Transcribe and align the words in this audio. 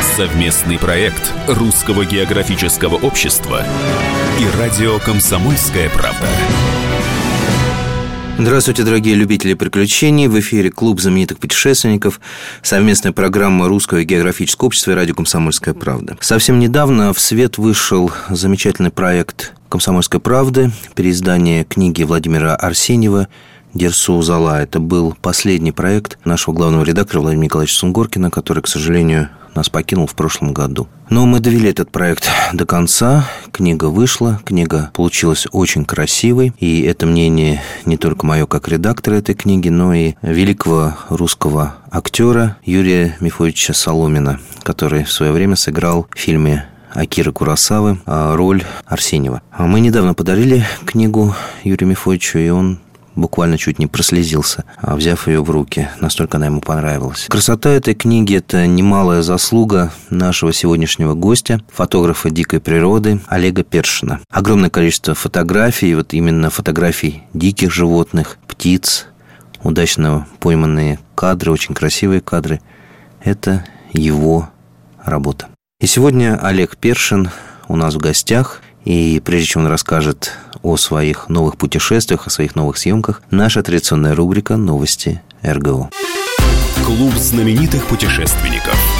Совместный 0.00 0.78
проект 0.78 1.30
Русского 1.46 2.06
географического 2.06 2.94
общества 2.94 3.62
и 4.40 4.58
радио 4.58 4.98
«Комсомольская 4.98 5.90
правда». 5.90 6.26
Здравствуйте, 8.38 8.82
дорогие 8.82 9.14
любители 9.14 9.52
приключений. 9.52 10.26
В 10.26 10.40
эфире 10.40 10.70
Клуб 10.70 11.00
знаменитых 11.00 11.38
путешественников, 11.38 12.18
совместная 12.62 13.12
программа 13.12 13.68
Русского 13.68 14.02
географического 14.02 14.68
общества 14.68 14.92
и 14.92 14.94
радио 14.94 15.14
«Комсомольская 15.14 15.74
правда». 15.74 16.16
Совсем 16.20 16.58
недавно 16.58 17.12
в 17.12 17.20
свет 17.20 17.58
вышел 17.58 18.10
замечательный 18.30 18.90
проект 18.90 19.52
«Комсомольской 19.68 20.18
правды», 20.18 20.70
переиздание 20.94 21.64
книги 21.64 22.04
Владимира 22.04 22.56
Арсеньева 22.56 23.28
Дерсу 23.74 24.20
Зала. 24.22 24.62
Это 24.62 24.80
был 24.80 25.16
последний 25.20 25.72
проект 25.72 26.18
нашего 26.24 26.54
главного 26.54 26.84
редактора 26.84 27.20
Владимира 27.20 27.44
Николаевича 27.44 27.76
Сунгоркина, 27.76 28.30
который, 28.30 28.62
к 28.62 28.68
сожалению, 28.68 29.28
нас 29.54 29.68
покинул 29.68 30.06
в 30.06 30.14
прошлом 30.14 30.52
году. 30.52 30.88
Но 31.08 31.26
мы 31.26 31.40
довели 31.40 31.68
этот 31.68 31.90
проект 31.90 32.30
до 32.52 32.66
конца. 32.66 33.28
Книга 33.52 33.86
вышла, 33.86 34.40
книга 34.44 34.90
получилась 34.94 35.46
очень 35.50 35.84
красивой. 35.84 36.52
И 36.58 36.82
это 36.82 37.06
мнение 37.06 37.62
не 37.84 37.96
только 37.96 38.26
мое 38.26 38.46
как 38.46 38.68
редактора 38.68 39.16
этой 39.16 39.34
книги, 39.34 39.68
но 39.68 39.92
и 39.92 40.14
великого 40.22 40.94
русского 41.08 41.74
актера 41.90 42.56
Юрия 42.64 43.16
Мифовича 43.20 43.74
Соломина, 43.74 44.40
который 44.62 45.04
в 45.04 45.12
свое 45.12 45.32
время 45.32 45.56
сыграл 45.56 46.06
в 46.10 46.18
фильме 46.18 46.66
Акиры 46.92 47.32
Курасавы 47.32 48.00
а, 48.06 48.34
роль 48.36 48.64
Арсеньева. 48.86 49.42
А 49.52 49.66
мы 49.66 49.80
недавно 49.80 50.14
подарили 50.14 50.64
книгу 50.84 51.34
Юрию 51.62 51.88
Мифовичу, 51.88 52.38
и 52.38 52.48
он 52.48 52.80
буквально 53.14 53.58
чуть 53.58 53.78
не 53.78 53.86
прослезился, 53.86 54.64
а, 54.78 54.96
взяв 54.96 55.28
ее 55.28 55.42
в 55.42 55.50
руки. 55.50 55.88
Настолько 56.00 56.36
она 56.36 56.46
ему 56.46 56.60
понравилась. 56.60 57.26
Красота 57.28 57.70
этой 57.70 57.94
книги– 57.94 58.36
это 58.36 58.66
немалая 58.66 59.22
заслуга 59.22 59.92
нашего 60.10 60.52
сегодняшнего 60.52 61.14
гостя, 61.14 61.60
фотографа 61.72 62.30
дикой 62.30 62.60
природы 62.60 63.20
Олега 63.26 63.62
Першина. 63.62 64.20
Огромное 64.30 64.70
количество 64.70 65.14
фотографий, 65.14 65.94
вот 65.94 66.14
именно 66.14 66.50
фотографий 66.50 67.22
диких 67.34 67.72
животных, 67.72 68.38
птиц, 68.46 69.06
удачно 69.62 70.26
пойманные 70.38 70.98
кадры, 71.14 71.52
очень 71.52 71.74
красивые 71.74 72.20
кадры– 72.20 72.60
это 73.24 73.64
его 73.92 74.48
работа. 75.04 75.48
И 75.80 75.86
сегодня 75.86 76.38
Олег 76.42 76.76
Першин 76.76 77.30
у 77.68 77.76
нас 77.76 77.94
в 77.94 77.98
гостях– 77.98 78.62
и 78.84 79.20
прежде 79.24 79.46
чем 79.46 79.62
он 79.62 79.68
расскажет 79.68 80.32
о 80.62 80.76
своих 80.76 81.28
новых 81.28 81.56
путешествиях, 81.56 82.26
о 82.26 82.30
своих 82.30 82.54
новых 82.54 82.78
съемках, 82.78 83.22
наша 83.30 83.62
традиционная 83.62 84.14
рубрика 84.14 84.56
«Новости 84.56 85.22
РГО». 85.42 85.90
Клуб 86.84 87.14
знаменитых 87.14 87.86
путешественников– 87.86 88.76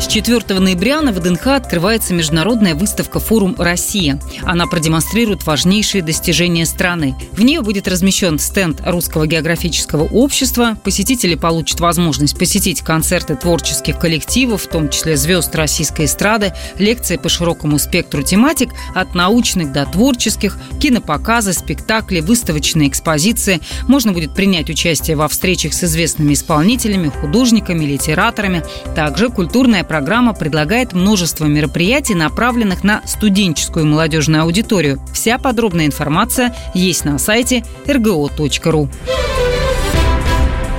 с 0.00 0.06
4 0.06 0.58
ноября 0.58 1.02
на 1.02 1.12
ВДНХ 1.12 1.48
открывается 1.48 2.14
международная 2.14 2.74
выставка 2.74 3.20
«Форум 3.20 3.54
Россия». 3.58 4.18
Она 4.44 4.66
продемонстрирует 4.66 5.44
важнейшие 5.44 6.02
достижения 6.02 6.64
страны. 6.64 7.14
В 7.32 7.42
нее 7.42 7.60
будет 7.60 7.86
размещен 7.86 8.38
стенд 8.38 8.80
Русского 8.86 9.26
географического 9.26 10.04
общества. 10.04 10.78
Посетители 10.82 11.34
получат 11.34 11.80
возможность 11.80 12.38
посетить 12.38 12.80
концерты 12.80 13.36
творческих 13.36 13.98
коллективов, 13.98 14.62
в 14.62 14.68
том 14.68 14.88
числе 14.88 15.18
звезд 15.18 15.54
российской 15.54 16.06
эстрады, 16.06 16.54
лекции 16.78 17.18
по 17.18 17.28
широкому 17.28 17.78
спектру 17.78 18.22
тематик, 18.22 18.70
от 18.94 19.14
научных 19.14 19.70
до 19.70 19.84
творческих, 19.84 20.56
кинопоказы, 20.80 21.52
спектакли, 21.52 22.20
выставочные 22.20 22.88
экспозиции. 22.88 23.60
Можно 23.86 24.12
будет 24.12 24.34
принять 24.34 24.70
участие 24.70 25.16
во 25.16 25.28
встречах 25.28 25.74
с 25.74 25.84
известными 25.84 26.32
исполнителями, 26.32 27.08
художниками, 27.08 27.84
литераторами. 27.84 28.64
Также 28.94 29.28
культурная 29.28 29.84
программа 29.90 30.34
предлагает 30.34 30.92
множество 30.92 31.46
мероприятий, 31.46 32.14
направленных 32.14 32.84
на 32.84 33.02
студенческую 33.06 33.86
и 33.86 33.88
молодежную 33.88 34.44
аудиторию. 34.44 35.00
Вся 35.12 35.36
подробная 35.36 35.86
информация 35.86 36.54
есть 36.74 37.04
на 37.04 37.18
сайте 37.18 37.64
rgo.ru. 37.86 38.88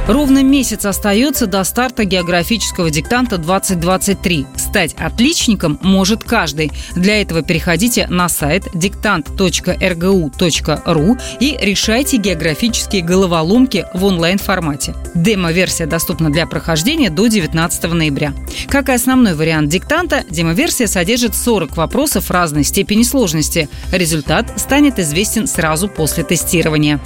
Ровно 0.07 0.44
месяц 0.44 0.85
остается 0.85 1.45
до 1.45 1.63
старта 1.63 2.06
географического 2.06 2.89
диктанта 2.89 3.38
2023. 3.38 4.47
Стать 4.56 4.95
отличником 4.97 5.78
может 5.81 6.23
каждый. 6.23 6.72
Для 6.95 7.22
этого 7.22 7.44
переходите 7.44 8.07
на 8.07 8.28
сайт 8.28 8.67
диктант.ргу.ру 8.73 11.17
и 11.40 11.56
решайте 11.61 12.17
географические 12.17 13.03
головоломки 13.03 13.85
в 13.94 14.03
онлайн-формате. 14.03 14.95
Демо-версия 15.13 15.85
доступна 15.85 16.31
для 16.31 16.47
прохождения 16.47 17.11
до 17.11 17.28
19 17.28 17.94
ноября. 17.94 18.34
Как 18.69 18.90
и 18.90 18.94
основной 18.94 19.35
вариант 19.35 19.69
диктанта, 19.69 20.23
демо-версия 20.29 20.88
содержит 20.88 21.35
40 21.35 21.78
вопросов 21.78 22.31
разной 22.31 22.63
степени 22.63 23.03
сложности. 23.03 23.69
Результат 23.91 24.59
станет 24.59 24.97
известен 24.97 25.45
сразу 25.47 25.88
после 25.88 26.23
тестирования. 26.23 27.00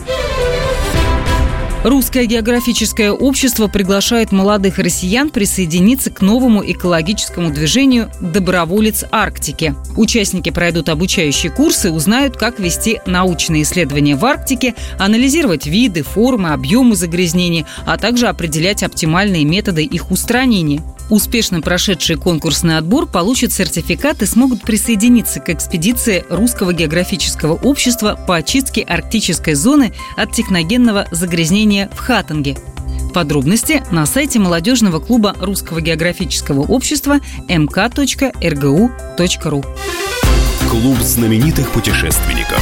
Русское 1.86 2.26
географическое 2.26 3.12
общество 3.12 3.68
приглашает 3.68 4.32
молодых 4.32 4.80
россиян 4.80 5.30
присоединиться 5.30 6.10
к 6.10 6.22
новому 6.22 6.64
экологическому 6.66 7.52
движению 7.52 8.10
«Доброволец 8.20 9.06
Арктики». 9.12 9.76
Участники 9.96 10.50
пройдут 10.50 10.90
обучающие 10.90 11.52
курсы, 11.52 11.92
узнают, 11.92 12.38
как 12.38 12.58
вести 12.58 13.02
научные 13.06 13.62
исследования 13.62 14.16
в 14.16 14.26
Арктике, 14.26 14.74
анализировать 14.98 15.68
виды, 15.68 16.02
формы, 16.02 16.54
объемы 16.54 16.96
загрязнений, 16.96 17.68
а 17.86 18.00
также 18.00 18.30
определять 18.30 18.82
оптимальные 18.82 19.46
методы 19.46 19.84
их 19.84 20.10
устранения. 20.10 20.82
Успешно 21.10 21.62
прошедший 21.62 22.16
конкурсный 22.16 22.78
отбор 22.78 23.06
получат 23.06 23.54
сертификат 23.54 24.24
и 24.24 24.26
смогут 24.26 24.64
присоединиться 24.64 25.40
к 25.40 25.50
экспедиции 25.50 26.26
Русского 26.30 26.74
географического 26.74 27.54
общества 27.54 28.20
по 28.28 28.38
очистке 28.38 28.82
арктической 28.82 29.54
зоны 29.54 29.94
от 30.18 30.32
техногенного 30.32 31.08
загрязнения 31.12 31.90
в 31.94 32.00
Хаттинге. 32.00 32.58
Подробности 33.14 33.84
на 33.92 34.08
сайте 34.08 34.40
молодежного 34.40 35.00
клуба 35.00 35.36
Русского 35.40 35.80
географического 35.80 36.62
общества 36.62 37.20
mk.rgu.ru. 37.48 38.90
Клуб 40.70 40.98
знаменитых 41.00 41.70
путешественников. 41.72 42.60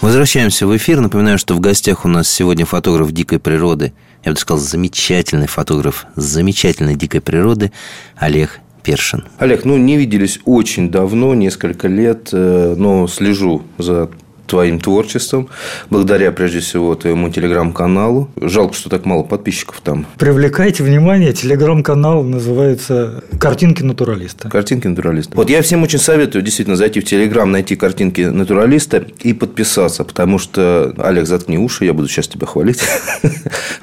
Возвращаемся 0.00 0.66
в 0.66 0.74
эфир. 0.74 1.00
Напоминаю, 1.00 1.36
что 1.38 1.54
в 1.54 1.60
гостях 1.60 2.06
у 2.06 2.08
нас 2.08 2.28
сегодня 2.30 2.64
фотограф 2.64 3.12
дикой 3.12 3.38
природы– 3.38 3.92
я 4.24 4.32
бы 4.32 4.38
сказал, 4.38 4.62
замечательный 4.62 5.46
фотограф 5.46 6.06
замечательной 6.16 6.96
дикой 6.96 7.20
природы 7.20 7.72
Олег 8.16 8.60
Першин. 8.82 9.24
Олег, 9.38 9.64
ну 9.64 9.76
не 9.76 9.96
виделись 9.96 10.40
очень 10.44 10.90
давно, 10.90 11.34
несколько 11.34 11.88
лет, 11.88 12.30
э, 12.32 12.74
но 12.76 13.06
слежу 13.06 13.62
за 13.78 14.10
твоим 14.50 14.80
творчеством, 14.80 15.48
благодаря, 15.90 16.32
прежде 16.32 16.58
всего, 16.58 16.96
твоему 16.96 17.30
телеграм-каналу. 17.30 18.28
Жалко, 18.36 18.74
что 18.74 18.90
так 18.90 19.06
мало 19.06 19.22
подписчиков 19.22 19.80
там. 19.80 20.06
Привлекайте 20.18 20.82
внимание, 20.82 21.32
телеграм-канал 21.32 22.24
называется 22.24 23.22
«Картинки 23.38 23.84
натуралиста». 23.84 24.48
«Картинки 24.48 24.88
натуралиста». 24.88 25.36
Вот 25.36 25.48
я 25.50 25.62
всем 25.62 25.84
очень 25.84 26.00
советую 26.00 26.42
действительно 26.42 26.76
зайти 26.76 27.00
в 27.00 27.04
телеграм, 27.04 27.50
найти 27.50 27.76
«Картинки 27.76 28.22
натуралиста» 28.22 29.06
и 29.20 29.32
подписаться, 29.32 30.02
потому 30.02 30.38
что, 30.38 30.94
Олег, 30.98 31.26
заткни 31.26 31.56
уши, 31.56 31.84
я 31.84 31.92
буду 31.92 32.08
сейчас 32.08 32.26
тебя 32.28 32.46
хвалить. 32.46 32.80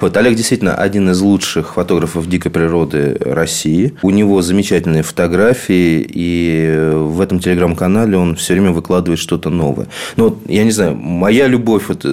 Вот 0.00 0.16
Олег 0.16 0.36
действительно 0.36 0.76
один 0.76 1.10
из 1.10 1.20
лучших 1.20 1.74
фотографов 1.74 2.28
дикой 2.28 2.52
природы 2.52 3.16
России. 3.20 3.94
У 4.02 4.10
него 4.10 4.42
замечательные 4.42 5.02
фотографии, 5.02 6.06
и 6.08 6.92
в 6.94 7.20
этом 7.20 7.40
телеграм-канале 7.40 8.16
он 8.16 8.36
все 8.36 8.52
время 8.52 8.70
выкладывает 8.70 9.18
что-то 9.18 9.50
новое. 9.50 9.88
Но 10.16 10.24
вот 10.24 10.38
я 10.58 10.64
не 10.64 10.72
знаю, 10.72 10.94
моя 10.96 11.46
любовь, 11.46 11.84
вот, 11.88 12.04
э, 12.04 12.08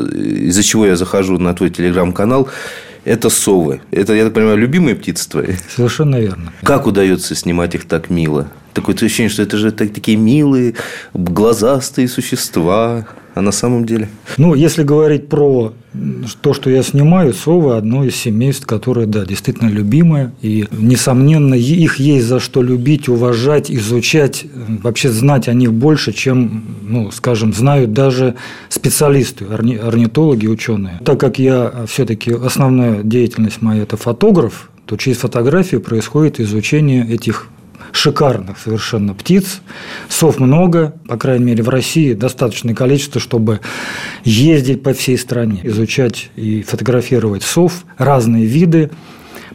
из-за 0.50 0.63
чего 0.63 0.86
я 0.86 0.95
захожу 0.95 1.39
на 1.39 1.53
твой 1.53 1.69
телеграм-канал, 1.69 2.47
это 3.03 3.30
совы. 3.30 3.81
Это, 3.92 4.13
я 4.13 4.24
так 4.24 4.33
понимаю, 4.33 4.57
любимые 4.57 4.95
птицы 4.95 5.30
твои? 5.30 5.56
Совершенно 5.75 6.19
верно. 6.19 6.53
Как 6.63 6.86
удается 6.86 7.36
снимать 7.36 7.75
их 7.75 7.86
так 7.86 8.09
мило? 8.09 8.47
Такое 8.74 8.95
ощущение, 8.95 9.30
что 9.30 9.42
это 9.42 9.57
же 9.57 9.71
такие 9.71 10.18
милые, 10.18 10.75
глазастые 11.13 12.07
существа. 12.07 13.07
А 13.36 13.42
на 13.42 13.52
самом 13.52 13.86
деле? 13.86 14.08
Ну, 14.38 14.56
если 14.56 14.84
говорить 14.84 15.28
про 15.28 15.74
то, 16.42 16.54
что 16.54 16.70
я 16.70 16.82
снимаю, 16.84 17.34
совы– 17.34 17.76
одно 17.78 18.06
из 18.06 18.16
семейств, 18.16 18.66
которое, 18.66 19.08
да, 19.08 19.26
действительно 19.26 19.70
любимое. 19.70 20.34
И, 20.42 20.66
несомненно, 20.72 21.54
их 21.54 21.98
есть 21.98 22.26
за 22.28 22.40
что 22.40 22.64
любить, 22.64 23.10
уважать, 23.10 23.70
изучать, 23.70 24.46
вообще 24.82 25.10
знать 25.10 25.50
о 25.50 25.54
них 25.54 25.74
больше, 25.74 26.14
чем, 26.14 26.64
ну, 26.82 27.12
скажем, 27.12 27.54
знают 27.54 27.92
даже 27.92 28.36
специалисты, 28.70 29.46
орнитологи, 29.46 30.48
ученые. 30.48 31.02
Так 31.04 31.20
как 31.20 31.38
я 31.38 31.86
все-таки 31.90 32.31
основная 32.31 33.04
деятельность 33.04 33.62
моя– 33.62 33.84
это 33.84 33.98
фотограф, 33.98 34.70
то 34.86 34.96
через 34.96 35.18
фотографию 35.18 35.81
происходит 35.81 36.40
изучение 36.40 37.06
этих 37.06 37.50
шикарных 37.95 38.57
совершенно 38.59 39.13
птиц. 39.13 39.62
Сов 40.09 40.39
много, 40.39 40.94
по 41.07 41.18
крайней 41.18 41.45
мере, 41.45 41.63
в 41.63 41.69
России 41.69 42.13
достаточное 42.13 42.75
количество, 42.75 43.21
чтобы 43.21 43.62
ездить 44.24 44.83
по 44.83 44.94
всей 44.94 45.18
стране, 45.18 45.62
изучать 45.63 46.30
и 46.36 46.62
фотографировать 46.62 47.44
сов, 47.44 47.86
разные 47.97 48.45
виды, 48.45 48.92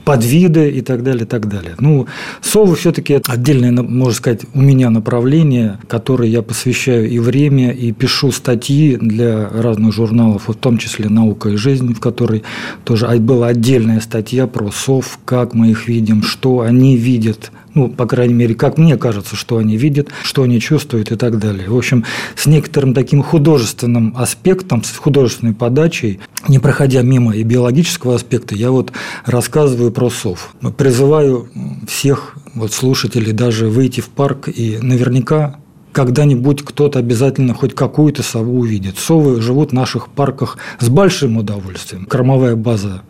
подвиды 0.05 0.71
и 0.71 0.81
так 0.81 1.03
далее, 1.03 1.25
и 1.25 1.27
так 1.27 1.49
далее. 1.49 1.75
Ну, 1.79 2.07
совы 2.41 2.75
все-таки 2.77 3.21
отдельное, 3.27 3.71
можно 3.71 4.15
сказать, 4.15 4.41
у 4.55 4.61
меня 4.61 4.91
направление, 4.91 5.79
которое 5.89 6.29
я 6.29 6.43
посвящаю 6.43 7.09
и 7.09 7.19
время, 7.19 7.71
и 7.73 7.93
пишу 7.93 8.33
статьи 8.33 8.97
для 8.97 9.49
разных 9.49 9.95
журналов, 9.95 10.49
в 10.49 10.55
том 10.55 10.79
числе 10.79 11.09
«Наука 11.09 11.51
и 11.51 11.57
жизнь», 11.57 11.93
в 11.93 12.01
которой 12.01 12.43
тоже 12.85 13.07
была 13.19 13.49
отдельная 13.49 14.01
статья 14.01 14.47
про 14.47 14.71
сов, 14.71 15.19
как 15.25 15.55
мы 15.55 15.71
их 15.71 15.89
видим, 15.89 16.23
что 16.23 16.61
они 16.61 16.97
видят, 16.97 17.53
ну, 17.75 17.89
по 17.89 18.07
крайней 18.07 18.35
мере, 18.35 18.55
как 18.55 18.79
мне 18.79 18.97
кажется, 18.97 19.37
что 19.37 19.59
они 19.59 19.77
видят, 19.77 20.09
что 20.23 20.43
они 20.43 20.61
чувствуют 20.61 21.13
и 21.13 21.17
так 21.17 21.39
далее. 21.39 21.69
В 21.69 21.77
общем, 21.77 22.05
с 22.37 22.47
некоторым 22.47 22.95
таким 22.95 23.23
художественным 23.23 24.15
аспектом, 24.17 24.83
с 24.83 24.97
художественной 24.97 25.55
подачей, 25.55 26.21
не 26.49 26.59
проходя 26.59 27.03
мимо 27.03 27.35
и 27.35 27.43
биологического 27.43 28.17
аспекта, 28.17 28.55
я 28.55 28.71
вот 28.71 28.93
рассказываю 29.25 29.93
про 29.93 30.11
сов. 30.11 30.55
Призываю 30.77 31.49
всех 31.87 32.37
вот 32.55 32.73
слушателей 32.73 33.33
даже 33.33 33.69
выйти 33.69 34.01
в 34.01 34.09
парк 34.09 34.49
и 34.49 34.79
наверняка 34.81 35.57
когда-нибудь 35.93 36.63
кто-то 36.63 36.99
обязательно 36.99 37.55
хоть 37.55 37.75
какую-то 37.75 38.23
сову 38.23 38.61
увидит. 38.61 38.99
Совы 38.99 39.41
живут 39.41 39.71
в 39.71 39.75
наших 39.75 40.09
парках 40.09 40.59
с 40.79 40.89
большим 40.89 41.37
удовольствием. 41.37 42.07
Кормовая 42.07 42.57
база 42.57 43.03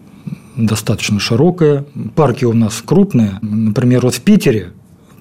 достаточно 0.57 1.21
широкая. 1.21 1.85
Парки 2.15 2.45
у 2.45 2.53
нас 2.53 2.83
крупные. 2.85 3.39
Например, 3.43 4.03
вот 4.03 4.15
в 4.15 4.21
Питере 4.21 4.73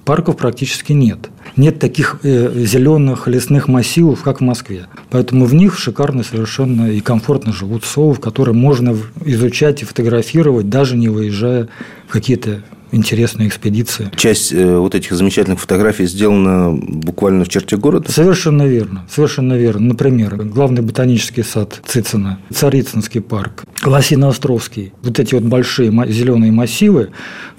парков 0.04 0.36
практически 0.36 0.92
нет. 0.92 1.30
Нет 1.56 1.78
таких 1.78 2.20
э, 2.22 2.64
зеленых 2.64 3.28
лесных 3.28 3.68
массивов, 3.68 4.22
как 4.22 4.40
в 4.40 4.44
Москве. 4.44 4.86
Поэтому 5.10 5.44
в 5.44 5.54
них 5.54 5.78
шикарно 5.78 6.22
совершенно 6.22 6.90
и 6.90 7.00
комфортно 7.00 7.52
живут 7.52 7.84
совы, 7.84 8.16
которые 8.16 8.54
можно 8.54 8.96
изучать 9.24 9.82
и 9.82 9.84
фотографировать, 9.84 10.68
даже 10.68 10.96
не 10.96 11.08
выезжая 11.08 11.68
в 12.08 12.12
какие-то 12.12 12.62
интересная 12.92 13.46
экспедиция. 13.46 14.10
Часть 14.16 14.52
э, 14.52 14.76
вот 14.76 14.94
этих 14.94 15.12
замечательных 15.12 15.60
фотографий 15.60 16.06
сделана 16.06 16.72
буквально 16.72 17.44
в 17.44 17.48
черте 17.48 17.76
города? 17.76 18.10
Совершенно 18.10 18.66
верно. 18.66 19.06
Совершенно 19.10 19.54
верно. 19.54 19.88
Например, 19.88 20.36
главный 20.36 20.82
ботанический 20.82 21.42
сад 21.42 21.80
Цицина, 21.86 22.38
Царицынский 22.52 23.20
парк, 23.20 23.64
Лосино-Островский. 23.82 24.92
Вот 25.02 25.18
эти 25.18 25.34
вот 25.34 25.44
большие 25.44 25.90
зеленые 26.08 26.52
массивы, 26.52 27.10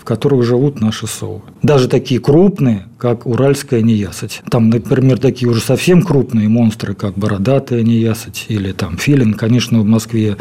в 0.02 0.04
которых 0.04 0.44
живут 0.44 0.82
наши 0.82 1.06
совы. 1.06 1.42
Даже 1.62 1.88
такие 1.88 2.20
крупные, 2.20 2.88
как 2.98 3.28
уральская 3.28 3.82
неясыть. 3.82 4.42
Там, 4.50 4.72
например, 4.72 5.20
такие 5.20 5.48
уже 5.48 5.62
совсем 5.62 6.02
крупные 6.02 6.50
монстры, 6.50 6.96
как 6.96 7.14
бородатая 7.14 7.84
неясыть 7.84 8.46
или 8.48 8.72
там 8.72 8.98
филин, 8.98 9.36
конечно, 9.36 9.80
в 9.80 9.86
Москве 9.86 10.38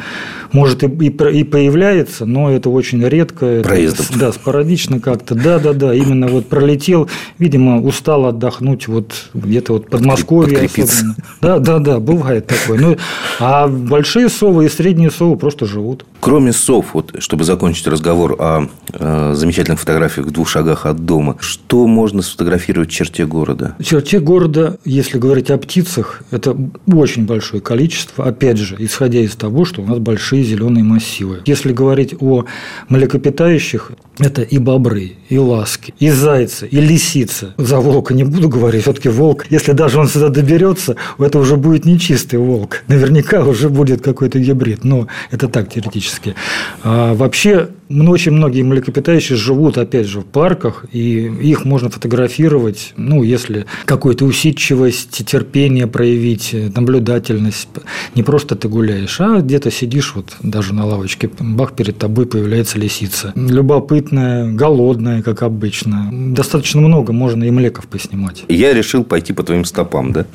может 0.53 0.83
и, 0.83 0.87
и, 0.87 1.09
и 1.09 1.45
появляется, 1.45 2.25
но 2.25 2.51
это 2.51 2.71
очень 2.71 3.07
редко. 3.07 3.61
Проездом. 3.63 4.07
Это, 4.09 4.19
да, 4.19 4.33
спорадично 4.33 4.99
как-то. 4.99 5.35
Да, 5.35 5.59
да, 5.59 5.75
да. 5.75 5.95
Именно 5.95 6.29
вот 6.29 6.47
пролетел, 6.47 7.11
видимо, 7.39 7.83
устал 7.83 8.25
отдохнуть 8.25 8.89
вот 8.89 9.13
где-то 9.35 9.75
вот 9.75 9.91
Подмосковье 9.91 10.59
особенно. 10.65 11.17
Да, 11.43 11.59
да, 11.59 11.79
да, 11.81 12.01
бывает 12.01 12.47
такое. 12.47 12.81
Ну, 12.81 12.97
а 13.39 13.69
большие 13.69 14.31
совы 14.31 14.65
и 14.65 14.69
средние 14.71 15.11
совы 15.11 15.37
просто 15.37 15.67
живут. 15.67 16.07
Кроме 16.21 16.53
сов, 16.53 16.95
вот, 16.95 17.15
чтобы 17.19 17.45
закончить 17.45 17.87
разговор 17.87 18.37
о, 18.39 18.69
о 18.93 19.35
замечательных 19.51 19.81
фотографиях 19.81 20.29
в 20.29 20.31
двух 20.31 20.49
шагах 20.49 20.87
от 20.87 21.05
дома, 21.05 21.37
что 21.41 21.87
можно 21.89 22.23
сфотографировать 22.23 22.91
в 22.91 22.93
черте 22.93 23.27
города? 23.27 23.75
В 23.81 23.85
черте 23.85 24.21
города, 24.21 24.79
если 24.85 25.19
говорить 25.19 25.51
о 25.51 25.59
птицах, 25.59 26.23
это 26.31 26.57
очень 26.87 27.27
большое 27.27 27.61
количество, 27.61 28.25
опять 28.25 28.59
же, 28.59 28.77
исходя 28.79 29.19
из 29.19 29.35
того, 29.35 29.65
что 29.65 29.83
у 29.83 29.87
нас 29.87 29.99
большие 29.99 30.45
зеленые 30.45 30.85
массивы. 30.85 31.41
Если 31.47 31.73
говорить 31.73 32.15
о 32.21 32.45
млекопитающих, 32.89 33.91
это 34.21 34.43
и 34.43 34.59
бобры, 34.59 35.17
и 35.29 35.39
ласки, 35.39 35.95
и 35.99 36.11
зайцы, 36.11 36.69
и 36.69 36.81
лисицы. 36.81 37.55
За 37.57 37.81
волка 37.81 38.15
не 38.15 38.23
буду 38.23 38.49
говорить, 38.49 38.83
все-таки 38.83 39.09
волк, 39.09 39.47
если 39.51 39.73
даже 39.73 39.99
он 39.99 40.07
сюда 40.07 40.29
доберется, 40.29 40.95
это 41.19 41.39
уже 41.41 41.57
будет 41.57 41.87
нечистый 41.87 42.39
волк. 42.39 42.85
Наверняка 42.87 43.43
уже 43.43 43.69
будет 43.69 44.01
какой-то 44.01 44.39
гибрид, 44.39 44.85
но 44.85 45.09
это 45.33 45.49
так 45.49 45.73
теоретически. 45.73 46.37
А 46.85 47.15
вообще 47.15 47.71
очень 47.91 48.33
многие 48.33 48.63
млекопитающие 48.63 49.37
живут, 49.37 49.77
опять 49.77 50.07
же, 50.07 50.21
в 50.21 50.25
парках, 50.25 50.85
и 50.93 51.25
их 51.27 51.65
можно 51.65 51.91
фотографировать, 51.91 52.93
ну, 52.97 53.23
если 53.23 53.67
какую-то 53.85 54.25
усидчивость, 54.25 55.27
терпение 55.27 55.87
проявить, 55.87 56.55
наблюдательность. 56.75 57.69
Не 58.15 58.23
просто 58.23 58.55
ты 58.55 58.69
гуляешь, 58.69 59.21
а 59.21 59.41
где-то 59.41 59.71
сидишь 59.71 60.15
вот 60.15 60.37
даже 60.43 60.73
на 60.73 60.87
лавочке, 60.87 61.31
бах, 61.41 61.73
перед 61.73 61.99
тобой 61.99 62.27
появляется 62.27 62.79
лисица. 62.79 63.33
Любопытная, 63.35 64.53
голодная, 64.53 65.23
как 65.23 65.43
обычно. 65.43 66.11
Достаточно 66.13 66.81
много 66.81 67.13
можно 67.13 67.45
и 67.45 67.51
млеков 67.51 67.87
поснимать. 67.89 68.45
Я 68.49 68.73
решил 68.73 69.05
пойти 69.05 69.33
по 69.33 69.43
твоим 69.43 69.65
стопам, 69.65 70.13
да? 70.13 70.27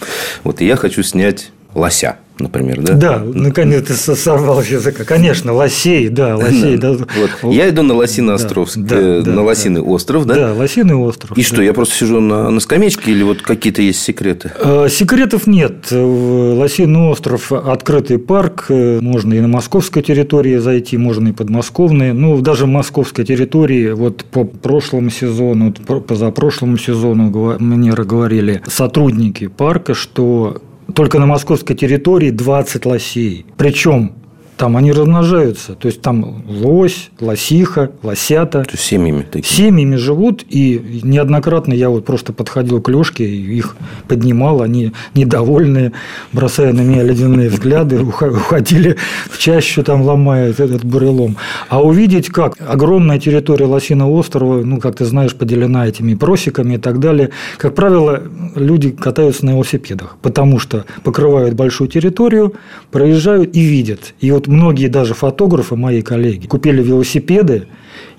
Вот 0.44 0.62
я 0.62 0.76
хочу 0.76 1.04
снять 1.04 1.52
лося 1.76 2.18
например, 2.40 2.82
да? 2.82 2.94
Да, 2.94 3.24
наконец-то 3.24 4.16
сорвал 4.16 4.62
с 4.62 4.68
языка. 4.68 5.04
Конечно, 5.04 5.54
лосей, 5.54 6.10
да, 6.10 6.36
лосей. 6.36 6.78
Да. 6.78 6.96
Вот. 7.42 7.54
Я 7.54 7.70
иду 7.70 7.82
на 7.84 7.94
Лосино-Островск, 7.94 8.78
да, 8.78 8.96
э, 8.98 9.22
да, 9.24 9.32
на 9.32 9.44
Лосиный 9.44 9.82
да. 9.82 9.88
остров, 9.88 10.26
да? 10.26 10.36
Да, 10.36 10.54
Лосиный 10.54 10.96
остров. 10.96 11.38
И 11.38 11.42
да. 11.42 11.48
что, 11.48 11.62
я 11.62 11.74
просто 11.74 11.96
сижу 11.96 12.20
на, 12.20 12.50
на 12.50 12.60
скамеечке 12.60 13.12
или 13.12 13.24
вот 13.24 13.42
какие-то 13.42 13.82
есть 13.82 14.02
секреты? 14.02 14.52
Э, 14.60 14.88
секретов 14.90 15.48
нет. 15.48 15.88
Лосиный 15.92 17.10
остров– 17.10 17.52
открытый 17.52 18.20
парк, 18.20 18.66
э, 18.70 19.00
можно 19.02 19.34
и 19.34 19.40
на 19.40 19.48
московской 19.48 20.02
территории 20.02 20.58
зайти, 20.58 20.98
можно 20.98 21.30
и 21.30 21.32
подмосковные. 21.32 22.14
Ну, 22.14 22.40
даже 22.42 22.66
в 22.66 22.70
московской 22.70 23.26
территории, 23.26 23.92
вот 23.92 24.26
по 24.26 24.44
прошлому 24.44 25.10
сезону, 25.10 25.74
позапрошлому 25.74 26.78
сезону 26.78 27.56
мне 27.60 27.92
говорили 27.92 28.62
сотрудники 28.68 29.48
парка, 29.48 29.94
что 29.94 30.62
только 30.94 31.20
на 31.20 31.26
московской 31.26 31.76
территории 31.76 32.30
20 32.30 32.86
лосей. 32.86 33.46
Причем 33.58 34.14
там 34.58 34.78
они 34.78 34.92
размножаются. 34.92 35.76
То 35.76 35.88
есть 35.88 36.02
там 36.02 36.44
лось, 36.48 37.10
лосиха, 37.20 37.92
лосята. 38.04 38.64
То 38.64 38.72
есть 38.72 38.84
семьями 38.84 39.24
такие. 39.24 39.54
Семьями 39.54 39.96
живут. 39.96 40.44
И 40.50 41.02
неоднократно 41.04 41.74
я 41.74 41.90
вот 41.90 42.06
просто 42.06 42.34
подходил 42.34 42.82
к 42.82 42.90
Лешке 42.90 43.26
и 43.26 43.58
их 43.58 43.76
поднимал. 44.08 44.62
Они 44.62 44.94
недовольные, 45.14 45.92
бросая 46.32 46.74
на 46.74 46.82
меня 46.82 47.04
ледяные 47.04 47.50
взгляды, 47.50 48.02
уходили 48.04 48.98
в 49.30 49.38
чащу, 49.38 49.84
там 49.84 50.02
ломая 50.04 50.52
этот 50.52 50.86
бурелом. 50.86 51.38
А 51.68 51.84
увидеть, 51.84 52.30
как 52.30 52.56
огромная 52.66 53.20
территория 53.20 53.66
Лосиного 53.66 54.12
острова, 54.12 54.62
ну, 54.62 54.80
как 54.80 54.96
ты 54.96 55.06
знаешь, 55.06 55.36
поделена 55.36 55.88
этими 55.88 56.16
просеками 56.16 56.76
и 56.76 56.78
так 56.78 57.00
далее. 57.00 57.32
Как 57.58 57.76
правило, 57.76 58.24
люди 58.56 58.92
катаются 58.92 59.46
на 59.46 59.52
велосипедах, 59.52 60.18
потому 60.22 60.60
что 60.60 60.86
покрывают 61.04 61.56
большую 61.56 61.90
территорию, 61.90 62.54
проезжают 62.92 63.56
и 63.56 63.62
видят. 63.62 64.14
И 64.20 64.32
вот 64.32 64.45
многие 64.48 64.88
даже 64.88 65.14
фотографы, 65.14 65.76
мои 65.76 66.02
коллеги, 66.02 66.48
купили 66.48 66.82
велосипеды 66.82 67.68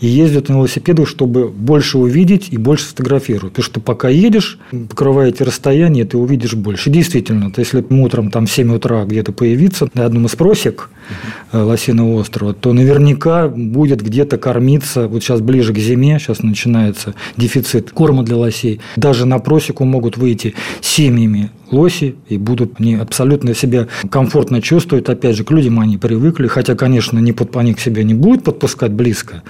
и 0.01 0.07
ездят 0.07 0.49
на 0.49 0.55
велосипедах, 0.55 1.09
чтобы 1.09 1.49
больше 1.49 1.99
увидеть 1.99 2.49
и 2.51 2.57
больше 2.57 2.85
сфотографировать. 2.85 3.55
Потому 3.55 3.65
что 3.65 3.81
пока 3.81 4.09
едешь, 4.09 4.59
покрываете 4.71 5.45
расстояние, 5.45 6.05
ты 6.05 6.19
увидишь 6.19 6.55
больше. 6.55 6.91
Действительно, 6.91 7.51
то 7.51 7.61
если 7.61 7.85
утром 7.91 8.31
там 8.31 8.47
в 8.47 8.51
7 8.51 8.75
утра 8.75 9.05
где-то 9.05 9.33
появиться 9.33 9.89
на 9.95 10.05
одном 10.05 10.27
из 10.27 10.37
просек 10.37 10.91
uh-huh. 11.53 11.65
Лосиного 11.65 12.21
острова, 12.21 12.53
то 12.53 12.73
наверняка 12.73 13.49
будет 13.49 14.03
где-то 14.03 14.39
кормиться, 14.39 15.09
вот 15.09 15.23
сейчас 15.23 15.41
ближе 15.41 15.73
к 15.73 15.79
зиме, 15.79 16.19
сейчас 16.19 16.43
начинается 16.43 17.15
дефицит 17.37 17.91
корма 17.91 18.23
для 18.23 18.37
лосей, 18.37 18.81
даже 18.97 19.27
на 19.27 19.39
просеку 19.39 19.85
могут 19.85 20.17
выйти 20.17 20.55
семьями 20.81 21.51
лоси, 21.71 22.17
и 22.29 22.39
будут 22.39 22.75
они 22.79 22.95
абсолютно 22.95 23.55
себя 23.55 23.89
комфортно 24.11 24.61
чувствуют. 24.63 25.09
Опять 25.09 25.37
же, 25.37 25.45
к 25.45 25.51
людям 25.51 25.81
они 25.81 25.99
привыкли, 25.99 26.47
хотя, 26.47 26.75
конечно, 26.75 27.19
не 27.19 27.33
под, 27.33 27.57
они 27.57 27.75
к 27.75 27.81
себе 27.81 28.05
не 28.05 28.15
будут 28.15 28.45
подпускать 28.45 28.93
близко. 28.93 29.43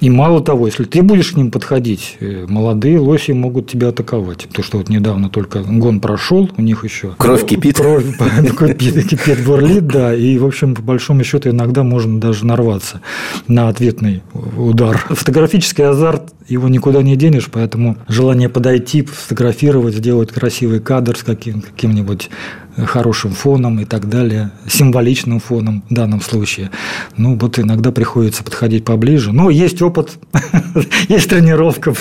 И 0.00 0.10
мало 0.10 0.42
того, 0.42 0.66
если 0.66 0.84
ты 0.84 1.02
будешь 1.02 1.32
к 1.32 1.36
ним 1.36 1.50
подходить, 1.50 2.16
э, 2.20 2.46
молодые 2.48 2.98
лоси 2.98 3.32
могут 3.32 3.70
тебя 3.70 3.88
атаковать. 3.88 4.46
Потому 4.48 4.64
что 4.64 4.78
вот 4.78 4.88
недавно 4.88 5.28
только 5.28 5.62
гон 5.62 6.00
прошел, 6.00 6.50
у 6.56 6.62
них 6.62 6.84
еще... 6.84 7.14
Кровь 7.18 7.46
кипит. 7.46 7.76
Кровь 8.56 8.78
кипит, 8.78 9.08
кипит, 9.08 9.44
бурлит, 9.44 9.86
да. 9.86 10.14
И, 10.14 10.38
в 10.38 10.46
общем, 10.46 10.74
по 10.74 10.82
большому 10.82 11.24
счету, 11.24 11.50
иногда 11.50 11.82
можно 11.82 12.20
даже 12.20 12.46
нарваться 12.46 13.00
на 13.48 13.68
ответный 13.68 14.22
удар. 14.56 14.98
Фотографический 15.08 15.84
азарт, 15.84 16.32
его 16.48 16.68
никуда 16.68 17.02
не 17.02 17.16
денешь, 17.16 17.48
поэтому 17.50 17.96
желание 18.08 18.48
подойти, 18.48 19.02
фотографировать, 19.02 19.94
сделать 19.94 20.30
красивый 20.30 20.80
кадр 20.80 21.16
с 21.16 21.22
каким, 21.22 21.62
каким-нибудь 21.62 22.30
хорошим 22.76 23.32
фоном 23.32 23.80
и 23.80 23.84
так 23.84 24.08
далее, 24.08 24.50
символичным 24.68 25.40
фоном 25.40 25.84
в 25.88 25.94
данном 25.94 26.20
случае. 26.20 26.70
Ну, 27.16 27.36
вот 27.36 27.58
иногда 27.58 27.92
приходится 27.92 28.42
подходить 28.42 28.84
поближе. 28.84 29.32
Но 29.32 29.48
есть 29.50 29.80
опыт, 29.80 30.18
есть 31.08 31.30
тренировка. 31.30 31.94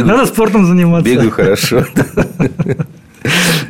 Надо 0.00 0.26
спортом 0.26 0.66
заниматься. 0.66 1.10
Бегаю 1.10 1.30
хорошо. 1.30 1.84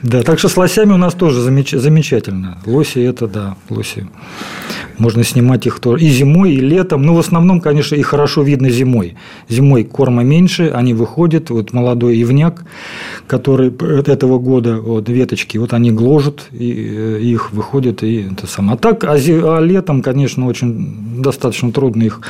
Да, 0.02 0.22
так 0.22 0.38
что 0.38 0.48
с 0.48 0.56
лосями 0.56 0.92
у 0.92 0.96
нас 0.96 1.14
тоже 1.14 1.40
замеч- 1.40 1.78
замечательно. 1.78 2.58
Лоси 2.66 2.98
это, 2.98 3.26
да, 3.26 3.56
лоси. 3.70 4.06
Можно 4.98 5.24
снимать 5.24 5.66
их 5.66 5.80
тоже 5.80 6.04
и 6.04 6.08
зимой, 6.08 6.52
и 6.52 6.60
летом. 6.60 7.02
Но 7.02 7.14
в 7.14 7.18
основном, 7.18 7.60
конечно, 7.60 7.94
их 7.94 8.06
хорошо 8.06 8.42
видно 8.42 8.70
зимой. 8.70 9.16
Зимой 9.48 9.84
корма 9.84 10.22
меньше, 10.22 10.70
они 10.74 10.94
выходят. 10.94 11.50
Вот 11.50 11.72
молодой 11.72 12.20
ивняк, 12.20 12.64
который 13.26 13.72
этого 14.06 14.38
года, 14.38 14.76
вот 14.76 15.08
веточки, 15.08 15.58
вот 15.58 15.72
они 15.72 15.90
гложут, 15.90 16.44
и 16.52 16.72
э, 16.72 17.20
их 17.22 17.52
выходят, 17.52 18.02
и 18.02 18.28
это 18.32 18.46
самое. 18.46 18.74
А 18.74 18.76
так, 18.76 19.04
а, 19.04 19.14
а 19.14 19.60
летом, 19.60 20.02
конечно, 20.02 20.46
очень 20.46 21.22
достаточно 21.22 21.72
трудно 21.72 22.02
их 22.02 22.20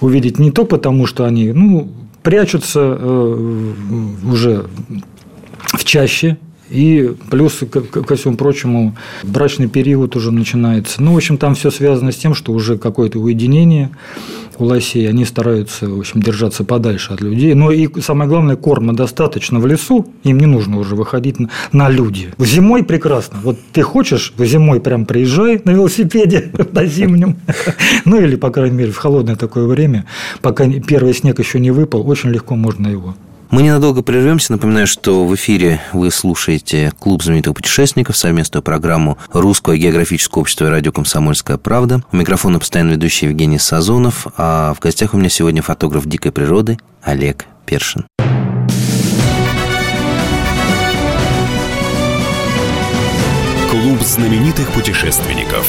увидеть 0.00 0.38
не 0.38 0.50
то 0.50 0.64
потому, 0.64 1.06
что 1.06 1.24
они, 1.24 1.52
ну, 1.52 1.90
прячутся 2.22 2.80
э, 2.98 3.72
уже 4.24 4.66
в 5.66 5.84
чаще, 5.84 6.38
и 6.74 7.14
плюс, 7.30 7.60
ко 7.70 8.16
всему 8.16 8.36
прочему, 8.36 8.96
брачный 9.22 9.68
период 9.68 10.16
уже 10.16 10.32
начинается. 10.32 11.00
Ну, 11.00 11.12
в 11.12 11.16
общем, 11.16 11.38
там 11.38 11.54
все 11.54 11.70
связано 11.70 12.10
с 12.10 12.16
тем, 12.16 12.34
что 12.34 12.52
уже 12.52 12.78
какое-то 12.78 13.20
уединение 13.20 13.90
у 14.58 14.64
лосей, 14.64 15.08
они 15.08 15.24
стараются, 15.24 15.88
в 15.88 15.98
общем, 15.98 16.20
держаться 16.20 16.64
подальше 16.64 17.12
от 17.12 17.20
людей. 17.20 17.54
Но 17.54 17.70
и 17.70 17.88
самое 18.00 18.28
главное, 18.28 18.56
корма 18.56 18.92
достаточно 18.92 19.60
в 19.60 19.66
лесу, 19.66 20.06
им 20.24 20.38
не 20.38 20.46
нужно 20.46 20.78
уже 20.78 20.96
выходить 20.96 21.38
на, 21.38 21.48
на 21.72 21.88
люди. 21.88 22.30
Зимой 22.38 22.82
прекрасно. 22.82 23.38
Вот 23.42 23.58
ты 23.72 23.82
хочешь, 23.82 24.32
зимой 24.36 24.80
прям 24.80 25.06
приезжай 25.06 25.60
на 25.64 25.70
велосипеде 25.70 26.50
на 26.72 26.86
зимнем, 26.86 27.36
ну 28.04 28.20
или, 28.20 28.34
по 28.36 28.50
крайней 28.50 28.76
мере, 28.76 28.90
в 28.90 28.96
холодное 28.96 29.36
такое 29.36 29.66
время, 29.66 30.06
пока 30.42 30.68
первый 30.68 31.14
снег 31.14 31.38
еще 31.38 31.60
не 31.60 31.70
выпал, 31.70 32.08
очень 32.08 32.30
легко 32.30 32.56
можно 32.56 32.88
его 32.88 33.14
мы 33.54 33.62
ненадолго 33.62 34.02
прервемся. 34.02 34.50
Напоминаю, 34.50 34.88
что 34.88 35.24
в 35.24 35.32
эфире 35.36 35.80
вы 35.92 36.10
слушаете 36.10 36.92
«Клуб 36.98 37.22
знаменитых 37.22 37.54
путешественников», 37.54 38.16
совместную 38.16 38.64
программу 38.64 39.16
Русского 39.32 39.76
географического 39.76 40.40
общества 40.40 40.66
и 40.66 40.70
радио 40.70 40.90
«Комсомольская 40.90 41.56
правда». 41.56 42.02
У 42.10 42.16
микрофона 42.16 42.58
постоянно 42.58 42.90
ведущий 42.90 43.26
Евгений 43.26 43.60
Сазонов, 43.60 44.26
а 44.36 44.74
в 44.74 44.80
гостях 44.80 45.14
у 45.14 45.18
меня 45.18 45.28
сегодня 45.28 45.62
фотограф 45.62 46.04
дикой 46.04 46.32
природы 46.32 46.78
Олег 47.00 47.46
Першин. 47.64 48.06
Клуб 53.70 54.00
знаменитых 54.00 54.72
путешественников. 54.72 55.64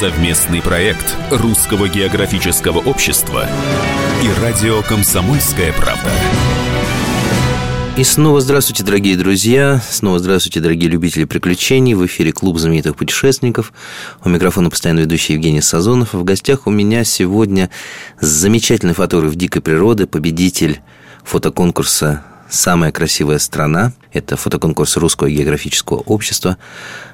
Совместный 0.00 0.60
проект 0.60 1.16
Русского 1.30 1.88
географического 1.88 2.78
общества 2.78 3.48
и 4.22 4.42
радио 4.42 4.82
«Комсомольская 4.82 5.72
правда». 5.72 6.10
И 7.96 8.04
снова 8.04 8.40
здравствуйте, 8.40 8.82
дорогие 8.82 9.16
друзья. 9.16 9.80
Снова 9.90 10.18
здравствуйте, 10.18 10.60
дорогие 10.60 10.90
любители 10.90 11.24
приключений. 11.24 11.94
В 11.94 12.04
эфире 12.06 12.32
Клуб 12.32 12.58
знаменитых 12.58 12.96
путешественников. 12.96 13.72
У 14.24 14.28
микрофона 14.28 14.70
постоянно 14.70 15.00
ведущий 15.00 15.34
Евгений 15.34 15.60
Сазонов. 15.60 16.14
В 16.14 16.24
гостях 16.24 16.66
у 16.66 16.70
меня 16.70 17.04
сегодня 17.04 17.70
замечательный 18.20 18.94
фотограф 18.94 19.36
дикой 19.36 19.62
природы, 19.62 20.06
победитель 20.06 20.80
фотоконкурса 21.24 22.24
«Самая 22.48 22.90
красивая 22.92 23.38
страна». 23.38 23.92
Это 24.12 24.36
фотоконкурс 24.36 24.96
Русского 24.96 25.30
географического 25.30 25.98
общества 25.98 26.56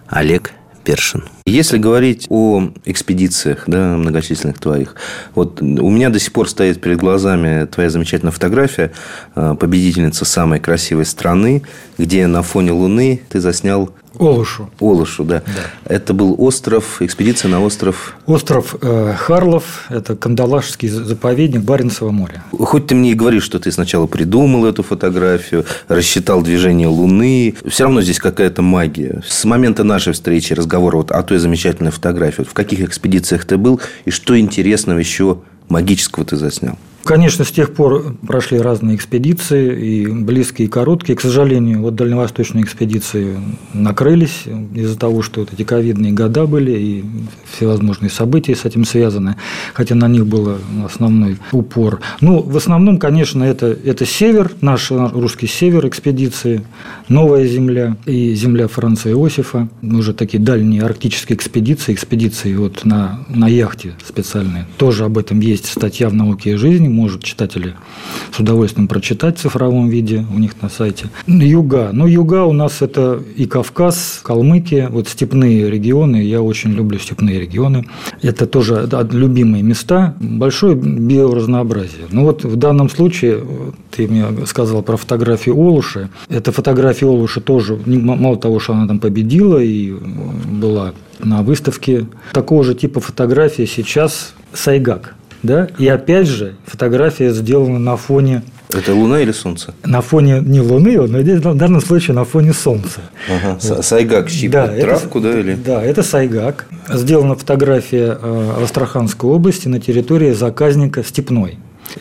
Олег 0.06 0.52
Першин. 0.84 1.24
Если 1.46 1.78
говорить 1.78 2.26
о 2.28 2.70
экспедициях, 2.84 3.64
да, 3.66 3.96
многочисленных 3.96 4.58
твоих, 4.58 4.94
вот 5.34 5.60
у 5.60 5.90
меня 5.90 6.10
до 6.10 6.18
сих 6.18 6.32
пор 6.32 6.48
стоит 6.48 6.80
перед 6.80 6.98
глазами 6.98 7.66
твоя 7.66 7.90
замечательная 7.90 8.32
фотография 8.32 8.92
э, 9.34 9.54
победительница 9.58 10.24
самой 10.24 10.60
красивой 10.60 11.06
страны, 11.06 11.62
где 11.98 12.26
на 12.26 12.42
фоне 12.42 12.72
Луны 12.72 13.20
ты 13.28 13.40
заснял 13.40 13.90
Олушу. 14.18 14.70
Олушу, 14.80 15.24
да. 15.24 15.42
да. 15.46 15.94
Это 15.94 16.14
был 16.14 16.34
остров, 16.38 17.02
экспедиция 17.02 17.48
на 17.50 17.62
остров... 17.62 18.16
Остров 18.26 18.76
э, 18.80 19.14
Харлов, 19.16 19.86
это 19.88 20.16
Кандалашский 20.16 20.88
заповедник 20.88 21.62
Баренцева 21.62 22.10
моря. 22.10 22.42
Хоть 22.52 22.86
ты 22.86 22.94
мне 22.94 23.12
и 23.12 23.14
говоришь, 23.14 23.42
что 23.42 23.58
ты 23.58 23.72
сначала 23.72 24.06
придумал 24.06 24.66
эту 24.66 24.82
фотографию, 24.82 25.64
рассчитал 25.88 26.42
движение 26.42 26.88
Луны, 26.88 27.54
все 27.68 27.84
равно 27.84 28.02
здесь 28.02 28.18
какая-то 28.18 28.62
магия. 28.62 29.22
С 29.26 29.44
момента 29.44 29.84
нашей 29.84 30.12
встречи, 30.12 30.52
разговора 30.52 30.98
вот 30.98 31.10
о 31.10 31.22
той 31.22 31.38
замечательной 31.38 31.90
фотографии, 31.90 32.38
вот 32.38 32.48
в 32.48 32.54
каких 32.54 32.80
экспедициях 32.80 33.44
ты 33.44 33.56
был 33.56 33.80
и 34.04 34.10
что 34.10 34.38
интересного 34.38 34.98
еще 34.98 35.38
магического 35.68 36.24
ты 36.24 36.36
заснял? 36.36 36.78
Конечно, 37.04 37.44
с 37.44 37.50
тех 37.50 37.74
пор 37.74 38.16
прошли 38.26 38.58
разные 38.58 38.96
экспедиции, 38.96 39.88
и 39.88 40.06
близкие, 40.06 40.68
и 40.68 40.70
короткие. 40.70 41.16
К 41.16 41.20
сожалению, 41.20 41.82
вот 41.82 41.94
дальневосточные 41.94 42.64
экспедиции 42.64 43.36
накрылись 43.74 44.44
из-за 44.74 44.98
того, 44.98 45.20
что 45.22 45.40
вот 45.40 45.52
эти 45.52 45.64
ковидные 45.64 46.12
года 46.12 46.46
были, 46.46 46.72
и 46.72 47.04
всевозможные 47.52 48.10
события 48.10 48.56
с 48.56 48.64
этим 48.64 48.84
связаны, 48.84 49.36
хотя 49.74 49.94
на 49.94 50.08
них 50.08 50.26
был 50.26 50.56
основной 50.84 51.36
упор. 51.52 52.00
Ну, 52.20 52.40
в 52.40 52.56
основном, 52.56 52.98
конечно, 52.98 53.44
это, 53.44 53.66
это 53.66 54.06
север, 54.06 54.52
наш 54.62 54.90
русский 54.90 55.46
север 55.46 55.86
экспедиции, 55.86 56.62
Новая 57.08 57.46
Земля 57.46 57.96
и 58.06 58.34
Земля 58.34 58.66
Франца 58.66 59.10
Иосифа, 59.10 59.68
уже 59.82 60.14
такие 60.14 60.42
дальние 60.42 60.82
арктические 60.82 61.36
экспедиции, 61.36 61.92
экспедиции 61.92 62.54
вот 62.54 62.84
на, 62.84 63.24
на 63.28 63.46
яхте 63.46 63.92
специальные. 64.06 64.66
Тоже 64.78 65.04
об 65.04 65.18
этом 65.18 65.40
есть 65.40 65.66
статья 65.66 66.08
в 66.08 66.14
«Науке 66.14 66.52
и 66.52 66.54
жизни», 66.54 66.93
может 66.94 67.22
читатели 67.22 67.74
с 68.34 68.40
удовольствием 68.40 68.88
прочитать 68.88 69.38
в 69.38 69.42
цифровом 69.42 69.88
виде 69.88 70.24
у 70.34 70.38
них 70.38 70.62
на 70.62 70.68
сайте. 70.68 71.06
Юга. 71.26 71.90
Ну, 71.92 72.06
юга 72.06 72.44
у 72.44 72.52
нас 72.52 72.82
это 72.82 73.20
и 73.36 73.46
Кавказ, 73.46 74.20
Калмыкия, 74.22 74.88
вот 74.88 75.08
степные 75.08 75.70
регионы. 75.70 76.16
Я 76.16 76.40
очень 76.40 76.72
люблю 76.72 76.98
степные 76.98 77.40
регионы. 77.40 77.86
Это 78.22 78.46
тоже 78.46 78.88
любимые 79.12 79.62
места. 79.62 80.14
Большое 80.20 80.76
биоразнообразие. 80.76 82.06
Ну, 82.10 82.22
вот 82.22 82.44
в 82.44 82.56
данном 82.56 82.88
случае, 82.88 83.44
ты 83.90 84.08
мне 84.08 84.46
сказал 84.46 84.82
про 84.82 84.96
фотографию 84.96 85.56
Олуши. 85.56 86.08
Эта 86.28 86.52
фотография 86.52 87.06
Олуши 87.06 87.40
тоже, 87.40 87.78
мало 87.86 88.36
того, 88.36 88.60
что 88.60 88.74
она 88.74 88.86
там 88.86 88.98
победила 88.98 89.58
и 89.58 89.92
была 89.92 90.92
на 91.18 91.42
выставке, 91.42 92.06
такого 92.32 92.64
же 92.64 92.74
типа 92.74 93.00
фотографии 93.00 93.64
сейчас 93.64 94.34
Сайгак 94.52 95.14
да, 95.44 95.68
и 95.78 95.86
опять 95.86 96.26
же 96.26 96.54
фотография 96.66 97.30
сделана 97.30 97.78
на 97.78 97.96
фоне 97.96 98.42
это 98.72 98.92
Луна 98.92 99.20
или 99.20 99.30
Солнце? 99.30 99.72
На 99.84 100.00
фоне 100.00 100.40
не 100.40 100.60
Луны, 100.60 100.96
но 101.06 101.18
в 101.52 101.56
данном 101.56 101.80
случае 101.80 102.16
на 102.16 102.24
фоне 102.24 102.52
Солнца. 102.52 103.02
Ага. 103.28 103.58
Вот. 103.62 103.84
Сайгак 103.84 104.28
щиплет 104.28 104.52
да, 104.52 104.80
травку, 104.80 105.20
это, 105.20 105.32
да? 105.32 105.38
Или? 105.38 105.54
Да, 105.54 105.82
это 105.84 106.02
Сайгак. 106.02 106.66
Сделана 106.88 107.36
фотография 107.36 108.18
э, 108.20 108.54
в 108.58 108.64
Астраханской 108.64 109.30
области 109.30 109.68
на 109.68 109.78
территории 109.78 110.32
заказника 110.32 111.04
Степной. 111.04 111.58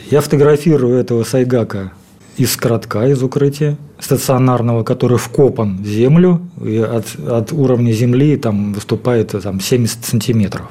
Я 0.09 0.21
фотографирую 0.21 0.97
этого 0.97 1.23
Сайгака 1.23 1.91
из 2.37 2.55
коротка, 2.55 3.05
из 3.07 3.21
укрытия 3.21 3.77
стационарного, 3.99 4.83
который 4.83 5.17
вкопан 5.17 5.77
в 5.77 5.85
землю, 5.85 6.41
и 6.63 6.77
от, 6.77 7.05
от 7.29 7.53
уровня 7.53 7.91
земли 7.91 8.35
там 8.37 8.73
выступает 8.73 9.35
там, 9.43 9.59
70 9.59 10.03
сантиметров. 10.03 10.67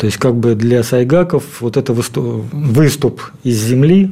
То 0.00 0.06
есть, 0.06 0.16
как 0.16 0.34
бы 0.34 0.54
для 0.54 0.82
сайгаков 0.82 1.60
вот 1.60 1.76
это 1.76 1.92
выступ, 1.92 2.46
выступ 2.52 3.20
из 3.44 3.62
земли, 3.62 4.10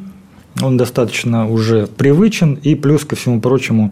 он 0.61 0.77
достаточно 0.77 1.49
уже 1.49 1.87
привычен, 1.87 2.59
и 2.63 2.75
плюс 2.75 3.07
ко 3.07 3.17
всему 3.17 3.41
прочему 3.41 3.91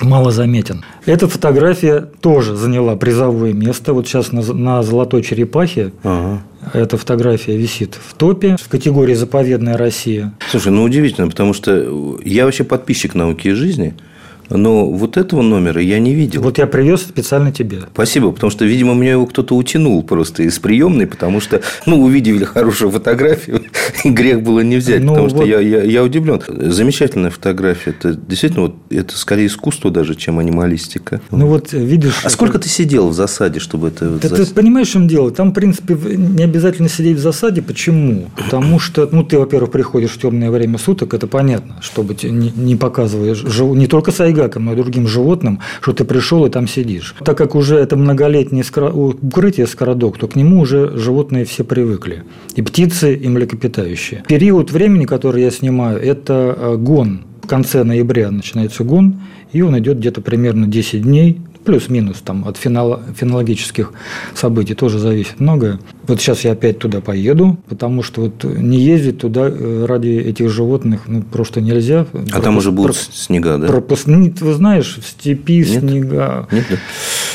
мало 0.00 0.32
заметен. 0.32 0.84
Эта 1.06 1.28
фотография 1.28 2.00
тоже 2.00 2.56
заняла 2.56 2.96
призовое 2.96 3.52
место. 3.52 3.92
Вот 3.92 4.08
сейчас 4.08 4.32
на, 4.32 4.42
на 4.42 4.82
золотой 4.82 5.22
черепахе 5.22 5.92
ага. 6.02 6.42
эта 6.72 6.96
фотография 6.96 7.56
висит 7.56 7.94
в 7.94 8.14
топе 8.14 8.56
в 8.60 8.68
категории 8.68 9.14
«Заповедная 9.14 9.76
Россия». 9.76 10.32
Слушай, 10.50 10.72
ну 10.72 10.82
удивительно, 10.82 11.28
потому 11.28 11.54
что 11.54 12.18
я 12.24 12.44
вообще 12.44 12.64
подписчик 12.64 13.14
науки 13.14 13.46
и 13.46 13.52
жизни– 13.52 13.94
Но 14.50 14.86
вот 14.90 15.16
этого 15.16 15.42
номера 15.42 15.80
я 15.80 15.98
не 15.98 16.14
видел. 16.14 16.42
Вот 16.42 16.58
я 16.58 16.66
привез 16.66 17.02
специально 17.02 17.52
тебе. 17.52 17.82
Спасибо, 17.92 18.32
потому 18.32 18.50
что, 18.50 18.64
видимо, 18.64 18.94
меня 18.94 19.12
его 19.12 19.26
кто-то 19.26 19.56
утянул 19.56 20.02
просто 20.02 20.42
из 20.42 20.58
приемной, 20.58 21.06
потому 21.06 21.40
что, 21.40 21.62
ну, 21.86 22.02
увидели 22.02 22.44
хорошую 22.44 22.90
фотографию, 22.90 23.62
грех 24.04 24.42
было 24.42 24.60
не 24.60 24.76
взять, 24.76 25.02
ну, 25.02 25.12
потому 25.14 25.28
вот... 25.28 25.36
что 25.36 25.46
я, 25.46 25.60
я, 25.60 25.82
я 25.82 26.02
удивлен. 26.02 26.42
Замечательная 26.48 27.30
фотография. 27.30 27.90
Это 27.90 28.14
действительно, 28.14 28.62
вот, 28.62 28.76
это 28.90 29.16
скорее 29.16 29.46
искусство 29.46 29.90
даже, 29.90 30.14
чем 30.14 30.38
анималистика. 30.38 31.20
Ну, 31.30 31.46
вот 31.46 31.72
видишь... 31.72 32.20
А 32.24 32.30
сколько 32.30 32.58
ты 32.58 32.68
сидел 32.68 33.08
в 33.08 33.14
засаде, 33.14 33.60
чтобы 33.60 33.88
это... 33.88 34.08
Да, 34.08 34.28
ты 34.28 34.46
понимаешь, 34.46 34.88
в 34.88 34.92
чем 34.92 35.08
дело? 35.08 35.30
Там, 35.30 35.50
в 35.50 35.54
принципе, 35.54 35.94
не 35.94 36.42
обязательно 36.42 36.88
сидеть 36.88 37.18
в 37.18 37.20
засаде. 37.20 37.62
Почему? 37.62 38.26
Потому 38.36 38.78
что, 38.78 39.08
ну, 39.10 39.22
ты, 39.22 39.38
во-первых, 39.38 39.70
приходишь 39.70 40.10
в 40.10 40.20
темное 40.20 40.50
время 40.50 40.78
суток, 40.78 41.14
это 41.14 41.26
понятно, 41.26 41.76
чтобы 41.80 42.16
не, 42.22 42.50
не 42.50 42.76
показываешь 42.76 43.42
не 43.42 43.86
только 43.86 44.10
сайгакам, 44.10 44.39
но 44.60 44.72
и 44.72 44.76
другим 44.76 45.06
животным, 45.06 45.60
что 45.80 45.92
ты 45.92 46.04
пришел 46.04 46.46
и 46.46 46.50
там 46.50 46.66
сидишь. 46.66 47.14
Так 47.24 47.36
как 47.36 47.54
уже 47.54 47.76
это 47.76 47.96
многолетнее 47.96 48.64
укрытие 48.92 49.66
скородок, 49.66 50.18
то 50.18 50.28
к 50.28 50.36
нему 50.36 50.60
уже 50.60 50.96
животные 50.96 51.44
все 51.44 51.64
привыкли. 51.64 52.24
И 52.54 52.62
птицы, 52.62 53.14
и 53.14 53.28
млекопитающие. 53.28 54.22
Период 54.28 54.70
времени, 54.70 55.04
который 55.04 55.42
я 55.42 55.50
снимаю, 55.50 56.00
это 56.00 56.56
э, 56.56 56.76
гон. 56.76 57.22
В 57.42 57.46
конце 57.46 57.82
ноября 57.84 58.30
начинается 58.30 58.84
гон, 58.84 59.20
и 59.52 59.62
он 59.62 59.78
идет 59.78 59.98
где-то 59.98 60.20
примерно 60.20 60.66
10 60.66 61.02
дней 61.02 61.40
плюс-минус 61.70 62.20
там 62.24 62.48
от 62.48 62.56
финала, 62.56 63.00
финологических 63.16 63.92
событий 64.34 64.74
тоже 64.74 64.98
зависит 64.98 65.38
многое. 65.38 65.78
Вот 66.08 66.20
сейчас 66.20 66.42
я 66.42 66.52
опять 66.52 66.80
туда 66.80 67.00
поеду, 67.00 67.58
потому 67.68 68.02
что 68.02 68.22
вот 68.22 68.42
не 68.42 68.80
ездить 68.80 69.18
туда 69.18 69.48
э, 69.48 69.84
ради 69.86 70.08
этих 70.08 70.50
животных 70.50 71.02
ну, 71.06 71.22
просто 71.22 71.60
нельзя. 71.60 72.00
А 72.00 72.16
Пропуск, 72.16 72.42
там 72.42 72.56
уже 72.56 72.72
будут 72.72 72.96
про, 72.96 73.14
снега, 73.14 73.58
да? 73.58 73.68
Пропуск, 73.68 74.06
вы 74.06 74.54
знаешь, 74.54 74.98
в 75.00 75.06
степи 75.06 75.58
Нет? 75.58 75.80
снега. 75.80 76.48
Нет, 76.50 76.64
да? 76.68 76.76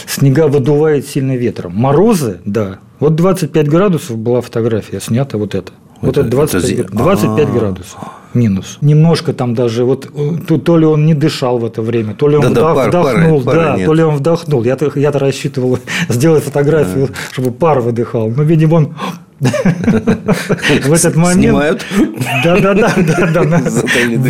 Снега 0.05 0.47
выдувает 0.49 1.07
сильно 1.07 1.37
ветром. 1.37 1.73
Морозы, 1.73 2.41
да. 2.43 2.79
Вот 2.99 3.15
25 3.15 3.69
градусов 3.69 4.17
была 4.17 4.41
фотография 4.41 4.99
снята 4.99 5.37
вот 5.37 5.55
это. 5.55 5.71
Вот 6.01 6.17
это, 6.17 6.21
это 6.21 6.29
25, 6.29 6.71
это... 6.71 6.91
25 6.91 7.49
градусов 7.49 7.99
минус. 8.35 8.77
Немножко 8.81 9.33
там 9.33 9.55
даже, 9.55 9.85
вот 9.85 10.09
то, 10.47 10.57
то 10.57 10.77
ли 10.77 10.85
он 10.85 11.05
не 11.05 11.13
дышал 11.13 11.57
в 11.57 11.65
это 11.65 11.81
время, 11.81 12.13
то 12.13 12.27
ли 12.27 12.35
он 12.35 12.41
да, 12.41 12.49
вдох, 12.49 12.61
да, 12.61 12.75
пар, 12.75 12.89
вдохнул, 12.89 13.41
пара, 13.41 13.55
да, 13.55 13.71
пара 13.73 13.85
то 13.85 13.93
ли 13.93 14.03
он 14.03 14.15
вдохнул. 14.15 14.63
Я-то, 14.63 14.91
я-то 14.95 15.19
рассчитывал 15.19 15.79
сделать 16.09 16.43
фотографию, 16.43 17.07
да. 17.07 17.13
чтобы 17.31 17.51
пар 17.51 17.79
выдыхал. 17.79 18.29
Но, 18.29 18.43
видимо, 18.43 18.75
он 18.75 18.95
в 19.39 20.93
этот 20.93 21.15
момент... 21.15 21.41
Снимают? 21.41 21.85
Да, 22.43 22.59
да, 22.59 22.73
да, 22.73 22.93
да, 23.33 23.43
да. 23.43 23.61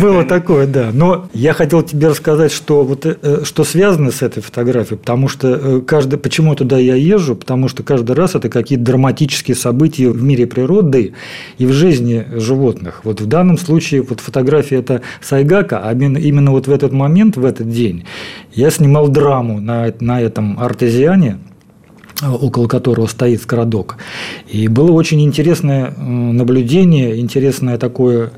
Было 0.00 0.24
такое, 0.24 0.66
да. 0.66 0.90
Но 0.92 1.28
я 1.32 1.52
хотел 1.52 1.82
тебе 1.82 2.08
рассказать, 2.08 2.52
что, 2.52 2.82
вот, 2.82 3.06
э, 3.06 3.42
что 3.44 3.64
связано 3.64 4.10
с 4.10 4.22
этой 4.22 4.42
фотографией, 4.42 4.98
потому 4.98 5.28
что 5.28 5.48
э, 5.48 5.80
каждый, 5.80 6.18
почему 6.18 6.54
туда 6.54 6.78
я 6.78 6.96
езжу, 6.96 7.36
потому 7.36 7.68
что 7.68 7.82
каждый 7.82 8.16
раз 8.16 8.34
это 8.34 8.48
какие-то 8.48 8.84
драматические 8.84 9.54
события 9.54 10.08
в 10.08 10.22
мире 10.22 10.46
природы 10.46 11.14
и 11.58 11.66
в 11.66 11.72
жизни 11.72 12.26
животных. 12.32 13.02
Вот 13.04 13.20
в 13.20 13.26
данном 13.26 13.58
случае 13.58 14.02
вот 14.02 14.20
фотография 14.20 14.76
это 14.76 15.02
Сайгака, 15.20 15.80
а 15.84 15.92
именно 15.92 16.50
вот 16.50 16.66
в 16.66 16.72
этот 16.72 16.92
момент, 16.92 17.36
в 17.36 17.44
этот 17.44 17.70
день, 17.70 18.04
я 18.52 18.70
снимал 18.70 19.08
драму 19.08 19.60
на, 19.60 19.92
на 20.00 20.20
этом 20.20 20.58
артезиане, 20.58 21.38
около 22.22 22.66
которого 22.66 23.06
стоит 23.06 23.42
скородок. 23.42 23.96
И 24.48 24.68
было 24.68 24.92
очень 24.92 25.20
интересное 25.22 25.90
наблюдение, 25.90 27.18
интересное 27.18 27.78
такое 27.78 28.32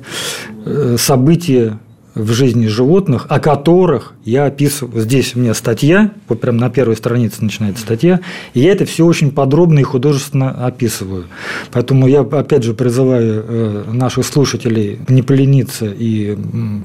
э, 0.65 0.97
событие 0.99 1.79
в 2.19 2.33
жизни 2.33 2.67
животных, 2.67 3.27
о 3.29 3.41
которых 3.41 4.13
я 4.25 4.47
описываю. 4.47 5.01
Здесь 5.01 5.35
у 5.35 5.41
меня 5.41 5.55
статья, 5.55 6.13
вот 6.29 6.41
прям 6.41 6.57
на 6.57 6.69
первой 6.71 6.97
странице 6.97 7.43
начинается 7.43 7.83
статья, 7.83 8.21
и 8.55 8.61
я 8.61 8.73
это 8.73 8.85
все 8.85 9.07
очень 9.07 9.31
подробно 9.31 9.79
и 9.79 9.83
художественно 9.83 10.67
описываю. 10.67 11.27
Поэтому 11.73 12.07
я, 12.07 12.21
опять 12.21 12.65
же, 12.65 12.75
призываю 12.75 13.45
э, 13.47 13.85
наших 13.93 14.27
слушателей 14.27 14.99
не 15.09 15.23
полениться 15.23 15.87
и 15.87 16.37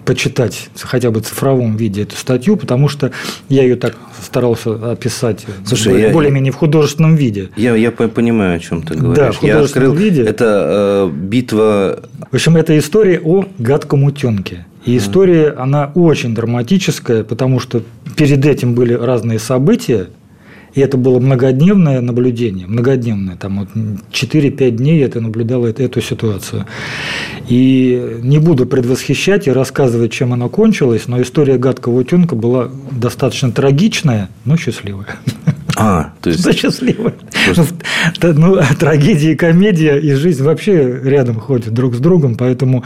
почитать 0.05 0.69
хотя 0.79 1.11
бы 1.11 1.21
в 1.21 1.23
цифровом 1.23 1.75
виде 1.75 2.03
эту 2.03 2.15
статью, 2.15 2.57
потому 2.57 2.87
что 2.87 3.11
я 3.49 3.63
ее 3.63 3.75
так 3.75 3.95
старался 4.21 4.91
описать 4.91 5.45
Слушай, 5.65 6.11
более-менее 6.11 6.51
в 6.51 6.55
художественном 6.55 7.15
виде. 7.15 7.49
Я, 7.55 7.75
я 7.75 7.91
понимаю, 7.91 8.57
о 8.57 8.59
чем 8.59 8.83
ты 8.83 8.95
говоришь. 8.95 9.17
Да, 9.17 9.31
в 9.31 9.37
художественном 9.37 9.87
я 9.87 9.91
открыл, 9.91 10.09
виде. 10.09 10.23
Это 10.23 11.09
э, 11.09 11.11
битва... 11.13 11.99
В 12.31 12.35
общем, 12.35 12.55
это 12.55 12.77
история 12.77 13.19
о 13.19 13.45
гадком 13.57 14.03
утенке. 14.03 14.65
И 14.85 14.97
история, 14.97 15.51
она 15.51 15.91
очень 15.95 16.35
драматическая, 16.35 17.23
потому 17.23 17.59
что 17.59 17.83
перед 18.17 18.45
этим 18.45 18.75
были 18.75 18.93
разные 18.93 19.39
события, 19.39 20.07
и 20.73 20.81
это 20.81 20.97
было 20.97 21.19
многодневное 21.19 22.01
наблюдение, 22.01 22.65
многодневное, 22.67 23.35
там 23.35 23.59
вот 23.59 23.69
4-5 24.11 24.71
дней 24.71 24.99
я 24.99 25.05
это 25.05 25.21
наблюдал 25.21 25.65
эту 25.65 26.01
ситуацию. 26.01 26.65
И 27.47 28.19
не 28.23 28.39
буду 28.39 28.65
предвосхищать 28.65 29.47
и 29.47 29.51
рассказывать, 29.51 30.11
чем 30.11 30.33
она 30.33 30.49
кончилась, 30.49 31.07
но 31.07 31.21
история 31.21 31.57
гадкого 31.57 31.99
утенка 31.99 32.35
была 32.35 32.69
достаточно 32.91 33.51
трагичная, 33.51 34.29
но 34.45 34.57
счастливая. 34.57 35.07
А, 35.75 36.13
то 36.21 36.29
есть... 36.29 36.43
Да, 36.43 36.53
счастливая. 36.53 37.13
Просто... 37.45 37.75
Ну, 38.21 38.59
трагедия 38.79 39.31
и 39.31 39.35
комедия 39.35 39.97
и 39.97 40.13
жизнь 40.13 40.43
вообще 40.43 40.99
рядом 41.03 41.39
ходят 41.39 41.73
друг 41.73 41.95
с 41.95 41.99
другом, 41.99 42.35
поэтому 42.35 42.83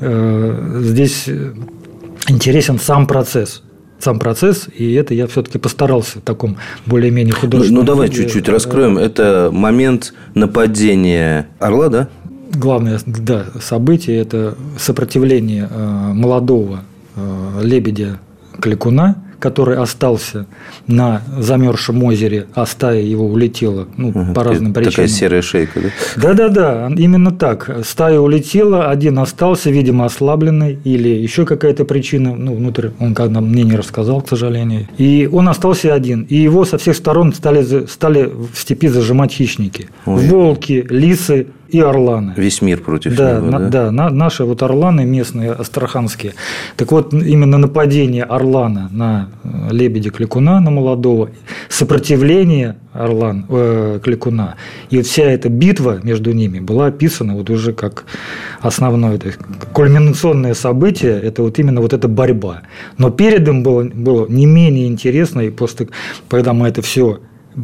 э, 0.00 0.80
здесь 0.82 1.28
интересен 2.28 2.78
сам 2.78 3.06
процесс 3.06 3.62
сам 4.00 4.20
процесс, 4.20 4.68
и 4.72 4.92
это 4.92 5.12
я 5.12 5.26
все-таки 5.26 5.58
постарался 5.58 6.20
в 6.20 6.22
таком 6.22 6.56
более-менее 6.86 7.34
художественном 7.34 7.84
Ну, 7.84 7.86
давай 7.86 8.08
чуть-чуть 8.08 8.48
раскроем. 8.48 8.96
Это 8.96 9.50
момент 9.52 10.14
нападения 10.34 11.48
орла, 11.58 11.88
да? 11.88 12.08
Главное 12.52 13.00
да, 13.06 13.46
событие– 13.60 14.18
это 14.20 14.54
сопротивление 14.78 15.68
э, 15.68 16.12
молодого 16.12 16.84
э, 17.16 17.60
лебедя 17.64 18.20
Кликуна– 18.60 19.24
который 19.38 19.76
остался 19.76 20.46
на 20.86 21.22
замерзшем 21.38 22.02
озере, 22.02 22.46
а 22.54 22.66
стая 22.66 23.02
его 23.02 23.26
улетела, 23.26 23.88
ну, 23.96 24.08
угу, 24.08 24.34
по 24.34 24.44
разным 24.44 24.72
причинам. 24.72 24.92
Такая 24.92 25.08
серая 25.08 25.42
шейка, 25.42 25.80
да? 25.80 25.88
Да-да-да, 26.16 26.90
именно 26.96 27.30
так. 27.30 27.78
Стая 27.84 28.18
улетела, 28.20 28.90
один 28.90 29.18
остался, 29.18 29.70
видимо, 29.70 30.04
ослабленный, 30.06 30.78
или 30.84 31.08
еще 31.08 31.44
какая-то 31.44 31.84
причина, 31.84 32.34
ну, 32.34 32.54
внутрь 32.54 32.88
он 32.98 33.14
когда 33.14 33.40
мне 33.40 33.62
не 33.62 33.76
рассказал, 33.76 34.22
к 34.22 34.28
сожалению. 34.28 34.88
И 34.98 35.28
он 35.30 35.48
остался 35.48 35.94
один, 35.94 36.22
и 36.28 36.36
его 36.36 36.64
со 36.64 36.78
всех 36.78 36.96
сторон 36.96 37.32
стали, 37.32 37.86
стали 37.86 38.24
в 38.24 38.58
степи 38.58 38.88
зажимать 38.88 39.32
хищники. 39.32 39.88
Ой. 40.06 40.26
Волки, 40.26 40.86
лисы, 40.88 41.46
и 41.68 41.80
орланы. 41.80 42.32
Весь 42.36 42.62
мир 42.62 42.80
против 42.80 43.16
да, 43.16 43.38
него, 43.38 43.46
на, 43.46 43.58
да? 43.58 43.68
Да, 43.68 43.90
на, 43.90 44.10
наши 44.10 44.44
вот 44.44 44.62
орланы 44.62 45.04
местные, 45.04 45.52
астраханские. 45.52 46.34
Так 46.76 46.92
вот, 46.92 47.12
именно 47.12 47.58
нападение 47.58 48.24
орлана 48.24 48.88
на 48.90 49.28
э, 49.44 49.68
лебедя 49.70 50.10
Кликуна, 50.10 50.60
на 50.60 50.70
молодого, 50.70 51.30
сопротивление 51.68 52.76
орлан, 52.92 53.44
э, 53.48 54.00
Кликуна, 54.02 54.56
и 54.90 55.02
вся 55.02 55.24
эта 55.24 55.48
битва 55.48 56.00
между 56.02 56.32
ними 56.32 56.58
была 56.58 56.86
описана 56.86 57.34
вот 57.34 57.50
уже 57.50 57.72
как 57.72 58.04
основное, 58.60 59.18
то 59.18 59.26
есть 59.26 59.38
кульминационное 59.72 60.54
событие, 60.54 61.20
это 61.20 61.42
вот 61.42 61.58
именно 61.58 61.80
вот 61.80 61.92
эта 61.92 62.08
борьба. 62.08 62.62
Но 62.96 63.10
перед 63.10 63.46
им 63.46 63.62
было, 63.62 63.84
было 63.84 64.26
не 64.28 64.46
менее 64.46 64.86
интересно, 64.86 65.40
и 65.42 65.50
после, 65.50 65.88
когда 66.28 66.52
мы 66.52 66.68
это 66.68 66.82
все 66.82 67.20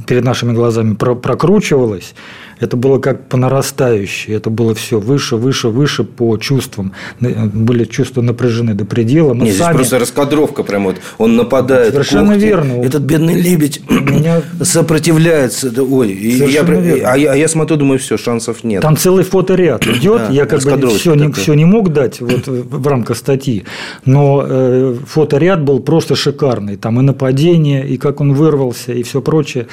перед 0.07 0.25
нашими 0.25 0.53
глазами 0.53 0.95
прокручивалось, 0.95 2.15
это 2.61 2.77
было 2.77 2.99
как 2.99 3.29
по 3.29 3.37
нарастающей, 3.37 4.35
это 4.35 4.51
было 4.51 4.75
все 4.75 5.01
выше, 5.01 5.37
выше, 5.37 5.69
выше 5.69 6.05
по 6.05 6.37
чувствам. 6.37 6.93
Были 7.21 7.85
чувства 7.85 8.23
напряжены 8.23 8.75
до 8.75 8.85
предела. 8.85 9.35
Мы 9.35 9.47
Нет, 9.47 9.57
сами... 9.57 9.77
здесь 9.77 9.89
просто 9.89 9.99
раскадровка 9.99 10.63
прям 10.63 10.85
вот. 10.85 10.97
Он 11.19 11.37
нападает. 11.37 11.93
Совершенно 11.93 12.33
когти. 12.33 12.45
верно. 12.45 12.83
Этот 12.83 13.03
бедный 13.03 13.41
лебедь 13.41 13.83
Меня... 13.89 14.43
сопротивляется. 14.63 15.73
Ой, 15.83 16.13
я, 16.13 16.63
а, 16.63 17.17
я, 17.17 17.33
а 17.33 17.37
я 17.37 17.49
смотрю, 17.49 17.77
думаю, 17.77 17.99
все, 17.99 18.17
шансов 18.17 18.65
нет. 18.65 18.83
Там 18.83 18.97
целый 18.97 19.25
фоторяд 19.25 19.87
идет. 19.87 20.29
Да, 20.29 20.33
я 20.33 20.47
как 20.47 20.63
бы 20.63 20.89
все 20.89 21.15
не, 21.15 21.33
все 21.33 21.55
не 21.55 21.65
мог 21.65 21.93
дать 21.93 22.21
вот 22.21 22.47
в 22.47 22.87
рамках 22.87 23.17
статьи, 23.17 23.65
но 24.05 24.45
э, 24.47 24.97
фоторяд 25.07 25.63
был 25.63 25.81
просто 25.81 26.15
шикарный. 26.15 26.77
Там 26.77 27.01
и 27.01 27.03
нападение, 27.03 27.87
и 27.87 27.97
как 27.97 28.21
он 28.21 28.35
вырвался, 28.35 28.93
и 28.93 29.03
все 29.03 29.21
прочее. 29.21 29.67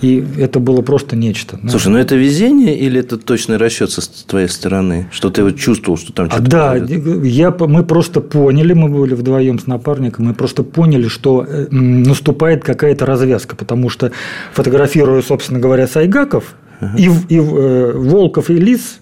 И 0.00 0.24
это 0.38 0.60
было 0.60 0.82
просто 0.82 1.16
нечто. 1.16 1.58
Слушай, 1.68 1.88
ну 1.88 1.98
это 1.98 2.15
везение 2.16 2.76
или 2.76 3.00
это 3.00 3.16
точный 3.16 3.56
расчет 3.56 3.90
со 3.90 4.02
твоей 4.26 4.48
стороны? 4.48 5.08
Что 5.10 5.30
ты 5.30 5.42
вот 5.42 5.56
чувствовал, 5.56 5.98
что 5.98 6.12
там 6.12 6.30
что-то 6.30 6.48
Да, 6.48 6.74
я, 6.76 7.50
мы 7.50 7.84
просто 7.84 8.20
поняли, 8.20 8.72
мы 8.72 8.88
были 8.88 9.14
вдвоем 9.14 9.58
с 9.58 9.66
напарником, 9.66 10.26
мы 10.26 10.34
просто 10.34 10.62
поняли, 10.62 11.08
что 11.08 11.44
э, 11.46 11.66
наступает 11.70 12.64
какая-то 12.64 13.06
развязка, 13.06 13.56
потому 13.56 13.88
что 13.90 14.12
фотографируя, 14.52 15.22
собственно 15.22 15.60
говоря, 15.60 15.86
Сайгаков, 15.86 16.54
uh-huh. 16.80 16.98
и, 16.98 17.34
и 17.34 17.38
э, 17.38 17.92
Волков, 17.94 18.50
и 18.50 18.54
Лис, 18.54 19.00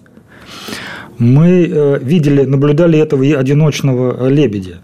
мы 1.17 1.69
э, 1.69 1.99
видели, 2.01 2.43
наблюдали 2.43 2.99
этого 2.99 3.23
одиночного 3.23 4.27
лебедя. 4.27 4.77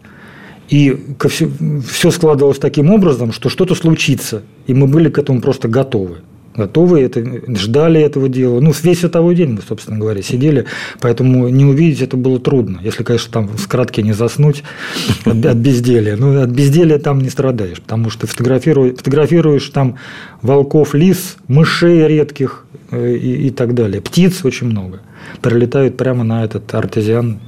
И 0.70 0.98
все, 1.28 1.52
все 1.90 2.12
складывалось 2.12 2.58
таким 2.58 2.92
образом, 2.92 3.34
что 3.34 3.50
что-то 3.50 3.76
случится, 3.76 4.44
и 4.68 4.74
мы 4.74 4.88
были 4.88 5.10
к 5.10 5.18
этому 5.18 5.42
просто 5.42 5.68
готовы 5.68 6.20
готовы, 6.56 7.02
это, 7.02 7.24
ждали 7.58 8.02
этого 8.02 8.30
дела. 8.30 8.60
Ну, 8.60 8.74
весь 8.84 9.00
световой 9.00 9.36
день 9.36 9.52
мы, 9.52 9.62
собственно 9.68 9.98
говоря, 9.98 10.22
сидели, 10.22 10.66
поэтому 11.00 11.50
не 11.50 11.66
увидеть 11.66 12.02
это 12.02 12.18
было 12.18 12.40
трудно. 12.40 12.80
Если, 12.82 13.04
конечно, 13.04 13.32
там 13.32 13.48
в 13.48 13.68
кратке 13.68 14.02
не 14.02 14.14
заснуть 14.14 14.64
от, 15.26 15.46
от 15.46 15.58
безделия. 15.58 16.16
Ну, 16.16 16.42
от 16.42 16.50
безделия 16.50 17.00
там 17.00 17.22
не 17.22 17.30
страдаешь, 17.30 17.82
потому 17.82 18.10
что 18.10 18.28
фотографируешь, 18.28 18.98
фотографируешь 18.98 19.68
там 19.70 19.98
волков, 20.42 20.94
лис, 20.94 21.38
мышей 21.48 22.08
редких 22.08 22.66
э, 22.92 23.16
и, 23.16 23.48
и 23.48 23.50
так 23.50 23.74
далее. 23.74 24.02
Птиц 24.02 24.44
очень 24.44 24.68
много. 24.68 25.02
Прилетают 25.42 25.98
прямо 25.98 26.24
на 26.24 26.44
этот 26.44 26.74
артезиан 26.74 27.40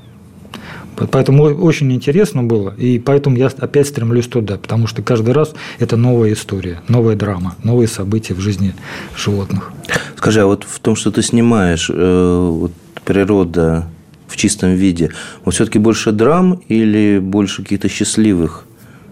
Поэтому 1.12 1.44
очень 1.44 1.92
интересно 1.92 2.44
было, 2.44 2.74
и 2.78 3.00
поэтому 3.00 3.38
я 3.38 3.48
опять 3.48 3.88
стремлюсь 3.88 4.28
туда, 4.28 4.58
потому 4.58 4.88
что 4.88 5.02
каждый 5.02 5.34
раз 5.34 5.54
это 5.80 5.98
новая 5.98 6.34
история, 6.34 6.82
новая 6.88 7.16
драма, 7.16 7.56
новые 7.64 7.88
события 7.88 8.34
в 8.34 8.40
жизни 8.40 8.74
животных. 9.18 9.72
Скажи, 10.16 10.42
а 10.42 10.46
вот 10.46 10.66
в 10.68 10.80
том, 10.80 10.96
что 10.96 11.12
ты 11.12 11.22
снимаешь, 11.22 11.90
э, 11.94 12.48
вот 12.50 12.72
природа 13.06 13.88
в 14.28 14.38
чистом 14.38 14.76
виде, 14.76 15.12
вот 15.46 15.54
все-таки 15.56 15.80
больше 15.80 16.12
драм 16.12 16.62
или 16.68 17.20
больше 17.20 17.64
каких-то 17.64 17.90
счастливых 17.90 18.66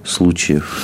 случаев? 0.04 0.84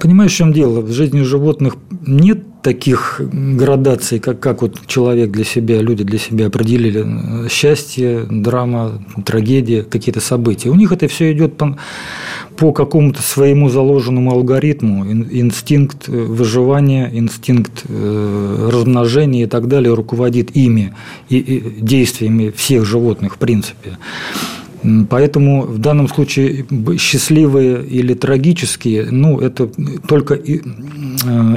Понимаешь, 0.00 0.32
в 0.32 0.36
чем 0.36 0.52
дело? 0.52 0.80
В 0.80 0.92
жизни 0.92 1.22
животных 1.22 1.76
нет 2.06 2.37
таких 2.62 3.20
градаций, 3.20 4.18
как, 4.18 4.40
как 4.40 4.62
вот 4.62 4.86
человек 4.86 5.30
для 5.30 5.44
себя, 5.44 5.80
люди 5.80 6.04
для 6.04 6.18
себя 6.18 6.46
определили 6.46 7.48
счастье, 7.48 8.26
драма, 8.28 9.02
трагедия, 9.24 9.82
какие-то 9.82 10.20
события. 10.20 10.70
У 10.70 10.74
них 10.74 10.92
это 10.92 11.08
все 11.08 11.32
идет 11.32 11.56
по, 11.56 11.78
по 12.56 12.72
какому-то 12.72 13.22
своему 13.22 13.68
заложенному 13.68 14.32
алгоритму, 14.32 15.10
инстинкт 15.10 16.08
выживания, 16.08 17.10
инстинкт 17.12 17.84
э, 17.88 18.68
размножения 18.72 19.44
и 19.44 19.46
так 19.46 19.68
далее 19.68 19.94
руководит 19.94 20.56
ими 20.56 20.94
и, 21.28 21.38
и 21.38 21.80
действиями 21.80 22.50
всех 22.50 22.84
животных 22.84 23.36
в 23.36 23.38
принципе. 23.38 23.98
Поэтому 25.08 25.62
в 25.62 25.78
данном 25.78 26.08
случае 26.08 26.66
счастливые 26.98 27.84
или 27.84 28.14
трагические, 28.14 29.08
ну, 29.10 29.40
это 29.40 29.68
только 30.06 30.34
э, 30.34 30.58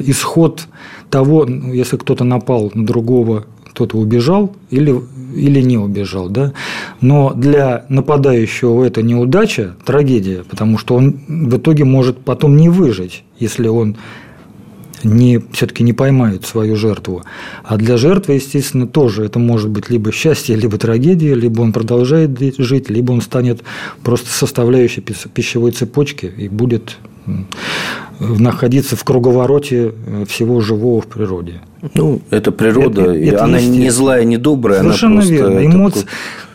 исход 0.05 0.67
того, 1.09 1.45
если 1.45 1.97
кто-то 1.97 2.23
напал 2.23 2.71
на 2.73 2.85
другого, 2.85 3.45
кто-то 3.71 3.97
убежал 3.97 4.55
или, 4.69 5.01
или 5.35 5.61
не 5.61 5.77
убежал. 5.77 6.29
Да? 6.29 6.53
Но 6.99 7.33
для 7.33 7.85
нападающего 7.89 8.83
это 8.83 9.01
неудача, 9.01 9.75
трагедия, 9.85 10.43
потому 10.49 10.77
что 10.77 10.95
он 10.95 11.19
в 11.27 11.57
итоге 11.57 11.85
может 11.85 12.19
потом 12.19 12.57
не 12.57 12.69
выжить, 12.69 13.23
если 13.39 13.67
он 13.67 13.97
не, 15.03 15.39
все-таки 15.51 15.83
не 15.83 15.93
поймают 15.93 16.45
свою 16.45 16.75
жертву. 16.75 17.23
А 17.63 17.77
для 17.77 17.97
жертвы, 17.97 18.35
естественно, 18.35 18.87
тоже 18.87 19.25
это 19.25 19.39
может 19.39 19.69
быть 19.69 19.89
либо 19.89 20.11
счастье, 20.11 20.55
либо 20.55 20.77
трагедия, 20.77 21.35
либо 21.35 21.61
он 21.61 21.73
продолжает 21.73 22.31
жить, 22.57 22.89
либо 22.89 23.11
он 23.11 23.21
станет 23.21 23.61
просто 24.03 24.29
составляющей 24.29 25.01
пищевой 25.01 25.71
цепочки 25.71 26.31
и 26.37 26.47
будет 26.47 26.97
находиться 28.19 28.95
в 28.95 29.03
круговороте 29.03 29.93
э, 30.05 30.25
всего 30.27 30.61
живого 30.61 31.01
в 31.01 31.07
природе. 31.07 31.61
Ну, 31.95 32.21
это 32.29 32.51
природа, 32.51 33.01
это, 33.01 33.13
это 33.13 33.43
она 33.43 33.59
не 33.59 33.89
злая, 33.89 34.23
не 34.23 34.37
добрая, 34.37 34.79
Совершенно 34.79 35.13
она 35.13 35.21
просто... 35.21 35.33
верно. 35.33 35.75
Эмоции, 35.75 36.05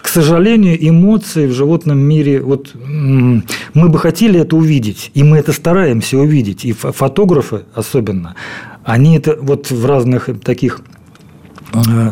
к 0.07 0.09
сожалению, 0.09 0.79
эмоции 0.89 1.49
в 1.49 1.53
животном 1.53 1.99
мире, 1.99 2.41
вот 2.41 2.73
мы 2.77 3.89
бы 3.89 3.99
хотели 3.99 4.39
это 4.39 4.55
увидеть, 4.55 5.11
и 5.15 5.25
мы 5.25 5.39
это 5.39 5.53
стараемся 5.53 6.17
увидеть, 6.17 6.65
и 6.65 6.73
фотографы 6.73 7.65
особенно, 7.75 8.37
они 8.85 9.17
это 9.17 9.37
вот 9.37 9.69
в 9.69 9.85
разных 9.85 10.31
таких 10.45 10.81
э, 11.75 12.11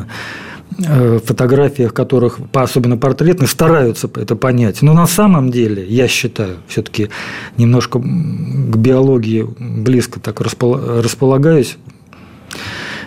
э, 0.85 1.21
фотографиях, 1.25 1.95
которых, 1.95 2.41
особенно 2.53 2.97
портретных, 2.97 3.49
стараются 3.49 4.11
это 4.17 4.35
понять. 4.35 4.83
Но 4.83 4.93
на 4.93 5.07
самом 5.07 5.53
деле, 5.53 5.87
я 5.87 6.09
считаю, 6.09 6.57
все-таки 6.67 7.11
немножко 7.57 8.01
к 8.01 8.77
биологии 8.77 9.47
близко 9.61 10.19
так 10.19 10.41
располагаюсь, 10.41 11.79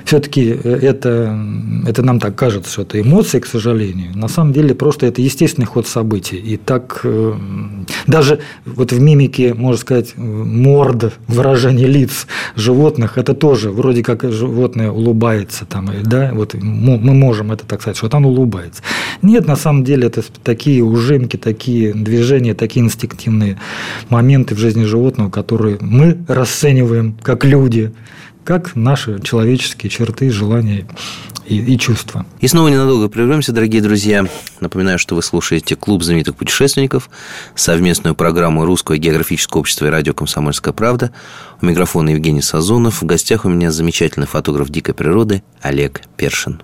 все-таки 0.07 0.57
э, 0.63 0.79
это, 0.81 1.37
это 1.85 2.01
нам 2.01 2.19
так 2.19 2.35
кажется, 2.35 2.71
что 2.71 2.83
это 2.83 2.99
эмоции, 3.01 3.39
к 3.39 3.45
сожалению. 3.45 4.17
На 4.17 4.29
самом 4.29 4.53
деле 4.53 4.73
просто 4.73 5.05
это 5.05 5.21
естественный 5.21 5.67
ход 5.67 5.85
событий. 5.85 6.37
И 6.37 6.55
так 6.55 7.01
э, 7.03 7.33
даже 8.07 8.39
вот 8.65 8.93
в 8.93 9.01
мимике, 9.01 9.53
можно 9.53 9.77
сказать, 9.77 10.13
морд, 10.15 11.13
выражение 11.27 11.87
лиц 11.87 12.25
животных, 12.55 13.17
это 13.17 13.33
тоже 13.33 13.69
вроде 13.69 14.01
как 14.01 14.23
животное 14.31 14.89
улыбается 14.91 15.65
там, 15.65 15.89
да, 16.03 16.31
вот 16.33 16.53
мы 16.53 17.13
можем 17.13 17.51
это 17.51 17.65
так 17.65 17.81
сказать, 17.81 17.97
что 17.97 18.09
оно 18.11 18.29
улыбается. 18.29 18.81
Нет, 19.21 19.45
на 19.45 19.57
самом 19.57 19.83
деле 19.83 20.07
это 20.07 20.23
такие 20.43 20.83
ужимки, 20.83 21.35
такие 21.35 21.93
движения, 21.93 22.53
такие 22.53 22.85
инстинктивные 22.85 23.59
моменты 24.09 24.55
в 24.55 24.57
жизни 24.57 24.85
животного, 24.85 25.29
которые 25.29 25.77
мы 25.81 26.17
расцениваем 26.27 27.17
как 27.21 27.43
люди, 27.43 27.91
как 28.47 28.77
наши 28.77 29.19
человеческие 29.21 29.89
черты, 29.89 30.31
желания 30.31 30.87
и, 31.45 31.57
и 31.57 31.77
чувства. 31.77 32.25
И 32.39 32.47
снова 32.47 32.69
ненадолго 32.69 33.09
прервемся, 33.09 33.51
дорогие 33.51 33.81
друзья. 33.81 34.25
Напоминаю, 34.61 34.97
что 34.97 35.15
вы 35.15 35.21
слушаете 35.21 35.75
«Клуб 35.75 36.01
знаменитых 36.01 36.37
путешественников», 36.37 37.09
совместную 37.55 38.15
программу 38.15 38.63
Русского 38.63 38.97
географического 38.97 39.59
общества 39.59 39.87
и 39.87 39.89
радио 39.89 40.13
«Комсомольская 40.13 40.73
правда». 40.73 41.11
У 41.61 41.65
микрофона 41.65 42.11
Евгений 42.11 42.41
Сазонов. 42.41 43.01
В 43.01 43.05
гостях 43.05 43.43
у 43.43 43.49
меня 43.49 43.69
замечательный 43.69 44.27
фотограф 44.27 44.69
дикой 44.69 44.93
природы 44.93 45.43
Олег 45.61 46.03
Першин. 46.15 46.61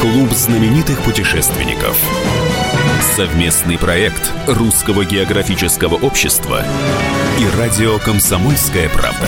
Клуб 0.00 0.30
знаменитых 0.32 1.00
путешественников– 1.00 1.98
Совместный 3.00 3.76
проект 3.76 4.32
Русского 4.46 5.04
географического 5.04 5.96
общества 5.96 6.62
и 7.38 7.58
радио 7.58 7.98
«Комсомольская 7.98 8.88
правда». 8.88 9.26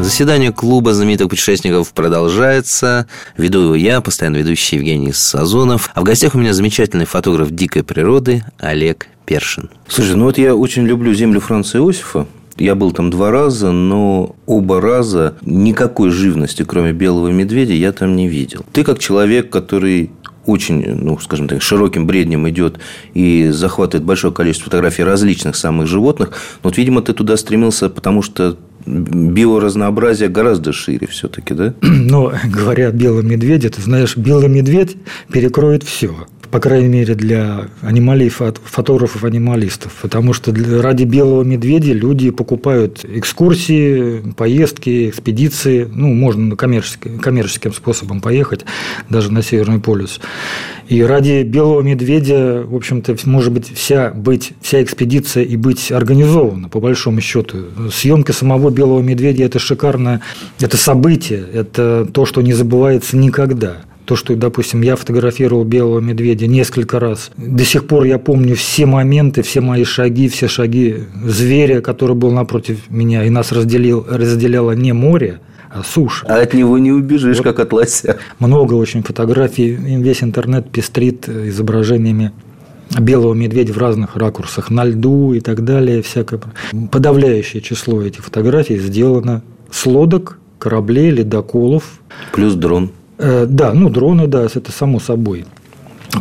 Заседание 0.00 0.52
клуба 0.52 0.92
знаменитых 0.92 1.30
путешественников 1.30 1.94
продолжается. 1.94 3.06
Веду 3.38 3.62
его 3.62 3.74
я, 3.74 4.02
постоянно 4.02 4.36
ведущий 4.36 4.76
Евгений 4.76 5.12
Сазонов. 5.12 5.90
А 5.94 6.02
в 6.02 6.04
гостях 6.04 6.34
у 6.34 6.38
меня 6.38 6.52
замечательный 6.52 7.06
фотограф 7.06 7.50
дикой 7.50 7.84
природы 7.84 8.44
Олег 8.58 9.06
Першин. 9.24 9.70
Слушай, 9.88 10.16
ну 10.16 10.24
вот 10.24 10.36
я 10.36 10.54
очень 10.54 10.84
люблю 10.84 11.14
землю 11.14 11.40
Франца 11.40 11.78
Иосифа. 11.78 12.26
Я 12.56 12.74
был 12.74 12.92
там 12.92 13.10
два 13.10 13.30
раза, 13.30 13.72
но 13.72 14.36
оба 14.46 14.80
раза 14.80 15.36
никакой 15.42 16.10
живности, 16.10 16.64
кроме 16.64 16.92
белого 16.92 17.28
медведя, 17.28 17.72
я 17.72 17.92
там 17.92 18.14
не 18.14 18.28
видел. 18.28 18.64
Ты 18.72 18.84
как 18.84 18.98
человек, 19.00 19.50
который 19.50 20.10
очень, 20.46 20.84
ну, 20.94 21.18
скажем 21.18 21.48
так, 21.48 21.62
широким 21.62 22.06
бреднем 22.06 22.48
идет 22.48 22.78
и 23.14 23.48
захватывает 23.50 24.04
большое 24.04 24.32
количество 24.32 24.66
фотографий 24.66 25.02
различных 25.02 25.56
самых 25.56 25.86
животных. 25.86 26.30
Но 26.62 26.70
вот, 26.70 26.78
видимо, 26.78 27.02
ты 27.02 27.12
туда 27.12 27.36
стремился, 27.36 27.88
потому 27.88 28.22
что 28.22 28.56
биоразнообразие 28.86 30.28
гораздо 30.28 30.72
шире 30.72 31.06
все-таки, 31.06 31.54
да? 31.54 31.74
Но 31.80 32.32
говоря 32.44 32.88
о 32.88 32.92
белом 32.92 33.28
медведе, 33.28 33.70
ты 33.70 33.80
знаешь, 33.80 34.16
белый 34.16 34.48
медведь 34.48 34.96
перекроет 35.32 35.82
все 35.82 36.14
по 36.54 36.60
крайней 36.60 36.86
мере, 36.86 37.16
для 37.16 37.66
анималиев, 37.82 38.40
фотографов-анималистов. 38.62 39.92
Потому 40.02 40.32
что 40.32 40.54
ради 40.80 41.02
белого 41.02 41.42
медведя 41.42 41.92
люди 41.92 42.30
покупают 42.30 43.04
экскурсии, 43.04 44.22
поездки, 44.36 45.08
экспедиции. 45.08 45.88
Ну, 45.92 46.14
можно 46.14 46.54
коммерческим, 46.54 47.18
коммерческим 47.18 47.74
способом 47.74 48.20
поехать, 48.20 48.64
даже 49.10 49.32
на 49.32 49.42
Северный 49.42 49.80
полюс. 49.80 50.20
И 50.88 51.02
ради 51.02 51.42
белого 51.42 51.82
медведя, 51.82 52.62
в 52.64 52.76
общем-то, 52.76 53.16
может 53.24 53.52
быть, 53.52 53.72
вся, 53.74 54.10
быть, 54.10 54.52
вся 54.60 54.80
экспедиция 54.80 55.42
и 55.42 55.56
быть 55.56 55.90
организована, 55.90 56.68
по 56.68 56.78
большому 56.78 57.20
счету. 57.20 57.64
Съемка 57.92 58.32
самого 58.32 58.70
белого 58.70 59.02
медведя– 59.02 59.42
это 59.46 59.58
шикарное, 59.58 60.20
это 60.60 60.76
событие, 60.76 61.44
это 61.52 62.06
то, 62.12 62.24
что 62.24 62.42
не 62.42 62.52
забывается 62.52 63.16
никогда– 63.16 63.78
то, 64.04 64.16
что, 64.16 64.36
допустим, 64.36 64.82
я 64.82 64.96
фотографировал 64.96 65.64
белого 65.64 66.00
медведя 66.00 66.46
несколько 66.46 66.98
раз. 66.98 67.30
До 67.36 67.64
сих 67.64 67.86
пор 67.86 68.04
я 68.04 68.18
помню 68.18 68.54
все 68.54 68.86
моменты, 68.86 69.42
все 69.42 69.60
мои 69.60 69.84
шаги, 69.84 70.28
все 70.28 70.48
шаги 70.48 71.04
зверя, 71.24 71.80
который 71.80 72.14
был 72.14 72.30
напротив 72.30 72.90
меня, 72.90 73.24
и 73.24 73.30
нас 73.30 73.52
разделил, 73.52 74.06
разделяло 74.08 74.72
не 74.72 74.92
море, 74.92 75.40
а 75.70 75.82
суша. 75.82 76.26
А 76.28 76.40
от 76.40 76.52
него 76.54 76.76
не 76.78 76.92
убежишь, 76.92 77.38
вот 77.38 77.44
как 77.44 77.60
от 77.60 77.72
лося. 77.72 78.18
Много 78.38 78.74
очень 78.74 79.02
фотографий, 79.02 79.70
весь 79.72 80.22
интернет 80.22 80.70
пестрит 80.70 81.28
изображениями 81.28 82.32
белого 82.98 83.32
медведя 83.32 83.72
в 83.72 83.78
разных 83.78 84.16
ракурсах, 84.16 84.70
на 84.70 84.84
льду 84.84 85.32
и 85.32 85.40
так 85.40 85.64
далее. 85.64 86.02
Всякое. 86.02 86.40
Подавляющее 86.92 87.62
число 87.62 88.02
этих 88.02 88.24
фотографий 88.24 88.78
сделано 88.78 89.42
с 89.70 89.86
лодок, 89.86 90.38
кораблей, 90.58 91.10
ледоколов. 91.10 92.00
Плюс 92.32 92.54
дрон 92.54 92.90
да, 93.18 93.72
ну 93.74 93.90
дроны, 93.90 94.26
да, 94.26 94.44
это 94.44 94.72
само 94.72 95.00
собой. 95.00 95.44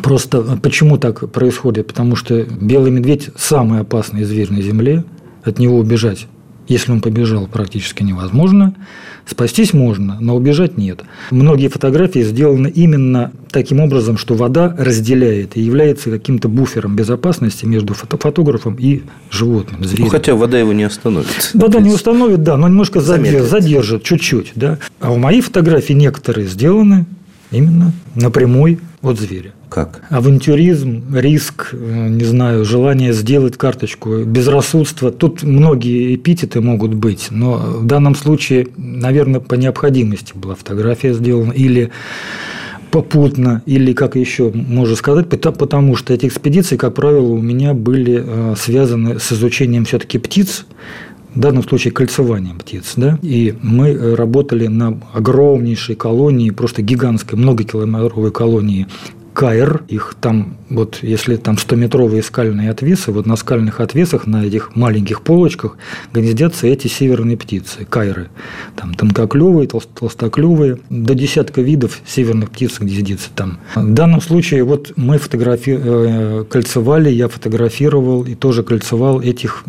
Просто 0.02 0.42
почему 0.62 0.98
так 0.98 1.32
происходит? 1.32 1.88
Потому 1.88 2.16
что 2.16 2.44
белый 2.44 2.92
медведь 2.92 3.30
самый 3.36 3.82
опасный 3.82 4.24
зверь 4.24 4.52
на 4.52 4.62
Земле. 4.62 5.04
От 5.44 5.60
него 5.60 5.78
убежать, 5.78 6.28
если 6.68 6.92
он 6.92 7.02
побежал, 7.02 7.48
практически 7.48 8.04
невозможно. 8.04 8.76
Спастись 9.26 9.74
можно, 9.74 10.18
но 10.20 10.36
убежать 10.36 10.78
нет. 10.78 11.04
Многие 11.32 11.70
фотографии 11.70 12.22
сделаны 12.22 12.68
именно 12.68 13.32
таким 13.52 13.80
образом, 13.80 14.18
что 14.18 14.36
вода 14.36 14.76
разделяет 14.78 15.56
и 15.56 15.62
является 15.62 16.10
каким-то 16.10 16.50
буфером 16.50 16.96
безопасности 16.96 17.66
между 17.66 17.94
фотографом 17.94 18.76
и 18.76 19.04
животным, 19.32 19.84
зверем. 19.84 20.06
Ну, 20.06 20.10
хотя 20.10 20.36
вода 20.36 20.60
его 20.60 20.74
не 20.74 20.84
остановит. 20.84 21.52
Вода 21.54 21.80
не 21.80 21.90
установит, 21.90 22.44
да, 22.44 22.58
но 22.58 22.68
немножко 22.68 23.00
задержит, 23.00 23.50
задержит 23.50 24.04
чуть-чуть. 24.04 24.52
Да. 24.56 24.78
А 25.00 25.12
у 25.12 25.18
моих 25.18 25.46
фотографий 25.46 25.94
некоторые 25.94 26.48
сделаны 26.48 27.06
именно 27.54 27.92
напрямую 28.16 28.80
от 29.02 29.20
зверя. 29.20 29.54
Как? 29.70 30.02
Авантюризм, 30.10 31.04
риск, 31.16 31.70
э, 31.74 32.08
не 32.10 32.24
знаю, 32.24 32.64
желание 32.64 33.12
сделать 33.12 33.58
карточку, 33.58 34.24
безрассудство. 34.24 35.12
Тут 35.12 35.44
многие 35.44 36.16
эпитеты 36.16 36.62
могут 36.62 36.94
быть, 36.94 37.28
но 37.32 37.58
в 37.58 37.86
данном 37.86 38.16
случае, 38.16 38.68
наверное, 38.78 39.40
по 39.40 39.56
необходимости 39.56 40.34
была 40.36 40.56
фотография 40.56 41.14
сделана 41.14 41.52
или 41.52 41.92
попутно, 42.92 43.64
или 43.66 43.94
как 43.94 44.16
еще 44.16 44.52
можно 44.54 44.96
сказать, 44.96 45.28
потому 45.28 45.96
что 45.96 46.14
эти 46.14 46.28
экспедиции, 46.28 46.78
как 46.78 46.94
правило, 46.94 47.26
у 47.26 47.42
меня 47.42 47.74
были 47.74 48.24
э, 48.24 48.56
связаны 48.56 49.20
с 49.20 49.32
изучением 49.34 49.86
все-таки 49.86 50.20
птиц, 50.20 50.68
в 51.36 51.40
данном 51.40 51.64
случае 51.64 51.92
кольцеванием 51.92 52.60
птиц. 52.60 52.94
Да? 52.96 53.18
И 53.22 53.56
мы 53.62 53.90
э, 53.90 54.16
работали 54.16 54.68
на 54.68 55.00
огромнейшей 55.14 55.96
колонии, 55.96 56.50
просто 56.52 56.82
гигантской, 56.82 57.38
многокилометровой 57.38 58.32
колонии 58.32 58.88
Каир, 59.34 59.84
их 59.88 60.16
там, 60.20 60.58
вот 60.70 61.00
если 61.02 61.36
там 61.36 61.56
100-метровые 61.56 62.22
скальные 62.22 62.70
отвесы, 62.70 63.12
вот 63.12 63.26
на 63.26 63.36
скальных 63.36 63.80
отвесах, 63.80 64.28
на 64.28 64.46
этих 64.46 64.76
маленьких 64.76 65.22
полочках 65.22 65.78
гнездятся 66.14 66.68
эти 66.68 66.88
северные 66.88 67.38
птицы, 67.38 67.86
кайры. 67.86 68.30
Там 68.76 68.94
тонкоклювые, 68.94 69.68
толстоклювые, 69.68 70.80
до 70.90 71.16
десятка 71.16 71.62
видов 71.62 72.02
северных 72.06 72.52
птиц 72.52 72.80
гнездится 72.80 73.30
там. 73.36 73.60
В 73.76 73.94
данном 73.94 74.22
случае 74.22 74.64
вот 74.64 74.94
мы 74.96 75.18
фотографи... 75.18 75.80
Э, 75.84 76.44
кольцевали, 76.50 77.10
я 77.10 77.28
фотографировал 77.28 78.24
и 78.24 78.36
тоже 78.36 78.64
кольцевал 78.64 79.22
этих, 79.22 79.64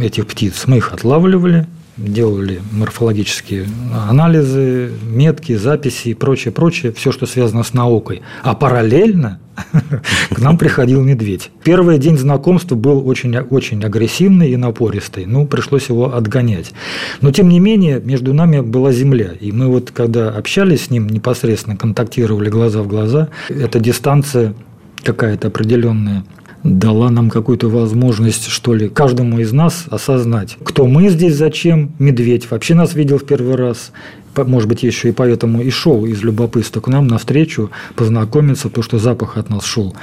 этих 0.00 0.26
птиц. 0.26 0.64
Мы 0.66 0.78
их 0.78 0.92
отлавливали, 0.92 1.66
делали 2.00 2.60
морфологические 2.72 3.66
анализы, 4.08 4.92
метки, 5.02 5.54
записи 5.56 6.08
и 6.08 6.14
прочее, 6.14 6.52
прочее, 6.52 6.92
все, 6.92 7.12
что 7.12 7.26
связано 7.26 7.62
с 7.62 7.74
наукой. 7.74 8.22
А 8.42 8.54
параллельно 8.54 9.40
к 10.30 10.38
нам 10.38 10.56
приходил 10.58 11.02
медведь. 11.02 11.50
Первый 11.62 11.98
день 11.98 12.16
знакомства 12.16 12.74
был 12.74 13.06
очень, 13.06 13.36
очень 13.36 13.84
агрессивный 13.84 14.50
и 14.50 14.56
напористый. 14.56 15.26
Ну, 15.26 15.46
пришлось 15.46 15.88
его 15.88 16.14
отгонять. 16.14 16.72
Но, 17.20 17.30
тем 17.30 17.48
не 17.48 17.60
менее, 17.60 18.00
между 18.00 18.32
нами 18.32 18.60
была 18.60 18.92
земля. 18.92 19.32
И 19.38 19.52
мы 19.52 19.68
вот, 19.68 19.90
когда 19.90 20.30
общались 20.30 20.86
с 20.86 20.90
ним 20.90 21.08
непосредственно, 21.08 21.76
контактировали 21.76 22.48
глаза 22.48 22.82
в 22.82 22.88
глаза, 22.88 23.28
эта 23.48 23.78
дистанция 23.78 24.54
какая-то 25.02 25.48
определенная 25.48 26.24
дала 26.62 27.10
нам 27.10 27.30
какую-то 27.30 27.68
возможность, 27.68 28.48
что 28.48 28.74
ли, 28.74 28.88
каждому 28.88 29.38
из 29.38 29.52
нас 29.52 29.86
осознать, 29.90 30.56
кто 30.62 30.86
мы 30.86 31.08
здесь, 31.08 31.34
зачем. 31.34 31.92
Медведь 31.98 32.50
вообще 32.50 32.74
нас 32.74 32.94
видел 32.94 33.18
в 33.18 33.24
первый 33.24 33.56
раз 33.56 33.92
может 34.36 34.68
быть, 34.68 34.82
еще 34.82 35.08
и 35.08 35.12
поэтому 35.12 35.62
и 35.62 35.70
шел 35.70 36.06
из 36.06 36.22
любопытства 36.22 36.80
к 36.80 36.88
нам 36.88 37.06
навстречу, 37.06 37.70
познакомиться, 37.94 38.68
потому 38.68 38.84
что 38.84 38.98
запах 38.98 39.36
от 39.36 39.50
нас 39.50 39.64
шел, 39.64 39.94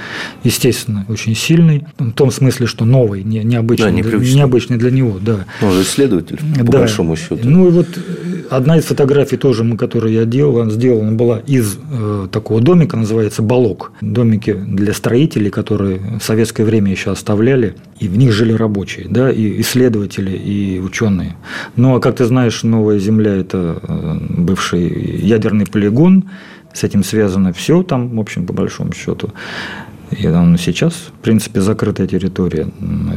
естественно, 0.43 1.05
очень 1.09 1.35
сильный, 1.35 1.85
в 1.97 2.11
том 2.11 2.31
смысле, 2.31 2.67
что 2.67 2.85
новый, 2.85 3.23
не, 3.23 3.43
необычный, 3.43 4.01
да, 4.01 4.17
необычный 4.17 4.77
для 4.77 4.91
него, 4.91 5.17
да. 5.21 5.45
Он 5.61 5.71
же 5.71 5.81
исследователь, 5.81 6.39
по 6.57 6.71
да. 6.71 6.79
большому 6.79 7.15
счету. 7.15 7.39
Ну 7.43 7.67
и 7.67 7.71
вот 7.71 7.87
э, 7.95 8.43
одна 8.49 8.77
из 8.77 8.85
фотографий 8.85 9.37
тоже, 9.37 9.63
которую 9.75 10.13
я 10.13 10.25
делал, 10.25 10.69
сделана 10.69 11.11
была 11.11 11.39
из 11.39 11.77
э, 11.91 12.27
такого 12.31 12.61
домика, 12.61 12.97
называется 12.97 13.41
«Балок». 13.41 13.91
Домики 14.01 14.53
для 14.53 14.93
строителей, 14.93 15.49
которые 15.49 16.19
в 16.19 16.23
советское 16.23 16.63
время 16.63 16.91
еще 16.91 17.11
оставляли, 17.11 17.75
и 17.99 18.07
в 18.07 18.17
них 18.17 18.31
жили 18.31 18.53
рабочие, 18.53 19.07
да, 19.09 19.31
и 19.31 19.61
исследователи, 19.61 20.31
и 20.31 20.79
ученые. 20.79 21.35
Ну, 21.75 21.95
а 21.95 21.99
как 21.99 22.17
ты 22.17 22.25
знаешь, 22.25 22.63
Новая 22.63 22.99
Земля– 22.99 23.35
это 23.35 23.79
э, 23.81 24.19
бывший 24.29 25.17
ядерный 25.19 25.65
полигон, 25.65 26.25
с 26.73 26.83
этим 26.83 27.03
связано 27.03 27.53
все 27.53 27.83
там, 27.83 28.15
в 28.15 28.19
общем, 28.19 28.45
по 28.45 28.53
большому 28.53 28.93
счету. 28.93 29.31
И 30.11 30.27
он 30.27 30.57
сейчас, 30.57 30.93
в 30.93 31.21
принципе, 31.21 31.59
закрытая 31.59 32.07
территория, 32.07 32.67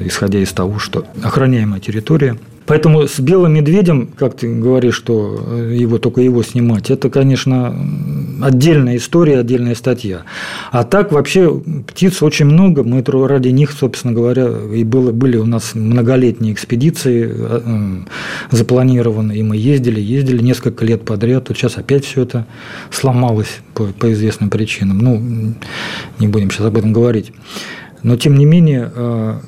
исходя 0.04 0.40
из 0.40 0.52
того, 0.52 0.78
что 0.78 1.06
охраняемая 1.22 1.80
территория– 1.80 2.36
Поэтому 2.70 3.08
с 3.08 3.18
белым 3.18 3.54
медведем, 3.54 4.10
как 4.16 4.36
ты 4.36 4.54
говоришь, 4.54 4.94
что 4.94 5.44
э, 5.44 5.74
его 5.76 5.98
только 5.98 6.20
его 6.20 6.44
снимать, 6.44 6.88
это, 6.88 7.10
конечно, 7.10 7.74
отдельная 8.40 8.96
история, 8.96 9.40
отдельная 9.40 9.74
статья. 9.74 10.22
А 10.70 10.84
так 10.84 11.10
вообще 11.10 11.52
птиц 11.88 12.22
очень 12.22 12.46
много. 12.46 12.84
Мы 12.84 13.02
ради 13.26 13.48
них, 13.48 13.72
собственно 13.72 14.12
говоря, 14.12 14.48
и 14.72 14.84
было, 14.84 15.10
были 15.10 15.36
у 15.36 15.46
нас 15.46 15.74
многолетние 15.74 16.52
экспедиции 16.52 17.28
э, 17.28 18.02
запланированы, 18.52 19.32
и 19.32 19.42
мы 19.42 19.56
ездили, 19.56 20.00
ездили 20.00 20.40
несколько 20.40 20.84
лет 20.84 21.04
подряд. 21.04 21.48
Вот 21.48 21.58
сейчас 21.58 21.76
опять 21.76 22.04
все 22.04 22.22
это 22.22 22.46
сломалось 22.92 23.62
по, 23.74 23.86
по 23.86 24.12
известным 24.12 24.48
причинам. 24.48 24.98
Ну, 24.98 25.54
не 26.20 26.28
будем 26.28 26.52
сейчас 26.52 26.66
об 26.66 26.78
этом 26.78 26.92
говорить. 26.92 27.32
Но, 28.04 28.16
тем 28.16 28.36
не 28.36 28.44
менее, 28.44 28.92
э, 28.94 29.40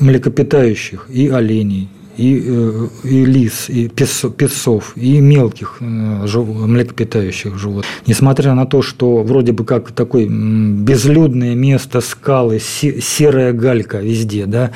млекопитающих 0.00 1.06
и 1.08 1.26
оленей, 1.28 1.88
и, 2.20 2.42
э, 2.46 2.88
и 3.04 3.24
лис, 3.24 3.70
и 3.70 3.88
песцов, 3.88 4.92
и 4.96 5.20
мелких 5.20 5.78
э, 5.80 5.84
млекопитающих 5.84 7.58
животных. 7.58 7.86
Несмотря 8.06 8.54
на 8.54 8.66
то, 8.66 8.82
что 8.82 9.22
вроде 9.22 9.52
бы 9.52 9.64
как 9.64 9.92
такое 9.92 10.26
безлюдное 10.28 11.54
место, 11.54 12.00
скалы, 12.00 12.60
серая 12.60 13.52
галька 13.52 13.98
везде, 13.98 14.44
да, 14.46 14.70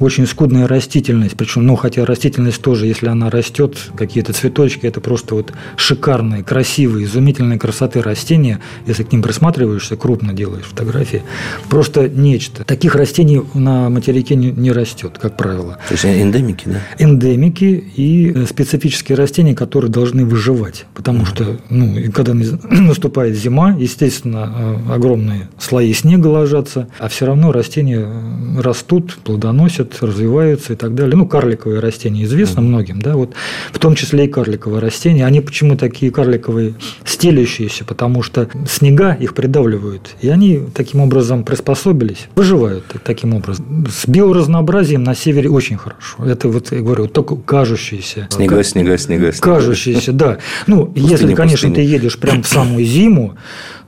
очень 0.00 0.26
скудная 0.26 0.66
растительность, 0.66 1.36
причем, 1.36 1.66
ну, 1.66 1.76
хотя 1.76 2.04
растительность 2.04 2.60
тоже, 2.60 2.86
если 2.86 3.06
она 3.06 3.30
растет, 3.30 3.78
какие-то 3.96 4.32
цветочки, 4.32 4.86
это 4.86 5.00
просто 5.00 5.34
вот 5.34 5.52
шикарные, 5.76 6.42
красивые, 6.42 7.06
изумительные 7.06 7.58
красоты 7.58 8.02
растения, 8.02 8.60
если 8.86 9.04
к 9.04 9.12
ним 9.12 9.22
присматриваешься, 9.22 9.96
крупно 9.96 10.32
делаешь 10.32 10.64
фотографии, 10.64 11.22
просто 11.68 12.08
нечто. 12.08 12.64
Таких 12.64 12.94
растений 12.94 13.42
на 13.54 13.88
материке 13.88 14.34
не, 14.34 14.50
не 14.50 14.72
растет, 14.72 15.18
как 15.20 15.36
правило. 15.36 15.78
То 15.88 15.94
есть 15.94 16.04
эндемики, 16.04 16.64
да? 16.66 16.73
Эндемики 16.98 17.84
и 17.96 18.32
э, 18.34 18.46
специфические 18.46 19.16
растения, 19.16 19.54
которые 19.54 19.90
должны 19.90 20.24
выживать, 20.24 20.86
потому 20.94 21.22
mm-hmm. 21.22 21.26
что, 21.26 21.56
ну, 21.70 22.12
когда 22.12 22.34
наступает 22.70 23.36
зима, 23.36 23.76
естественно, 23.78 24.80
э, 24.88 24.92
огромные 24.94 25.48
слои 25.58 25.92
снега 25.92 26.28
ложатся, 26.28 26.88
а 26.98 27.08
все 27.08 27.26
равно 27.26 27.52
растения 27.52 28.04
э, 28.06 28.60
растут, 28.60 29.18
плодоносят, 29.24 30.02
развиваются 30.02 30.72
и 30.72 30.76
так 30.76 30.94
далее. 30.94 31.16
Ну, 31.16 31.26
карликовые 31.26 31.80
растения 31.80 32.24
известно 32.24 32.60
mm-hmm. 32.60 32.64
многим, 32.64 33.02
да, 33.02 33.14
вот 33.14 33.34
в 33.72 33.78
том 33.78 33.94
числе 33.94 34.26
и 34.26 34.28
карликовые 34.28 34.80
растения. 34.80 35.26
Они 35.26 35.40
почему 35.40 35.76
такие 35.76 36.10
карликовые, 36.10 36.74
стелящиеся, 37.04 37.84
потому 37.84 38.22
что 38.22 38.48
снега 38.68 39.12
их 39.12 39.34
придавливают, 39.34 40.14
и 40.20 40.28
они 40.28 40.60
таким 40.74 41.00
образом 41.00 41.44
приспособились, 41.44 42.28
выживают 42.34 42.84
таким 43.04 43.34
образом. 43.34 43.86
С 43.90 44.06
биоразнообразием 44.06 45.02
на 45.02 45.14
севере 45.14 45.50
очень 45.50 45.76
хорошо. 45.76 46.24
Это 46.24 46.48
вот, 46.48 46.63
я 46.72 46.82
говорю, 46.82 47.06
только 47.08 47.36
кажущиеся. 47.36 48.28
Снега, 48.30 48.62
снега, 48.62 48.96
снега, 48.98 49.32
снега. 49.32 49.40
Кажущиеся, 49.40 50.12
да. 50.12 50.38
Ну, 50.66 50.86
пустыня, 50.86 51.08
если, 51.08 51.34
конечно, 51.34 51.68
пустыня. 51.68 51.74
ты 51.74 51.80
едешь 51.82 52.18
прямо 52.18 52.42
в 52.42 52.46
самую 52.46 52.84
зиму, 52.84 53.34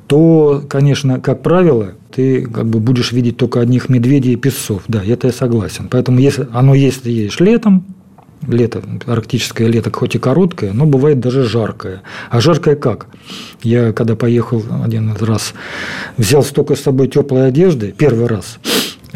то, 0.07 0.63
конечно, 0.69 1.21
как 1.21 1.43
правило, 1.43 1.93
ты 2.15 2.47
как 2.47 2.67
бы 2.67 2.81
будешь 2.81 3.13
видеть 3.13 3.37
только 3.37 3.61
одних 3.61 3.89
медведей 3.89 4.33
и 4.33 4.37
песцов. 4.37 4.83
Да, 4.89 5.03
это 5.05 5.29
я 5.29 5.33
согласен. 5.33 5.89
Поэтому 5.91 6.19
если 6.19 6.49
оно 6.53 6.75
если 6.75 7.11
едешь 7.11 7.41
летом, 7.41 7.85
лето, 8.47 8.83
арктическое 9.07 9.69
лето, 9.69 9.91
хоть 9.93 10.15
и 10.15 10.19
короткое, 10.19 10.73
но 10.73 10.87
бывает 10.87 11.21
даже 11.21 11.45
жаркое. 11.45 12.03
А 12.31 12.41
жаркое 12.41 12.77
как? 12.77 13.07
Я 13.63 13.93
когда 13.93 14.15
поехал 14.15 14.63
один 14.85 15.13
раз, 15.21 15.55
взял 16.17 16.43
столько 16.43 16.77
с 16.77 16.81
собой 16.81 17.09
теплой 17.09 17.49
одежды, 17.49 17.95
первый 17.97 18.27
раз, 18.27 18.59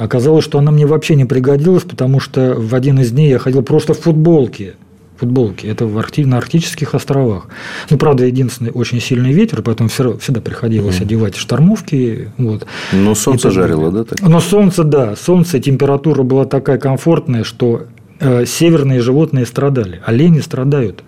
оказалось, 0.05 0.45
что 0.45 0.59
она 0.59 0.71
мне 0.71 0.87
вообще 0.87 1.15
не 1.15 1.25
пригодилась, 1.25 1.85
потому 1.85 2.21
что 2.21 2.55
в 2.55 2.75
один 2.75 3.01
из 3.01 3.11
дней 3.13 3.31
я 3.31 3.39
ходил 3.39 3.63
просто 3.63 3.95
в 3.95 4.01
футболке 4.01 4.75
футболки. 5.21 5.67
Это 5.67 5.87
в 5.87 5.99
Аркти... 5.99 6.25
на 6.25 6.39
Арктических 6.39 6.95
островах. 6.95 7.49
Ну, 7.91 7.99
правда, 7.99 8.25
единственный 8.25 8.71
очень 8.73 9.01
сильный 9.01 9.33
ветер, 9.33 9.61
поэтому 9.63 9.91
все, 9.91 10.17
всегда 10.17 10.41
приходилось 10.41 10.99
mm. 10.99 11.03
одевать 11.03 11.37
штормовки. 11.37 12.31
Вот. 12.39 12.67
Но 12.93 13.15
солнце 13.15 13.51
жарило, 13.51 13.91
да? 13.93 14.05
Так? 14.05 14.23
Но 14.23 14.41
солнце, 14.41 14.83
да. 14.83 15.15
Солнце, 15.17 15.61
температура 15.61 16.23
была 16.23 16.47
такая 16.47 16.79
комфортная, 16.79 17.45
что 17.45 17.83
северные 18.21 19.01
животные 19.01 19.47
страдали. 19.47 20.01
Олени 20.05 20.41
страдают 20.41 21.03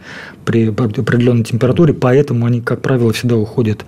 при 0.44 0.68
определенной 0.68 1.44
температуре, 1.44 1.92
поэтому 1.92 2.46
они, 2.46 2.60
как 2.60 2.80
правило, 2.80 3.12
всегда 3.12 3.36
уходят 3.36 3.84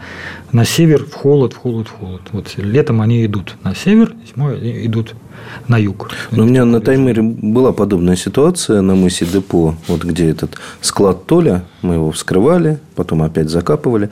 на 0.52 0.64
север, 0.64 1.04
в 1.04 1.14
холод, 1.14 1.54
в 1.54 1.56
холод, 1.56 1.88
в 1.88 1.92
холод. 1.92 2.22
Вот 2.32 2.52
летом 2.56 3.00
они 3.00 3.24
идут 3.24 3.56
на 3.62 3.74
север, 3.74 4.14
зимой 4.34 4.86
идут 4.86 5.14
на 5.68 5.78
юг. 5.78 6.10
Но 6.30 6.44
у 6.44 6.46
меня 6.46 6.64
на 6.64 6.80
таймере 6.80 7.22
была 7.22 7.72
подобная 7.72 8.16
ситуация 8.16 8.80
на 8.82 8.94
мысе 8.94 9.26
Депо, 9.26 9.74
вот 9.88 10.04
где 10.04 10.28
этот 10.28 10.58
склад 10.80 11.26
Толя, 11.26 11.64
мы 11.82 11.94
его 11.94 12.10
вскрывали, 12.10 12.78
потом 12.94 13.22
опять 13.22 13.48
закапывали. 13.48 14.10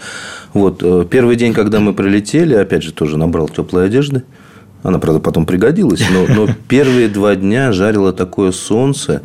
Вот 0.53 0.83
э, 0.83 1.07
первый 1.11 1.37
день, 1.37 1.53
когда 1.53 1.81
мы 1.81 1.95
прилетели, 1.95 2.55
опять 2.55 2.83
же 2.83 2.93
тоже 2.93 3.17
набрал 3.17 3.49
теплой 3.49 3.87
одежды. 3.87 4.25
Она, 4.83 4.99
правда, 4.99 5.21
потом 5.21 5.47
пригодилась, 5.47 6.03
но, 6.11 6.27
но 6.27 6.49
первые 6.69 7.09
два 7.09 7.37
дня 7.37 7.73
жарило 7.73 8.13
такое 8.13 8.51
солнце, 8.53 9.23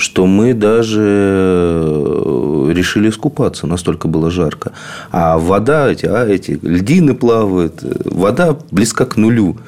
что 0.00 0.26
мы 0.26 0.54
даже 0.54 1.02
э, 1.02 2.72
решили 2.72 3.10
искупаться, 3.10 3.66
настолько 3.66 4.08
было 4.08 4.30
жарко. 4.30 4.72
А 5.10 5.38
вода, 5.38 5.90
эти, 5.90 6.06
а, 6.06 6.26
эти 6.26 6.58
льдины 6.62 7.14
плавают, 7.14 7.82
вода 8.04 8.56
близка 8.70 9.04
к 9.04 9.16
нулю. 9.16 9.58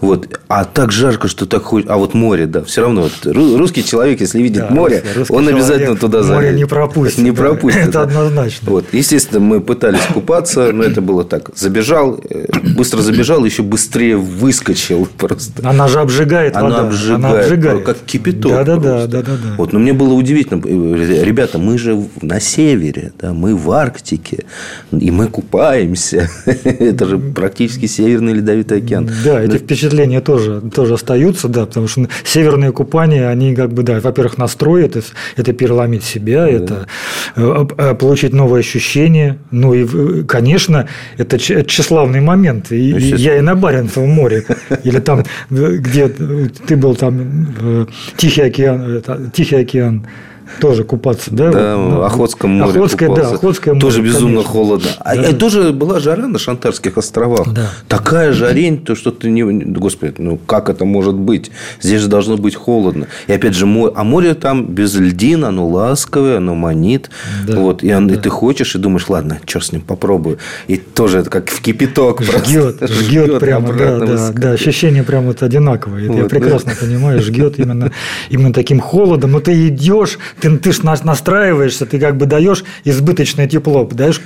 Вот. 0.00 0.28
А 0.48 0.64
так 0.64 0.92
жарко, 0.92 1.28
что 1.28 1.46
так 1.46 1.62
хоть... 1.62 1.86
А 1.88 1.96
вот 1.96 2.14
море, 2.14 2.46
да, 2.46 2.62
все 2.62 2.82
равно. 2.82 3.02
Вот, 3.02 3.34
русский 3.34 3.84
человек, 3.84 4.20
если 4.20 4.42
видит 4.42 4.68
да, 4.68 4.74
море, 4.74 5.02
он 5.28 5.48
обязательно 5.48 5.96
туда 5.96 6.22
зайдет. 6.22 6.44
Море 6.44 6.56
не 6.56 6.66
пропустит. 6.66 7.18
Не 7.18 7.32
пропустит. 7.32 7.82
Это 7.82 7.92
да. 7.92 8.02
однозначно. 8.02 8.70
Вот. 8.70 8.84
Естественно, 8.92 9.40
мы 9.40 9.60
пытались 9.60 10.02
купаться, 10.12 10.72
но 10.72 10.84
это 10.84 11.00
было 11.00 11.24
так. 11.24 11.50
Забежал, 11.56 12.20
э, 12.28 12.46
быстро 12.76 13.00
забежал, 13.00 13.44
еще 13.44 13.62
быстрее 13.62 14.16
выскочил 14.16 15.08
просто. 15.16 15.68
Она 15.68 15.88
же 15.88 16.00
обжигает 16.00 16.56
Она 16.56 16.64
вода. 16.68 16.80
обжигает. 16.88 17.24
Она 17.24 17.40
обжигает. 17.40 17.84
Как 17.84 17.98
кипяток. 17.98 18.52
Да, 18.52 18.64
да, 18.64 18.76
да, 18.76 19.06
да, 19.06 19.22
да, 19.22 19.32
да. 19.42 19.54
Вот, 19.56 19.72
но 19.74 19.80
мне 19.80 19.92
было 19.92 20.14
удивительно. 20.14 20.62
Ребята, 20.64 21.58
мы 21.58 21.78
же 21.78 22.00
на 22.22 22.38
севере, 22.38 23.12
да, 23.18 23.34
мы 23.34 23.56
в 23.56 23.72
Арктике, 23.72 24.44
и 24.92 25.10
мы 25.10 25.26
купаемся. 25.26 26.30
Это 26.46 27.06
же 27.06 27.18
практически 27.18 27.86
Северный 27.86 28.34
Ледовитый 28.34 28.78
океан. 28.78 29.10
Да, 29.24 29.42
эти 29.42 29.56
впечатления 29.56 30.20
тоже, 30.20 30.60
тоже 30.72 30.94
остаются, 30.94 31.48
да, 31.48 31.66
потому 31.66 31.88
что 31.88 32.06
северные 32.22 32.70
купания, 32.70 33.28
они 33.28 33.56
как 33.56 33.72
бы, 33.72 33.82
да, 33.82 33.98
во-первых, 33.98 34.38
настроят, 34.38 34.96
это 35.36 35.52
переломить 35.52 36.04
себя, 36.04 36.46
это 36.48 36.86
э, 37.34 37.66
э, 37.76 37.94
получить 37.96 38.32
новые 38.32 38.60
ощущения, 38.60 39.38
ну 39.50 39.74
и, 39.74 40.22
конечно, 40.22 40.86
это 41.16 41.36
тщеславный 41.36 42.20
момент. 42.20 42.70
И, 42.70 42.92
ну, 42.92 42.98
я 42.98 43.38
и 43.38 43.40
на 43.40 43.56
Баренцевом 43.56 44.10
море, 44.10 44.44
или 44.84 45.00
там, 45.00 45.24
где 45.50 46.06
ты 46.06 46.76
был 46.76 46.94
там, 46.94 47.88
Тихий 48.16 48.42
океан, 48.42 49.02
Тихий 49.32 49.63
океан, 49.64 50.06
тоже 50.60 50.84
купаться, 50.84 51.30
да? 51.30 51.50
Да, 51.50 51.76
в 51.76 52.02
Охотском 52.02 52.50
море 52.50 52.78
Охотское, 52.78 53.08
купался. 53.08 53.30
да, 53.30 53.36
Охотское 53.36 53.74
море. 53.74 53.86
Тоже 53.86 54.02
безумно 54.02 54.28
конечно. 54.36 54.50
холодно. 54.50 54.88
А 55.00 55.16
да. 55.16 55.32
тоже 55.32 55.72
была 55.72 56.00
жара 56.00 56.26
на 56.26 56.38
Шантарских 56.38 56.98
островах. 56.98 57.52
Да. 57.52 57.70
Такая 57.88 58.32
жарень, 58.32 58.84
то 58.84 58.94
что 58.94 59.10
ты 59.10 59.30
не... 59.30 59.42
Господи, 59.42 60.14
ну 60.18 60.36
как 60.36 60.68
это 60.68 60.84
может 60.84 61.14
быть? 61.14 61.50
Здесь 61.80 62.02
же 62.02 62.08
должно 62.08 62.36
быть 62.36 62.54
холодно. 62.54 63.06
И 63.26 63.32
опять 63.32 63.54
же, 63.54 63.66
море... 63.66 63.92
а 63.96 64.04
море 64.04 64.34
там 64.34 64.66
без 64.66 64.94
льдин, 64.94 65.44
оно 65.44 65.66
ласковое, 65.68 66.38
оно 66.38 66.54
манит. 66.54 67.10
Да. 67.46 67.58
Вот, 67.58 67.82
и, 67.82 67.92
он... 67.94 68.08
да. 68.08 68.14
и 68.14 68.16
ты 68.16 68.28
хочешь, 68.28 68.74
и 68.74 68.78
думаешь, 68.78 69.08
ладно, 69.08 69.40
что 69.46 69.60
с 69.60 69.72
ним, 69.72 69.82
попробую. 69.82 70.38
И 70.66 70.76
тоже 70.76 71.18
это 71.18 71.30
как 71.30 71.50
в 71.50 71.60
кипяток. 71.60 72.22
Жгет, 72.22 72.76
жгет, 72.76 72.90
жгет 72.90 73.38
прямо, 73.40 73.72
да, 73.72 73.98
да, 73.98 74.32
да, 74.32 74.50
ощущение 74.52 75.02
прямо 75.02 75.28
вот 75.28 75.42
одинаковое. 75.42 76.08
Вот, 76.08 76.16
я 76.16 76.24
прекрасно 76.24 76.72
да. 76.78 76.86
понимаю, 76.86 77.22
жгет 77.22 77.58
именно, 77.58 77.92
именно 78.30 78.52
таким 78.52 78.80
холодом. 78.80 79.32
Но 79.32 79.40
ты 79.40 79.68
идешь, 79.68 80.18
ты, 80.40 80.56
ты 80.58 80.72
ж 80.72 80.82
настраиваешься, 80.82 81.86
ты 81.86 81.98
как 81.98 82.16
бы 82.16 82.26
даешь 82.26 82.64
избыточное 82.84 83.46
тепло, 83.46 83.84
даешь 83.84 84.20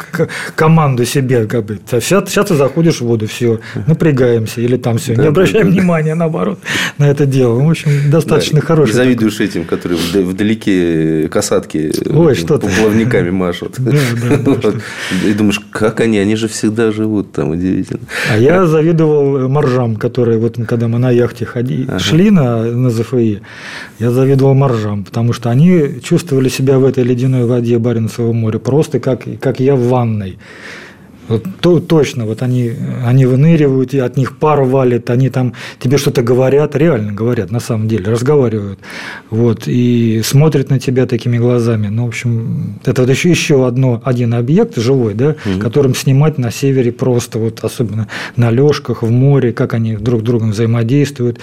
команду 0.55 1.05
себе, 1.05 1.47
как 1.47 1.65
бы, 1.65 1.81
сейчас, 2.01 2.29
сейчас 2.29 2.47
ты 2.47 2.55
заходишь 2.55 3.01
в 3.01 3.03
воду, 3.03 3.27
все, 3.27 3.61
напрягаемся, 3.87 4.61
или 4.61 4.77
там 4.77 4.99
все, 4.99 5.15
да, 5.15 5.23
не 5.23 5.29
обращаем 5.29 5.67
да, 5.67 5.73
внимания, 5.73 6.15
наоборот, 6.15 6.59
на 6.99 7.09
это 7.09 7.27
дело. 7.27 7.61
В 7.61 7.71
общем, 7.71 8.11
достаточно 8.11 8.61
да, 8.61 8.67
хороший. 8.67 8.93
Завидуешь 8.93 9.35
такой. 9.35 9.47
этим, 9.47 9.65
которые 9.65 9.99
вдалеке 9.99 11.29
касатки 11.31 11.93
Ой, 12.09 12.35
что 12.35 12.59
плавниками 12.59 13.31
машут. 13.31 13.75
Да, 13.79 13.93
да, 14.39 14.55
да. 14.55 14.73
И 15.29 15.33
думаешь, 15.33 15.61
как 15.71 16.01
они, 16.01 16.19
они 16.19 16.37
же 16.37 16.49
всегда 16.49 16.93
живут 16.93 17.33
там, 17.33 17.51
удивительно. 17.51 18.01
А 18.31 18.39
я 18.39 18.67
завидовал 18.67 19.49
моржам, 19.49 19.97
которые, 19.97 20.39
вот 20.39 20.59
когда 20.67 20.89
мы 20.89 20.99
на 20.99 21.11
яхте 21.11 21.45
ходи, 21.45 21.85
ага. 21.89 21.99
шли 21.99 22.31
на, 22.31 22.63
на 22.65 22.91
ЗФИ, 22.91 23.43
я 23.99 24.11
завидовал 24.11 24.55
моржам, 24.55 25.05
потому 25.05 25.33
что 25.33 25.51
они 25.51 25.98
чувствовали 26.03 26.49
себя 26.49 26.79
в 26.79 26.85
этой 26.85 27.05
ледяной 27.05 27.47
воде 27.47 27.79
Баренцевого 27.79 28.33
моря 28.33 28.59
просто 28.59 29.01
как, 29.01 29.25
как 29.41 29.61
я 29.61 29.77
в 29.77 29.89
ванной. 29.89 30.39
Вот, 31.29 31.45
то, 31.61 31.79
точно, 31.79 32.25
вот 32.25 32.41
они, 32.43 32.73
они 33.05 33.27
выныривают, 33.27 33.93
и 33.93 33.99
от 33.99 34.17
них 34.17 34.39
пар 34.39 34.63
валит, 34.63 35.11
они 35.11 35.29
там 35.29 35.53
тебе 35.79 35.99
что-то 35.99 36.23
говорят, 36.23 36.75
реально 36.75 37.13
говорят, 37.13 37.51
на 37.51 37.61
самом 37.61 37.87
деле, 37.87 38.11
разговаривают, 38.11 38.79
вот, 39.29 39.65
и 39.67 40.23
смотрят 40.25 40.71
на 40.71 40.79
тебя 40.79 41.07
такими 41.07 41.37
глазами. 41.37 41.89
Ну, 41.89 42.07
в 42.07 42.09
общем, 42.09 42.81
это 42.85 43.03
вот 43.03 43.11
еще, 43.11 43.29
еще 43.29 43.67
одно, 43.67 44.01
один 44.05 44.33
объект 44.33 44.79
живой, 44.79 45.13
да, 45.13 45.37
угу. 45.45 45.61
которым 45.61 45.95
снимать 45.95 46.39
на 46.39 46.51
севере 46.51 46.93
просто, 46.93 47.39
вот, 47.39 47.63
особенно 47.63 48.09
на 48.37 48.51
лёжках, 48.51 49.03
в 49.03 49.11
море, 49.11 49.53
как 49.53 49.75
они 49.75 49.97
друг 49.97 50.23
с 50.23 50.25
другом 50.25 50.53
взаимодействуют. 50.53 51.39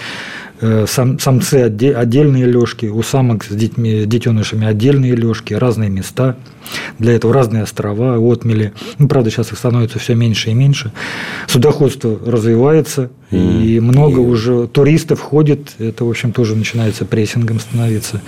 Э, 0.60 0.86
сам, 0.88 1.18
самцы 1.18 1.56
отдельные 1.56 2.46
лёжки, 2.46 2.86
у 2.86 3.02
самок 3.02 3.44
с 3.44 3.54
детьми, 3.54 4.04
детенышами 4.06 4.66
отдельные 4.66 5.14
лёжки, 5.14 5.52
разные 5.52 5.90
места. 5.90 6.36
Для 6.98 7.12
этого 7.12 7.34
разные 7.34 7.62
острова, 7.62 8.16
отмели. 8.16 8.72
Ну, 8.98 9.06
правда, 9.06 9.30
сейчас 9.30 9.52
их 9.52 9.58
становится 9.58 9.98
все 9.98 10.14
меньше 10.14 10.50
и 10.50 10.54
меньше. 10.54 10.92
Судоходство 11.46 12.18
развивается, 12.24 13.10
mm. 13.30 13.62
и 13.64 13.80
много 13.80 14.22
и... 14.22 14.24
уже 14.24 14.66
туристов 14.66 15.20
ходит. 15.20 15.74
Это, 15.78 16.04
в 16.04 16.10
общем, 16.10 16.32
тоже 16.32 16.56
начинается 16.56 17.04
прессингом 17.04 17.60
становиться. 17.60 18.22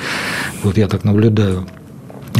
Вот 0.62 0.77
я 0.77 0.87
так 0.87 1.05
наблюдаю 1.05 1.67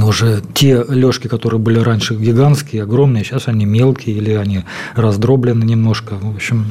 уже 0.03 0.43
те 0.55 0.85
лёжки, 0.89 1.29
которые 1.29 1.59
были 1.59 1.79
раньше 1.79 2.15
гигантские, 2.15 2.83
огромные, 2.83 3.25
сейчас 3.25 3.49
они 3.49 3.65
мелкие 3.65 4.17
или 4.17 4.33
они 4.33 4.65
раздроблены 4.95 5.65
немножко. 5.65 6.15
В 6.15 6.35
общем, 6.35 6.67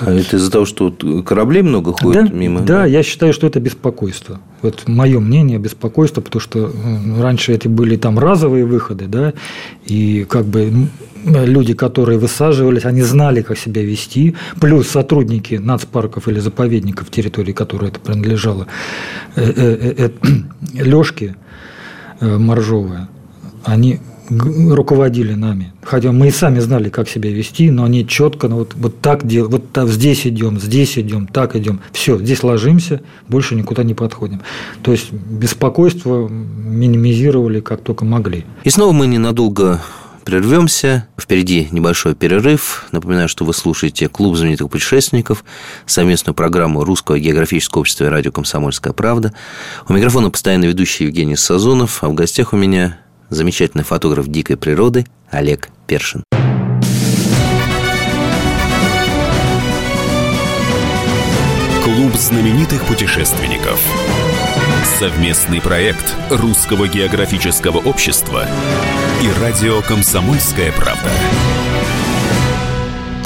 а 0.00 0.12
это 0.12 0.36
из-за 0.36 0.50
того, 0.50 0.64
что 0.64 0.90
кораблей 1.24 1.62
много 1.62 1.92
ходит 1.92 2.28
да, 2.28 2.34
мимо? 2.34 2.60
Да, 2.60 2.84
я 2.84 3.02
считаю, 3.02 3.32
что 3.32 3.46
это 3.46 3.60
беспокойство. 3.60 4.40
Вот 4.62 4.88
мое 4.88 5.20
мнение 5.20 5.58
беспокойство, 5.58 6.20
потому 6.20 6.40
что 6.40 6.72
раньше 7.20 7.52
это 7.52 7.68
были 7.68 7.96
там 7.96 8.18
разовые 8.18 8.64
выходы, 8.64 9.06
да, 9.06 9.34
и 9.84 10.26
как 10.28 10.46
бы 10.46 10.88
люди, 11.24 11.74
которые 11.74 12.18
высаживались, 12.18 12.84
они 12.84 13.02
знали, 13.02 13.42
как 13.42 13.58
себя 13.58 13.82
вести, 13.82 14.36
плюс 14.60 14.88
сотрудники 14.88 15.56
нацпарков 15.56 16.28
или 16.28 16.38
заповедников 16.38 17.10
территории, 17.10 17.52
которой 17.52 17.90
это 17.90 18.00
принадлежало, 18.00 18.66
э, 19.36 19.52
э, 19.56 19.94
э, 19.96 20.10
Э, 22.20 22.36
моржовые, 22.38 23.08
они 23.64 24.00
руководили 24.30 25.34
нами. 25.34 25.72
Хотя 25.82 26.12
мы 26.12 26.28
и 26.28 26.30
сами 26.30 26.60
знали, 26.60 26.88
как 26.88 27.08
себя 27.08 27.30
вести, 27.30 27.70
но 27.70 27.84
они 27.84 28.06
четко, 28.06 28.48
ну, 28.48 28.58
вот, 28.58 28.74
вот 28.76 29.00
так 29.00 29.26
делают, 29.26 29.52
вот 29.52 29.72
так, 29.72 29.88
здесь 29.88 30.26
идем, 30.26 30.60
здесь 30.60 30.98
идем, 30.98 31.26
так 31.26 31.56
идем. 31.56 31.80
Все, 31.92 32.18
здесь 32.18 32.42
ложимся, 32.42 33.02
больше 33.28 33.54
никуда 33.54 33.82
не 33.82 33.94
подходим. 33.94 34.42
То 34.82 34.92
есть 34.92 35.12
беспокойство 35.12 36.28
минимизировали 36.28 37.60
как 37.60 37.80
только 37.80 38.04
могли. 38.04 38.44
И 38.64 38.70
снова 38.70 38.92
мы 38.92 39.06
ненадолго 39.06 39.80
прервемся. 40.28 41.08
Впереди 41.18 41.68
небольшой 41.70 42.14
перерыв. 42.14 42.86
Напоминаю, 42.92 43.30
что 43.30 43.46
вы 43.46 43.54
слушаете 43.54 44.10
«Клуб 44.10 44.36
знаменитых 44.36 44.68
путешественников», 44.68 45.42
совместную 45.86 46.34
программу 46.34 46.84
Русского 46.84 47.18
географического 47.18 47.80
общества 47.80 48.04
и 48.04 48.08
радио 48.08 48.30
«Комсомольская 48.30 48.92
правда». 48.92 49.32
У 49.88 49.94
микрофона 49.94 50.28
постоянно 50.28 50.66
ведущий 50.66 51.04
Евгений 51.04 51.34
Сазонов, 51.34 52.04
а 52.04 52.08
в 52.10 52.14
гостях 52.14 52.52
у 52.52 52.56
меня 52.56 52.98
замечательный 53.30 53.84
фотограф 53.84 54.28
дикой 54.28 54.56
природы 54.56 55.06
Олег 55.30 55.68
Першин. 55.86 56.24
Клуб 61.84 62.14
знаменитых 62.14 62.84
путешественников. 62.84 63.80
Совместный 64.98 65.60
проект 65.60 66.14
Русского 66.30 66.88
географического 66.88 67.78
общества 67.78 68.46
и 69.22 69.40
радио 69.40 69.80
«Комсомольская 69.82 70.72
правда». 70.72 71.10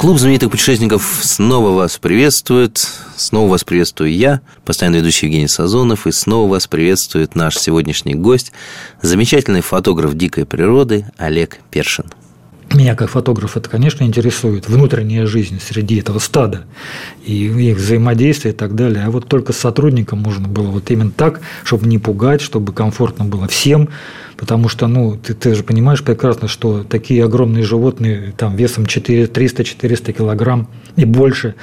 Клуб 0.03 0.19
знаменитых 0.19 0.51
путешественников 0.51 1.21
снова 1.21 1.69
вас 1.69 1.97
приветствует. 1.97 2.85
Снова 3.15 3.51
вас 3.51 3.63
приветствую 3.63 4.13
я, 4.13 4.41
постоянно 4.65 4.97
ведущий 4.97 5.27
Евгений 5.27 5.47
Сазонов. 5.47 6.07
И 6.07 6.11
снова 6.11 6.51
вас 6.51 6.67
приветствует 6.67 7.35
наш 7.35 7.57
сегодняшний 7.57 8.13
гость, 8.13 8.51
замечательный 9.01 9.61
фотограф 9.61 10.13
дикой 10.17 10.45
природы 10.45 11.05
Олег 11.15 11.59
Першин. 11.71 12.11
Меня 12.73 12.95
как 12.95 13.09
фотограф 13.09 13.57
это, 13.57 13.69
конечно, 13.69 14.03
интересует, 14.03 14.67
внутренняя 14.67 15.25
жизнь 15.25 15.59
среди 15.59 15.99
этого 15.99 16.19
стада 16.19 16.65
и 17.25 17.45
их 17.45 17.77
взаимодействие 17.77 18.53
и 18.53 18.57
так 18.57 18.75
далее. 18.75 19.05
А 19.05 19.11
вот 19.11 19.27
только 19.27 19.53
с 19.53 19.57
сотрудником 19.57 20.19
можно 20.19 20.47
было 20.47 20.67
вот 20.67 20.89
именно 20.91 21.11
так, 21.11 21.41
чтобы 21.63 21.87
не 21.87 21.99
пугать, 21.99 22.41
чтобы 22.41 22.73
комфортно 22.73 23.25
было 23.25 23.47
всем, 23.47 23.89
потому 24.37 24.69
что, 24.69 24.87
ну, 24.87 25.15
ты, 25.15 25.33
ты 25.33 25.55
же 25.55 25.63
понимаешь 25.63 26.03
прекрасно, 26.03 26.47
что 26.47 26.83
такие 26.83 27.23
огромные 27.23 27.63
животные, 27.63 28.33
там, 28.37 28.55
весом 28.55 28.85
300-400 28.85 30.13
килограмм 30.13 30.67
и 30.95 31.05
больше, 31.05 31.55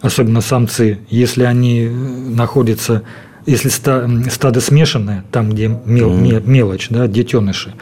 особенно 0.00 0.40
самцы, 0.40 0.98
если 1.08 1.44
они 1.44 1.88
находятся 1.88 3.02
если 3.46 3.68
стадо 3.68 4.60
смешанное, 4.60 5.24
там, 5.30 5.50
где 5.50 5.68
мел, 5.68 6.14
мелочь, 6.14 6.88
да, 6.88 7.06
детеныши, 7.06 7.74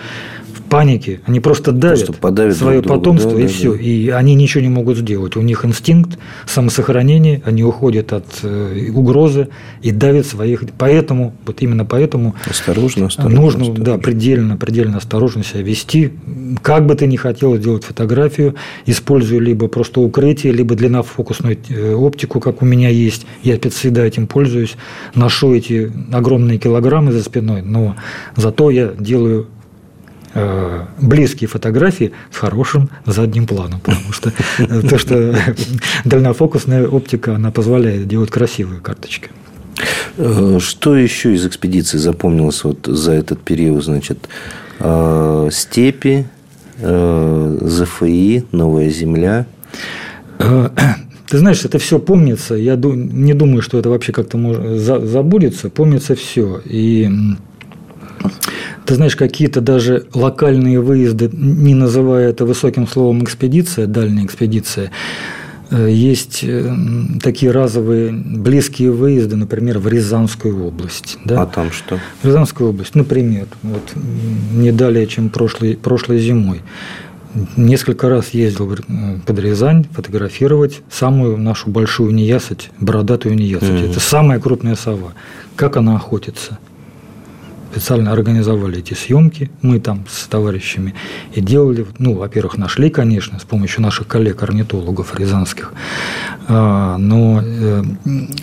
панике, 0.60 1.20
они 1.26 1.40
просто 1.40 1.72
давят 1.72 2.18
просто 2.18 2.52
свое 2.52 2.80
друг 2.80 2.96
потомство 2.98 3.32
да, 3.32 3.40
и 3.40 3.42
да, 3.42 3.48
все, 3.48 3.72
да. 3.72 3.80
и 3.80 4.08
они 4.10 4.34
ничего 4.34 4.62
не 4.62 4.68
могут 4.68 4.98
сделать. 4.98 5.36
У 5.36 5.42
них 5.42 5.64
инстинкт 5.64 6.18
самосохранения, 6.46 7.42
они 7.44 7.64
уходят 7.64 8.12
от 8.12 8.26
э, 8.42 8.90
угрозы 8.94 9.48
и 9.80 9.90
давят 9.90 10.26
своих. 10.26 10.64
Поэтому, 10.78 11.34
вот 11.46 11.62
именно 11.62 11.84
поэтому 11.84 12.34
осторожно, 12.48 13.06
осторожно, 13.06 13.40
нужно 13.40 13.62
осторожно. 13.62 13.84
да 13.84 13.98
предельно, 13.98 14.56
предельно 14.56 14.98
осторожно 14.98 15.44
себя 15.44 15.62
вести. 15.62 16.12
Как 16.62 16.86
бы 16.86 16.94
ты 16.94 17.06
ни 17.06 17.16
хотел 17.16 17.56
сделать 17.56 17.84
фотографию, 17.84 18.54
используя 18.86 19.40
либо 19.40 19.68
просто 19.68 20.00
укрытие, 20.00 20.52
либо 20.52 20.74
длиннофокусную 20.74 21.58
э, 21.68 21.94
оптику, 21.94 22.40
как 22.40 22.62
у 22.62 22.64
меня 22.64 22.88
есть. 22.88 23.26
Я 23.42 23.58
всегда 23.58 24.04
этим 24.04 24.26
пользуюсь, 24.26 24.76
ношу 25.14 25.54
эти 25.54 25.90
огромные 26.12 26.58
килограммы 26.58 27.12
за 27.12 27.22
спиной, 27.22 27.62
но 27.62 27.96
зато 28.36 28.70
я 28.70 28.92
делаю 28.98 29.48
близкие 30.98 31.48
фотографии 31.48 32.12
с 32.30 32.36
хорошим 32.36 32.88
задним 33.04 33.46
планом, 33.46 33.80
потому 33.80 34.12
что 34.12 34.32
э, 34.58 34.82
то, 34.88 34.98
что 34.98 35.36
дальнофокусная 36.04 36.86
оптика, 36.86 37.34
она 37.34 37.50
позволяет 37.50 38.08
делать 38.08 38.30
красивые 38.30 38.80
карточки. 38.80 39.28
Э, 40.16 40.58
что 40.60 40.96
еще 40.96 41.34
из 41.34 41.46
экспедиции 41.46 41.98
запомнилось 41.98 42.64
вот 42.64 42.86
за 42.86 43.12
этот 43.12 43.42
период? 43.42 43.84
Значит, 43.84 44.28
степи, 45.52 46.26
ЗФИ, 46.78 48.44
Новая 48.52 48.90
Земля. 48.90 49.46
Ты 50.38 51.38
знаешь, 51.38 51.64
это 51.64 51.78
все 51.78 51.98
помнится. 51.98 52.54
Я 52.54 52.76
не 52.76 53.32
думаю, 53.34 53.62
что 53.62 53.78
это 53.78 53.88
вообще 53.88 54.12
как-то 54.12 54.38
забудется. 54.78 55.70
Помнится 55.70 56.14
все. 56.14 56.60
И 56.64 57.08
ты 58.84 58.94
знаешь, 58.94 59.16
какие-то 59.16 59.60
даже 59.60 60.06
локальные 60.14 60.80
выезды, 60.80 61.30
не 61.32 61.74
называя 61.74 62.30
это 62.30 62.44
высоким 62.44 62.86
словом 62.86 63.24
экспедиция, 63.24 63.86
дальняя 63.86 64.26
экспедиция, 64.26 64.90
э, 65.70 65.88
есть 65.90 66.40
э, 66.42 66.74
такие 67.22 67.52
разовые 67.52 68.12
близкие 68.12 68.90
выезды, 68.90 69.36
например, 69.36 69.78
в 69.78 69.88
Рязанскую 69.88 70.66
область. 70.66 71.18
Да? 71.24 71.42
А 71.42 71.46
там 71.46 71.70
что? 71.70 71.98
В 72.22 72.26
Рязанскую 72.26 72.70
область, 72.70 72.94
например, 72.94 73.46
вот 73.62 73.92
не 74.52 74.72
далее, 74.72 75.06
чем 75.06 75.28
прошлой, 75.28 75.76
прошлой 75.76 76.18
зимой. 76.18 76.62
Несколько 77.56 78.10
раз 78.10 78.30
ездил 78.30 78.76
под 79.24 79.38
Рязань 79.38 79.86
фотографировать 79.92 80.82
самую 80.90 81.38
нашу 81.38 81.70
большую 81.70 82.12
неясыть, 82.12 82.70
бородатую 82.78 83.36
неясыть. 83.36 83.70
Mm-hmm. 83.70 83.90
Это 83.90 84.00
самая 84.00 84.38
крупная 84.38 84.74
сова. 84.74 85.14
Как 85.56 85.78
она 85.78 85.96
охотится– 85.96 86.58
специально 87.72 88.12
организовали 88.12 88.80
эти 88.80 88.92
съемки, 88.92 89.50
мы 89.62 89.80
там 89.80 90.04
с 90.08 90.26
товарищами, 90.26 90.94
и 91.34 91.40
делали, 91.40 91.86
ну, 91.98 92.14
во-первых, 92.14 92.58
нашли, 92.58 92.90
конечно, 92.90 93.38
с 93.38 93.44
помощью 93.44 93.80
наших 93.80 94.06
коллег-орнитологов 94.08 95.18
рязанских, 95.18 95.72
а, 96.48 96.98
но 96.98 97.40
э, 97.42 97.82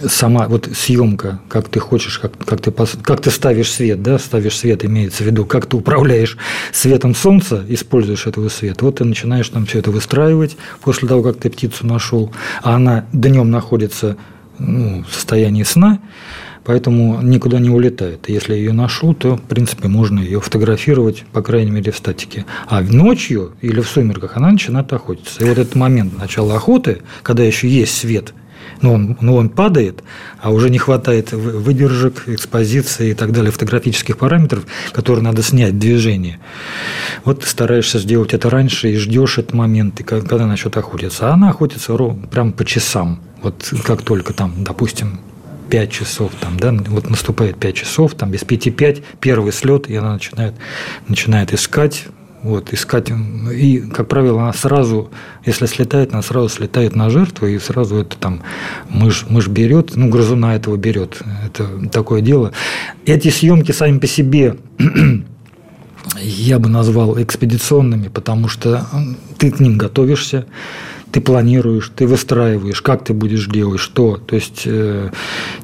сама 0.07 0.47
вот 0.47 0.67
съемка, 0.73 1.39
как 1.47 1.69
ты 1.69 1.79
хочешь, 1.79 2.17
как, 2.17 2.37
как, 2.43 2.61
ты, 2.61 2.71
как 3.03 3.21
ты 3.21 3.29
ставишь 3.29 3.71
свет, 3.71 4.01
да, 4.01 4.17
ставишь 4.17 4.57
свет, 4.57 4.83
имеется 4.83 5.23
в 5.23 5.27
виду, 5.27 5.45
как 5.45 5.67
ты 5.67 5.77
управляешь 5.77 6.35
светом 6.71 7.13
солнца, 7.13 7.63
используешь 7.69 8.25
этого 8.25 8.49
света, 8.49 8.83
вот 8.83 8.97
ты 8.97 9.05
начинаешь 9.05 9.49
там 9.49 9.67
все 9.67 9.77
это 9.77 9.91
выстраивать 9.91 10.57
после 10.81 11.07
того, 11.07 11.21
как 11.21 11.37
ты 11.37 11.51
птицу 11.51 11.85
нашел, 11.85 12.33
а 12.63 12.75
она 12.75 13.05
днем 13.13 13.51
находится 13.51 14.17
ну, 14.57 15.03
в 15.07 15.13
состоянии 15.13 15.63
сна, 15.63 15.99
поэтому 16.69 17.19
никуда 17.23 17.57
не 17.57 17.71
улетает. 17.71 18.29
Если 18.29 18.53
ее 18.53 18.73
ношу, 18.73 19.15
то, 19.15 19.37
в 19.37 19.41
принципе, 19.41 19.87
можно 19.87 20.19
ее 20.19 20.39
фотографировать, 20.39 21.23
по 21.33 21.41
крайней 21.41 21.71
мере, 21.71 21.91
в 21.91 21.97
статике. 21.97 22.45
А 22.67 22.81
ночью 22.81 23.53
или 23.61 23.81
в 23.81 23.87
сумерках 23.87 24.37
она 24.37 24.51
начинает 24.51 24.93
охотиться. 24.93 25.43
И 25.43 25.49
вот 25.49 25.57
этот 25.57 25.73
момент 25.73 26.15
начала 26.19 26.57
охоты, 26.57 27.01
когда 27.23 27.41
еще 27.41 27.67
есть 27.67 27.97
свет, 27.97 28.35
но 28.81 28.93
он, 28.93 29.17
но 29.19 29.37
он 29.37 29.49
падает, 29.49 30.03
а 30.39 30.51
уже 30.51 30.69
не 30.69 30.77
хватает 30.77 31.31
выдержек, 31.31 32.25
экспозиции 32.27 33.09
и 33.09 33.13
так 33.15 33.31
далее, 33.31 33.51
фотографических 33.51 34.19
параметров, 34.19 34.67
которые 34.91 35.23
надо 35.23 35.41
снять 35.41 35.79
движение. 35.79 36.37
Вот 37.25 37.41
ты 37.41 37.47
стараешься 37.47 37.97
сделать 37.97 38.35
это 38.35 38.47
раньше 38.51 38.91
и 38.91 38.97
ждешь 38.97 39.39
этот 39.39 39.55
момент, 39.55 40.01
и 40.01 40.03
когда 40.03 40.45
начнет 40.45 40.77
охотиться. 40.77 41.31
А 41.31 41.33
она 41.33 41.49
охотится 41.49 41.97
прям 42.29 42.51
по 42.51 42.63
часам. 42.63 43.21
Вот 43.41 43.73
как 43.85 44.03
только 44.03 44.33
там, 44.33 44.53
допустим, 44.63 45.19
5 45.69 45.91
часов, 45.91 46.31
там, 46.39 46.57
да, 46.59 46.71
вот 46.87 47.09
наступает 47.09 47.57
5 47.57 47.75
часов, 47.75 48.15
там 48.15 48.31
без 48.31 48.41
5-5 48.41 49.03
первый 49.19 49.51
слет, 49.53 49.89
и 49.89 49.95
она 49.95 50.13
начинает, 50.13 50.55
начинает 51.07 51.53
искать, 51.53 52.05
вот, 52.41 52.73
искать, 52.73 53.11
и, 53.53 53.79
как 53.79 54.07
правило, 54.07 54.43
она 54.43 54.53
сразу, 54.53 55.09
если 55.45 55.65
слетает, 55.65 56.13
она 56.13 56.21
сразу 56.21 56.49
слетает 56.49 56.95
на 56.95 57.09
жертву, 57.09 57.47
и 57.47 57.59
сразу 57.59 57.97
это 57.97 58.17
там 58.17 58.41
мышь, 58.89 59.25
мышь 59.29 59.47
берет, 59.47 59.95
ну, 59.95 60.09
грызуна 60.09 60.55
этого 60.55 60.77
берет, 60.77 61.21
это 61.45 61.67
такое 61.89 62.21
дело. 62.21 62.53
Эти 63.05 63.29
съемки 63.29 63.71
сами 63.71 63.99
по 63.99 64.07
себе 64.07 64.55
я 66.21 66.59
бы 66.59 66.69
назвал 66.69 67.21
экспедиционными, 67.21 68.07
потому 68.07 68.47
что 68.47 68.87
ты 69.37 69.51
к 69.51 69.59
ним 69.59 69.77
готовишься, 69.77 70.45
ты 71.11 71.21
планируешь, 71.21 71.91
ты 71.95 72.05
выстраиваешь, 72.05 72.81
как 72.81 73.03
ты 73.03 73.13
будешь 73.13 73.47
делать, 73.47 73.79
что. 73.79 74.17
То 74.17 74.35
есть 74.35 74.63
э, 74.65 75.09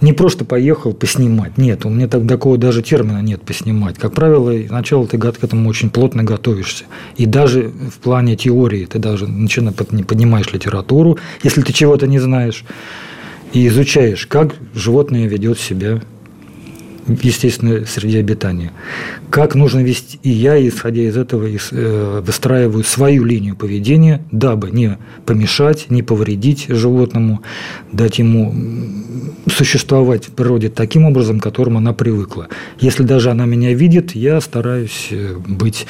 не 0.02 0.14
просто 0.14 0.46
поехал 0.46 0.94
поснимать. 0.94 1.58
Нет, 1.58 1.86
у 1.86 1.90
меня 1.90 2.08
так, 2.08 2.28
такого 2.28 2.58
даже 2.58 2.82
термина 2.82 3.22
нет 3.22 3.42
поснимать. 3.42 3.98
Как 3.98 4.14
правило, 4.14 4.54
сначала 4.68 5.08
ты 5.08 5.18
к 5.18 5.44
этому 5.44 5.70
очень 5.70 5.90
плотно 5.90 6.24
готовишься. 6.24 6.86
И 7.18 7.26
даже 7.26 7.70
в 7.70 8.00
плане 8.00 8.36
теории 8.36 8.86
ты 8.86 9.00
даже 9.00 9.28
начинаешь 9.28 9.76
поднимаешь 9.76 10.52
литературу, 10.52 11.18
если 11.44 11.62
ты 11.62 11.74
чего-то 11.74 12.08
не 12.08 12.20
знаешь, 12.20 12.64
и 13.54 13.68
изучаешь, 13.68 14.28
как 14.28 14.56
животное 14.74 15.28
ведет 15.28 15.60
себя 15.60 16.02
в 17.06 17.24
естественной 17.24 17.86
среде 17.86 18.20
обитания. 18.20 18.72
Как 19.30 19.56
нужно 19.56 19.80
вести, 19.82 20.20
и 20.24 20.30
я, 20.30 20.56
исходя 20.68 21.04
из 21.04 21.18
этого, 21.18 21.48
э, 21.48 22.22
выстраиваю 22.26 22.84
свою 22.84 23.24
линию 23.24 23.56
поведения, 23.56 24.22
дабы 24.32 24.72
не 24.72 24.98
помешать, 25.26 25.88
не 25.90 26.04
повредить 26.04 26.66
животному, 26.68 27.42
дать 27.92 28.20
ему 28.20 28.54
существовать 29.48 30.26
в 30.26 30.32
природе 30.32 30.70
таким 30.70 31.06
образом, 31.06 31.40
к 31.40 31.44
которому 31.44 31.78
она 31.78 31.94
привыкла. 31.94 32.48
Если 32.80 33.04
даже 33.04 33.30
она 33.30 33.46
меня 33.46 33.74
видит, 33.74 34.16
я 34.16 34.42
стараюсь 34.42 35.10
э, 35.12 35.36
быть 35.48 35.86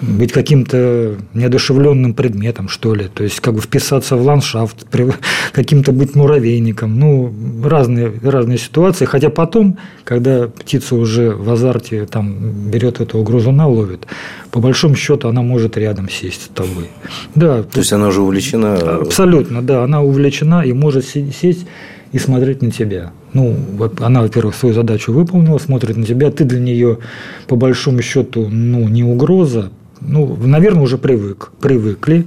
быть 0.00 0.32
каким-то 0.32 1.16
неодушевленным 1.34 2.14
предметом, 2.14 2.68
что 2.68 2.94
ли, 2.94 3.08
то 3.12 3.22
есть 3.22 3.40
как 3.40 3.54
бы 3.54 3.60
вписаться 3.60 4.16
в 4.16 4.22
ландшафт, 4.22 4.86
каким-то 5.52 5.92
быть 5.92 6.14
муравейником, 6.14 6.98
ну, 6.98 7.32
разные, 7.64 8.12
разные 8.22 8.58
ситуации, 8.58 9.04
хотя 9.04 9.30
потом, 9.30 9.78
когда 10.04 10.48
птица 10.48 10.94
уже 10.94 11.30
в 11.30 11.50
азарте 11.50 12.06
там 12.06 12.70
берет 12.70 13.00
этого 13.00 13.22
грузуна, 13.22 13.68
ловит, 13.68 14.06
по 14.50 14.60
большому 14.60 14.94
счету 14.94 15.28
она 15.28 15.42
может 15.42 15.76
рядом 15.76 16.08
сесть 16.08 16.42
с 16.44 16.48
тобой. 16.48 16.88
Да. 17.34 17.62
То 17.62 17.80
есть 17.80 17.92
она 17.92 18.08
уже 18.08 18.22
увлечена? 18.22 18.76
Абсолютно, 19.00 19.62
да, 19.62 19.84
она 19.84 20.02
увлечена 20.02 20.62
и 20.62 20.72
может 20.72 21.04
сесть 21.06 21.66
и 22.12 22.18
смотреть 22.18 22.62
на 22.62 22.70
тебя. 22.70 23.12
Ну, 23.32 23.56
она, 24.00 24.22
во-первых, 24.22 24.56
свою 24.56 24.74
задачу 24.74 25.12
выполнила, 25.12 25.58
смотрит 25.58 25.96
на 25.96 26.04
тебя, 26.04 26.30
ты 26.30 26.44
для 26.44 26.58
нее, 26.58 26.98
по 27.46 27.54
большому 27.54 28.02
счету, 28.02 28.48
ну, 28.48 28.88
не 28.88 29.04
угроза, 29.04 29.70
ну, 30.00 30.36
наверное, 30.36 30.82
уже 30.82 30.98
привык, 30.98 31.50
привыкли, 31.60 32.26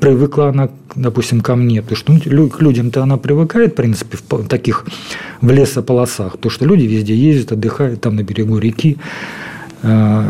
привыкла 0.00 0.48
она, 0.48 0.70
допустим, 0.94 1.40
ко 1.40 1.56
мне, 1.56 1.82
потому 1.82 1.96
что 1.96 2.12
ну, 2.12 2.48
к 2.48 2.60
людям-то 2.60 3.02
она 3.02 3.16
привыкает, 3.16 3.72
в 3.72 3.76
принципе, 3.76 4.16
в 4.16 4.48
таких 4.48 4.86
в 5.40 5.50
лесополосах, 5.50 6.36
то, 6.38 6.48
что 6.50 6.64
люди 6.64 6.84
везде 6.84 7.14
ездят, 7.14 7.52
отдыхают 7.52 8.00
там 8.00 8.16
на 8.16 8.22
берегу 8.22 8.58
реки, 8.58 8.96
а, 9.82 10.24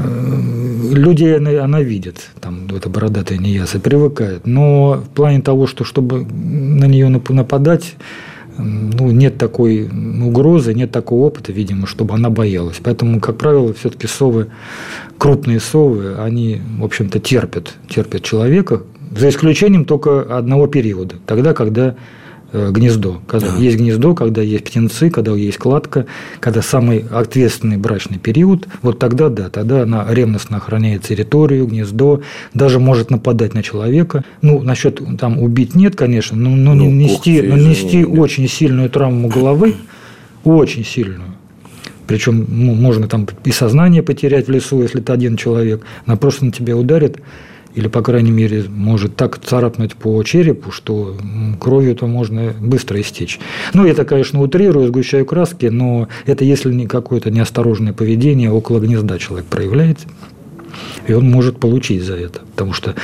люди 0.93 1.25
она, 1.25 1.62
она 1.62 1.81
видит, 1.81 2.31
там, 2.41 2.66
это 2.75 2.89
бородатая 2.89 3.39
неяса, 3.39 3.79
привыкает. 3.79 4.47
Но 4.47 4.95
в 4.95 5.09
плане 5.14 5.41
того, 5.43 5.66
что 5.66 5.85
чтобы 5.85 6.25
на 6.25 6.87
нее 6.87 7.09
нападать, 7.09 7.95
ну, 8.59 9.11
не, 9.11 9.24
нет 9.24 9.38
такой 9.38 9.88
угрозы, 9.88 10.74
нет 10.74 10.90
такого 10.90 11.26
опыта, 11.26 11.52
видимо, 11.52 11.86
чтобы 11.86 12.14
она 12.14 12.30
боялась. 12.30 12.80
Поэтому, 12.82 13.20
как 13.20 13.36
правило, 13.38 13.72
все-таки 13.72 14.07
совы, 14.07 14.48
крупные 15.18 15.61
совы, 15.61 16.16
они, 16.18 16.61
в 16.78 16.84
общем-то, 16.84 17.20
терпят, 17.20 17.74
терпят 17.88 18.22
человека, 18.22 18.82
за 19.16 19.28
исключением 19.28 19.84
только 19.84 20.22
одного 20.36 20.66
периода, 20.66 21.16
тогда, 21.26 21.55
когда 21.55 21.94
гнездо. 22.55 23.20
Когда 23.26 23.50
да. 23.50 23.59
есть 23.59 23.76
гнездо, 23.76 24.14
когда 24.14 24.42
есть 24.42 24.64
птенцы, 24.64 25.11
когда 25.11 25.32
есть 25.32 25.59
кладка, 25.59 26.07
когда 26.40 26.62
самый 26.62 27.05
ответственный 27.11 27.76
брачный 27.76 28.18
период, 28.18 28.68
вот 28.82 28.98
тогда 28.98 29.28
да, 29.28 29.50
тогда 29.50 29.82
она 29.82 30.07
ревностно 30.09 30.59
охраняет 30.59 31.02
территорию, 31.02 31.66
гнездо, 31.66 32.22
даже 32.55 32.78
может 32.78 33.11
нападать 33.11 33.55
на 33.55 33.62
человека. 33.62 34.24
Ну, 34.42 34.62
насчет 34.62 35.00
там 35.18 35.40
убить 35.42 35.74
нет, 35.74 35.96
конечно, 35.96 36.36
но, 36.36 36.50
но 36.50 36.74
ну, 36.74 36.90
нести, 36.90 37.42
но 37.42 37.57
нести 37.57 38.05
очень 38.05 38.48
сильную 38.48 38.88
травму 38.90 39.28
головы, 39.28 39.74
очень 40.44 40.84
сильную. 40.84 41.34
Причем 42.07 42.46
можно 42.50 43.09
там 43.09 43.26
и 43.44 43.50
сознание 43.50 44.02
потерять 44.02 44.46
в 44.46 44.50
лесу, 44.50 44.82
если 44.82 45.00
ты 45.00 45.12
один 45.12 45.36
человек. 45.36 45.84
Она 46.05 46.16
просто 46.16 46.44
на 46.44 46.52
тебя 46.52 46.76
ударит 46.76 47.18
или, 47.75 47.89
по 47.89 48.03
крайней 48.03 48.31
мере, 48.31 48.64
может 48.68 49.16
так 49.16 49.39
царапнуть 49.39 49.95
по 49.97 50.22
черепу, 50.22 50.70
что 50.70 51.16
кровью-то 51.61 52.07
можно 52.07 52.53
быстро 52.61 53.01
истечь. 53.01 53.41
Ну, 53.72 53.87
это, 53.87 54.05
конечно, 54.05 54.41
утрирую, 54.41 54.87
сгущаю 54.89 55.27
краски, 55.27 55.66
но 55.66 56.09
это 56.27 56.45
если 56.45 56.72
не 56.72 56.87
какое-то 56.87 57.31
неосторожное 57.31 57.93
поведение 57.93 58.51
около 58.51 58.79
гнезда 58.79 59.18
человек 59.18 59.47
проявляет, 59.47 59.99
и 61.07 61.12
он 61.12 61.31
может 61.31 61.59
получить 61.59 62.03
за 62.03 62.14
это. 62.14 62.41
Потому 62.53 62.72
что 62.72 62.95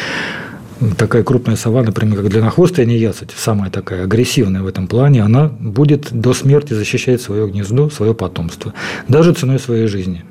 такая 0.96 1.22
крупная 1.22 1.56
сова, 1.56 1.82
например, 1.82 2.16
как 2.16 2.28
длиннохвостая 2.28 2.86
неясыть, 2.86 3.30
самая 3.36 3.70
такая 3.70 4.04
агрессивная 4.04 4.62
в 4.62 4.66
этом 4.66 4.86
плане, 4.86 5.22
она 5.22 5.48
будет 5.48 6.08
до 6.12 6.32
смерти 6.32 6.74
защищать 6.74 7.20
свое 7.20 7.46
гнездо, 7.48 7.90
свое 7.90 8.14
потомство, 8.14 8.72
даже 9.08 9.34
ценой 9.34 9.58
своей 9.58 9.86
жизни. 9.86 10.24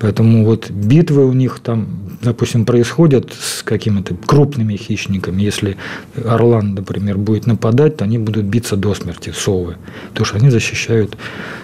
Поэтому 0.00 0.44
вот 0.44 0.70
битвы 0.70 1.26
у 1.26 1.32
них 1.32 1.60
там, 1.60 1.86
допустим, 2.22 2.64
происходят 2.64 3.32
с 3.32 3.62
какими-то 3.62 4.14
крупными 4.14 4.76
хищниками. 4.76 5.42
Если 5.42 5.76
орлан, 6.24 6.74
например, 6.74 7.18
будет 7.18 7.46
нападать, 7.46 7.96
то 7.96 8.04
они 8.04 8.18
будут 8.18 8.44
биться 8.44 8.76
до 8.76 8.94
смерти, 8.94 9.32
совы, 9.34 9.76
потому 10.10 10.26
что 10.26 10.36
они 10.36 10.50
защищают 10.50 11.16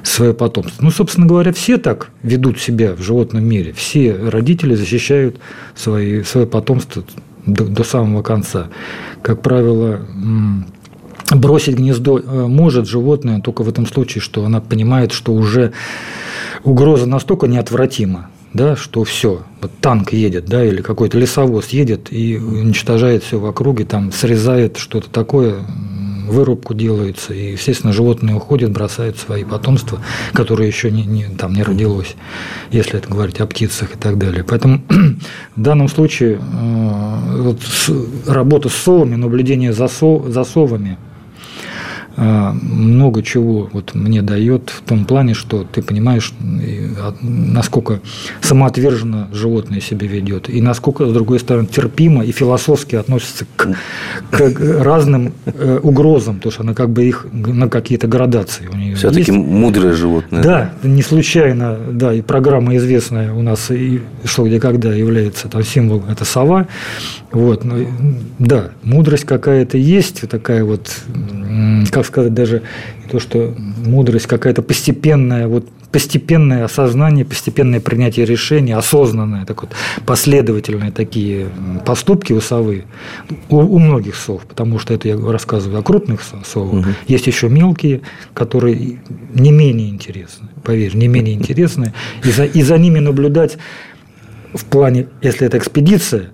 свое 0.02 0.34
потомство. 0.34 0.82
Ну, 0.82 0.90
собственно 0.90 1.26
говоря, 1.26 1.52
все 1.52 1.78
так 1.78 2.10
ведут 2.22 2.58
себя 2.58 2.94
в 2.94 3.02
животном 3.02 3.44
мире. 3.44 3.72
Все 3.72 4.14
родители 4.14 4.74
защищают 4.74 5.38
свои, 5.74 6.22
свое 6.22 6.46
потомство 6.46 7.04
до, 7.46 7.64
до 7.64 7.84
самого 7.84 8.22
конца. 8.22 8.68
Как 9.22 9.42
правило, 9.42 10.00
бросить 11.30 11.76
гнездо 11.76 12.18
э, 12.18 12.46
может 12.46 12.88
животное 12.88 13.40
только 13.40 13.62
в 13.62 13.68
этом 13.68 13.86
случае, 13.86 14.22
что 14.22 14.44
она 14.44 14.60
понимает, 14.60 15.12
что 15.12 15.32
уже 15.32 15.72
угроза 16.64 17.06
настолько 17.06 17.46
неотвратима, 17.46 18.30
да, 18.52 18.76
что 18.76 19.04
все, 19.04 19.42
вот 19.60 19.72
танк 19.80 20.12
едет, 20.12 20.46
да, 20.46 20.64
или 20.64 20.82
какой-то 20.82 21.18
лесовоз 21.18 21.68
едет 21.68 22.12
и 22.12 22.36
уничтожает 22.36 23.24
все 23.24 23.38
в 23.38 23.46
округе, 23.46 23.84
там 23.84 24.12
срезает 24.12 24.76
что-то 24.76 25.10
такое, 25.10 25.56
вырубку 26.26 26.72
делается, 26.72 27.34
и, 27.34 27.52
естественно, 27.52 27.92
животные 27.92 28.34
уходят, 28.34 28.70
бросают 28.70 29.18
свои 29.18 29.44
потомства, 29.44 30.00
которые 30.32 30.68
еще 30.68 30.90
не, 30.90 31.04
не, 31.04 31.24
там 31.24 31.52
не 31.52 31.62
родилось, 31.62 32.16
если 32.70 32.98
это 32.98 33.10
говорить 33.10 33.40
о 33.40 33.46
птицах 33.46 33.94
и 33.94 33.98
так 33.98 34.16
далее. 34.16 34.42
Поэтому 34.42 34.82
в 35.56 35.60
данном 35.60 35.88
случае 35.88 36.40
э, 36.40 37.40
вот, 37.42 37.60
с, 37.60 37.90
работа 38.26 38.70
с 38.70 38.74
совами, 38.74 39.16
наблюдение 39.16 39.72
за, 39.72 39.88
сов, 39.88 40.26
за 40.28 40.44
совами– 40.44 40.96
много 42.16 43.22
чего 43.22 43.68
вот 43.72 43.94
мне 43.94 44.22
дает 44.22 44.70
в 44.70 44.82
том 44.82 45.04
плане, 45.04 45.34
что 45.34 45.64
ты 45.64 45.82
понимаешь, 45.82 46.32
а, 46.98 47.14
насколько 47.22 48.00
самоотверженно 48.40 49.28
животное 49.32 49.80
себя 49.80 50.06
ведет, 50.06 50.48
и 50.48 50.60
насколько, 50.60 51.06
с 51.06 51.12
другой 51.12 51.40
стороны, 51.40 51.66
терпимо 51.66 52.24
и 52.24 52.32
философски 52.32 52.96
относится 52.96 53.46
к, 53.56 53.68
к 54.30 54.82
разным 54.82 55.32
э, 55.46 55.80
угрозам, 55.82 56.36
потому 56.36 56.52
что 56.52 56.62
она 56.62 56.74
как 56.74 56.90
бы 56.90 57.04
их 57.04 57.26
на 57.32 57.68
какие-то 57.68 58.06
градации 58.06 58.68
у 58.72 58.76
нее 58.76 58.94
Все-таки 58.94 59.32
мудрое 59.32 59.94
животное. 59.94 60.42
Да, 60.42 60.72
не 60.82 61.02
случайно, 61.02 61.78
да, 61.90 62.12
и 62.12 62.22
программа 62.22 62.76
известная 62.76 63.32
у 63.32 63.42
нас, 63.42 63.70
и 63.70 64.00
что 64.24 64.46
где 64.46 64.60
когда 64.60 64.92
является 64.92 65.48
там 65.48 65.62
символ, 65.62 66.04
это 66.08 66.24
сова, 66.24 66.68
вот, 67.32 67.64
ну, 67.64 67.86
да, 68.38 68.70
мудрость 68.82 69.24
какая-то 69.24 69.76
есть, 69.78 70.28
такая 70.28 70.64
вот, 70.64 70.88
как 71.90 72.03
сказать, 72.04 72.34
даже 72.34 72.62
то, 73.10 73.18
что 73.18 73.54
мудрость 73.84 74.26
какая-то 74.26 74.62
постепенная, 74.62 75.48
вот 75.48 75.68
постепенное 75.94 76.64
осознание, 76.64 77.24
постепенное 77.24 77.78
принятие 77.78 78.26
решений, 78.26 78.72
осознанное, 78.72 79.44
так 79.44 79.62
вот, 79.62 79.70
последовательные 80.04 80.90
такие 80.90 81.46
поступки 81.86 82.32
у 82.32 82.40
совы, 82.40 82.84
у, 83.48 83.58
у 83.58 83.78
многих 83.78 84.16
сов, 84.16 84.42
потому 84.42 84.80
что 84.80 84.92
это 84.92 85.06
я 85.06 85.16
рассказываю 85.16 85.78
о 85.78 85.82
крупных 85.84 86.20
совах, 86.44 86.72
угу. 86.72 86.84
есть 87.06 87.28
еще 87.28 87.48
мелкие, 87.48 88.00
которые 88.34 88.98
не 89.34 89.52
менее 89.52 89.88
интересны, 89.88 90.48
поверь, 90.64 90.96
не 90.96 91.06
менее 91.06 91.36
интересны, 91.36 91.94
и 92.24 92.30
за, 92.32 92.44
и 92.44 92.62
за 92.62 92.76
ними 92.76 92.98
наблюдать 92.98 93.56
в 94.52 94.64
плане, 94.64 95.06
если 95.22 95.46
это 95.46 95.58
экспедиция, 95.58 96.30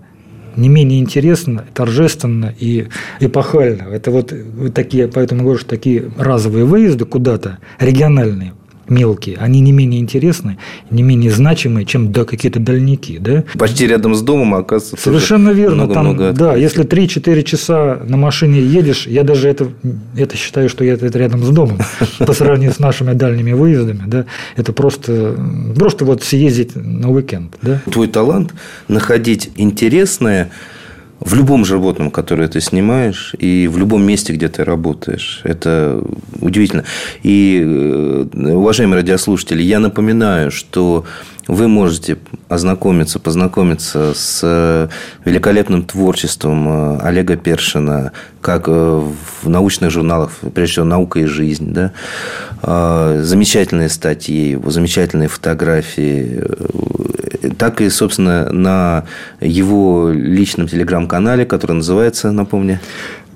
не 0.56 0.68
менее 0.68 1.00
интересно, 1.00 1.64
торжественно 1.74 2.54
и 2.58 2.86
эпохально. 3.20 3.82
Это 3.92 4.10
вот, 4.10 4.32
такие, 4.74 5.08
поэтому 5.08 5.42
говорю, 5.42 5.58
что 5.58 5.68
такие 5.70 6.10
разовые 6.18 6.64
выезды 6.64 7.04
куда-то, 7.04 7.58
региональные, 7.78 8.52
мелкие, 8.90 9.36
они 9.38 9.60
не 9.60 9.72
менее 9.72 10.00
интересны, 10.00 10.58
не 10.90 11.02
менее 11.02 11.30
значимые, 11.30 11.86
чем 11.86 12.12
да, 12.12 12.24
какие-то 12.24 12.60
дальники. 12.60 13.18
Да? 13.18 13.44
Почти 13.58 13.86
рядом 13.86 14.14
с 14.14 14.22
домом, 14.22 14.54
оказывается. 14.54 15.02
Совершенно 15.02 15.50
верно. 15.50 15.76
Много, 15.76 15.94
там, 15.94 16.04
много 16.06 16.32
да, 16.32 16.56
если 16.56 16.84
3-4 16.84 17.42
часа 17.42 18.00
на 18.04 18.16
машине 18.16 18.60
едешь, 18.60 19.06
я 19.06 19.22
даже 19.22 19.48
это, 19.48 19.68
это 20.16 20.36
считаю, 20.36 20.68
что 20.68 20.84
это, 20.84 21.06
это 21.06 21.18
рядом 21.18 21.44
с 21.44 21.48
домом 21.48 21.78
по 22.18 22.32
сравнению 22.32 22.72
с 22.72 22.78
нашими 22.78 23.12
дальними 23.12 23.52
выездами. 23.52 24.02
Да? 24.06 24.26
Это 24.56 24.72
просто, 24.72 25.36
просто 25.74 26.04
вот 26.04 26.22
съездить 26.22 26.74
на 26.74 27.10
уикенд. 27.10 27.56
Да? 27.62 27.80
Твой 27.90 28.08
талант 28.08 28.54
находить 28.88 29.50
интересное 29.56 30.50
в 31.20 31.34
любом 31.34 31.64
животном, 31.64 32.10
которое 32.10 32.48
ты 32.48 32.60
снимаешь, 32.60 33.34
и 33.38 33.68
в 33.68 33.78
любом 33.78 34.02
месте, 34.02 34.32
где 34.32 34.48
ты 34.48 34.64
работаешь. 34.64 35.42
Это 35.44 36.02
удивительно. 36.40 36.84
И, 37.22 37.62
э, 37.62 38.52
уважаемые 38.54 38.96
радиослушатели, 39.00 39.62
я 39.62 39.78
напоминаю, 39.78 40.50
что 40.50 41.04
вы 41.46 41.68
можете 41.68 42.16
ознакомиться, 42.50 43.18
познакомиться 43.18 44.12
с 44.14 44.40
э, 44.42 44.88
великолепным 45.24 45.84
творчеством 45.84 46.68
э, 46.68 46.98
Олега 47.00 47.36
Першина, 47.36 48.12
как 48.42 48.68
в 48.68 49.14
научных 49.44 49.90
журналах, 49.90 50.32
прежде 50.54 50.72
всего, 50.72 50.84
«Наука 50.86 51.20
и 51.20 51.26
жизнь». 51.26 51.72
Да? 51.72 51.92
Замечательные 53.22 53.90
статьи, 53.90 54.58
замечательные 54.66 55.28
фотографии, 55.28 56.42
так 57.58 57.82
и, 57.82 57.90
собственно, 57.90 58.50
на 58.50 59.04
его 59.40 60.10
личном 60.10 60.68
телеграм-канале, 60.68 61.44
который 61.44 61.76
называется, 61.76 62.32
напомню, 62.32 62.80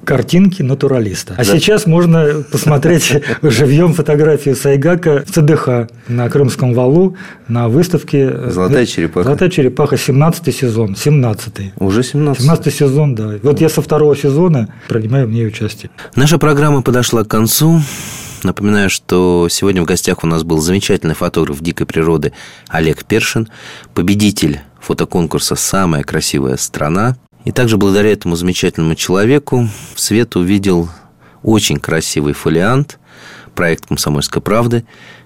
картинки 0.04 0.62
натуралиста. 0.62 1.34
А 1.34 1.38
да. 1.38 1.44
сейчас 1.44 1.86
можно 1.86 2.44
посмотреть 2.50 3.12
живьем 3.42 3.94
фотографию 3.94 4.54
Сайгака 4.54 5.24
в 5.26 5.30
ЦДХ 5.30 5.90
на 6.08 6.28
Крымском 6.28 6.74
валу 6.74 7.16
на 7.48 7.68
выставке 7.68 8.50
«Золотая 8.50 8.86
черепаха». 8.86 9.24
«Золотая 9.24 9.50
черепаха», 9.50 9.96
17 9.96 10.54
сезон, 10.54 10.96
17 10.96 11.72
Уже 11.78 12.02
17 12.02 12.42
17 12.42 12.74
сезон, 12.74 13.14
да. 13.14 13.34
Вот 13.42 13.60
я 13.60 13.68
со 13.68 13.82
второго 13.82 14.16
сезона 14.16 14.68
принимаю 14.88 15.26
в 15.26 15.30
ней 15.30 15.46
участие. 15.46 15.90
Наша 16.14 16.38
программа 16.38 16.82
подошла 16.82 17.24
к 17.24 17.28
концу. 17.28 17.80
Напоминаю, 18.44 18.90
что 18.90 19.48
сегодня 19.50 19.82
в 19.82 19.86
гостях 19.86 20.22
у 20.22 20.26
нас 20.26 20.42
был 20.42 20.58
замечательный 20.58 21.14
фотограф 21.14 21.62
дикой 21.62 21.86
природы 21.86 22.32
Олег 22.68 23.04
Першин, 23.04 23.48
победитель 23.94 24.60
фотоконкурса 24.80 25.54
«Самая 25.56 26.02
красивая 26.02 26.58
страна». 26.58 27.16
И 27.44 27.52
также 27.52 27.76
благодаря 27.76 28.10
этому 28.10 28.36
замечательному 28.36 28.94
человеку 28.94 29.68
свет 29.94 30.34
увидел 30.36 30.88
очень 31.42 31.78
красивый 31.78 32.32
фолиант, 32.32 32.98
проект 33.54 33.86
«Комсомольской 33.86 34.40
правды», 34.40 34.84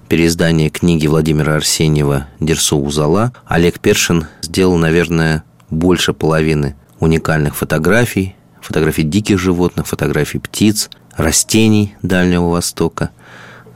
переиздание 0.09 0.69
книги 0.69 1.07
Владимира 1.07 1.55
Арсеньева 1.55 2.27
«Дерсу 2.41 2.79
Узала». 2.79 3.33
Олег 3.47 3.79
Першин 3.79 4.27
сделал, 4.43 4.77
наверное, 4.77 5.45
больше 5.71 6.13
половины 6.13 6.75
уникальных 6.99 7.55
фотографий, 7.55 8.35
фотографий 8.61 9.05
диких 9.05 9.39
животных, 9.39 9.87
фотографий 9.87 10.39
птиц, 10.39 10.91
растений 11.17 11.95
Дальнего 12.03 12.49
Востока. 12.49 13.11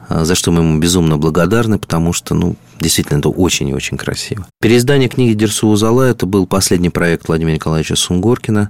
А, 0.09 0.25
за 0.25 0.35
что 0.35 0.51
мы 0.51 0.61
ему 0.61 0.79
безумно 0.79 1.17
благодарны, 1.17 1.79
потому 1.79 2.13
что, 2.13 2.35
ну, 2.35 2.55
действительно, 2.79 3.19
это 3.19 3.29
очень 3.29 3.69
и 3.69 3.73
очень 3.73 3.97
красиво. 3.97 4.47
Переиздание 4.61 5.09
книги 5.09 5.33
Дерсу 5.33 5.67
Узала– 5.67 6.03
это 6.03 6.25
был 6.25 6.47
последний 6.47 6.89
проект 6.89 7.27
Владимира 7.27 7.55
Николаевича 7.55 7.95
Сунгоркина, 7.95 8.69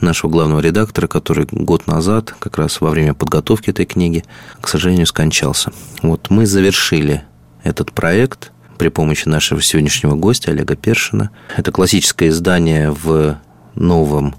нашего 0.00 0.30
главного 0.30 0.60
редактора, 0.60 1.06
который 1.06 1.46
год 1.50 1.86
назад, 1.86 2.34
как 2.38 2.58
раз 2.58 2.80
во 2.80 2.90
время 2.90 3.14
подготовки 3.14 3.70
этой 3.70 3.86
книги, 3.86 4.24
к 4.60 4.68
сожалению, 4.68 5.06
скончался. 5.06 5.72
Вот 6.02 6.30
мы 6.30 6.46
завершили 6.46 7.22
этот 7.62 7.92
проект 7.92 8.50
при 8.78 8.88
помощи 8.88 9.28
нашего 9.28 9.62
сегодняшнего 9.62 10.16
гостя 10.16 10.50
Олега 10.50 10.74
Першина. 10.74 11.30
Это 11.56 11.70
классическое 11.70 12.30
издание 12.30 12.90
в 12.90 13.38
новом 13.76 14.34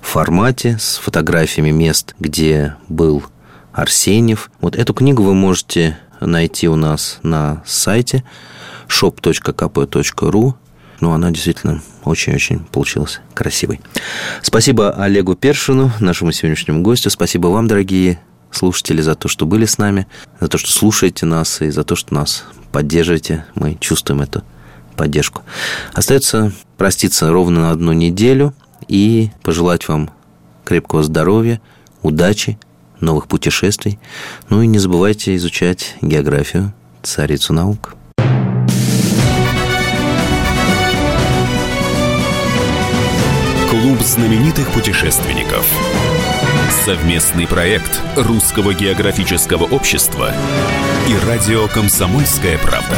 формате 0.00 0.76
с 0.78 0.98
фотографиями 0.98 1.70
мест, 1.70 2.14
где 2.20 2.76
был 2.88 3.24
Арсеньев. 3.78 4.50
Вот 4.60 4.74
эту 4.74 4.92
книгу 4.92 5.22
вы 5.22 5.34
можете 5.34 5.96
найти 6.20 6.68
у 6.68 6.74
нас 6.74 7.20
на 7.22 7.62
сайте 7.64 8.24
shop.kp.ru. 8.88 10.54
Ну, 11.00 11.12
она 11.12 11.30
действительно 11.30 11.80
очень-очень 12.02 12.58
получилась 12.58 13.20
красивой. 13.34 13.80
Спасибо 14.42 14.90
Олегу 14.90 15.36
Першину, 15.36 15.92
нашему 16.00 16.32
сегодняшнему 16.32 16.82
гостю. 16.82 17.10
Спасибо 17.10 17.46
вам, 17.46 17.68
дорогие 17.68 18.18
слушатели, 18.50 19.00
за 19.00 19.14
то, 19.14 19.28
что 19.28 19.46
были 19.46 19.64
с 19.64 19.78
нами, 19.78 20.08
за 20.40 20.48
то, 20.48 20.58
что 20.58 20.72
слушаете 20.72 21.26
нас 21.26 21.62
и 21.62 21.70
за 21.70 21.84
то, 21.84 21.94
что 21.94 22.12
нас 22.14 22.46
поддерживаете. 22.72 23.44
Мы 23.54 23.76
чувствуем 23.78 24.22
эту 24.22 24.42
поддержку. 24.96 25.42
Остается 25.92 26.52
проститься 26.76 27.30
ровно 27.30 27.60
на 27.60 27.70
одну 27.70 27.92
неделю 27.92 28.54
и 28.88 29.30
пожелать 29.44 29.86
вам 29.86 30.10
крепкого 30.64 31.04
здоровья, 31.04 31.60
удачи, 32.02 32.58
новых 33.00 33.28
путешествий. 33.28 33.98
Ну 34.48 34.62
и 34.62 34.66
не 34.66 34.78
забывайте 34.78 35.34
изучать 35.36 35.96
географию, 36.02 36.72
царицу 37.02 37.52
наук. 37.52 37.94
Клуб 43.70 44.00
знаменитых 44.00 44.68
путешественников. 44.70 45.66
Совместный 46.84 47.46
проект 47.46 48.00
Русского 48.16 48.74
географического 48.74 49.64
общества 49.64 50.32
и 51.08 51.26
радио 51.26 51.68
«Комсомольская 51.68 52.58
правда». 52.58 52.96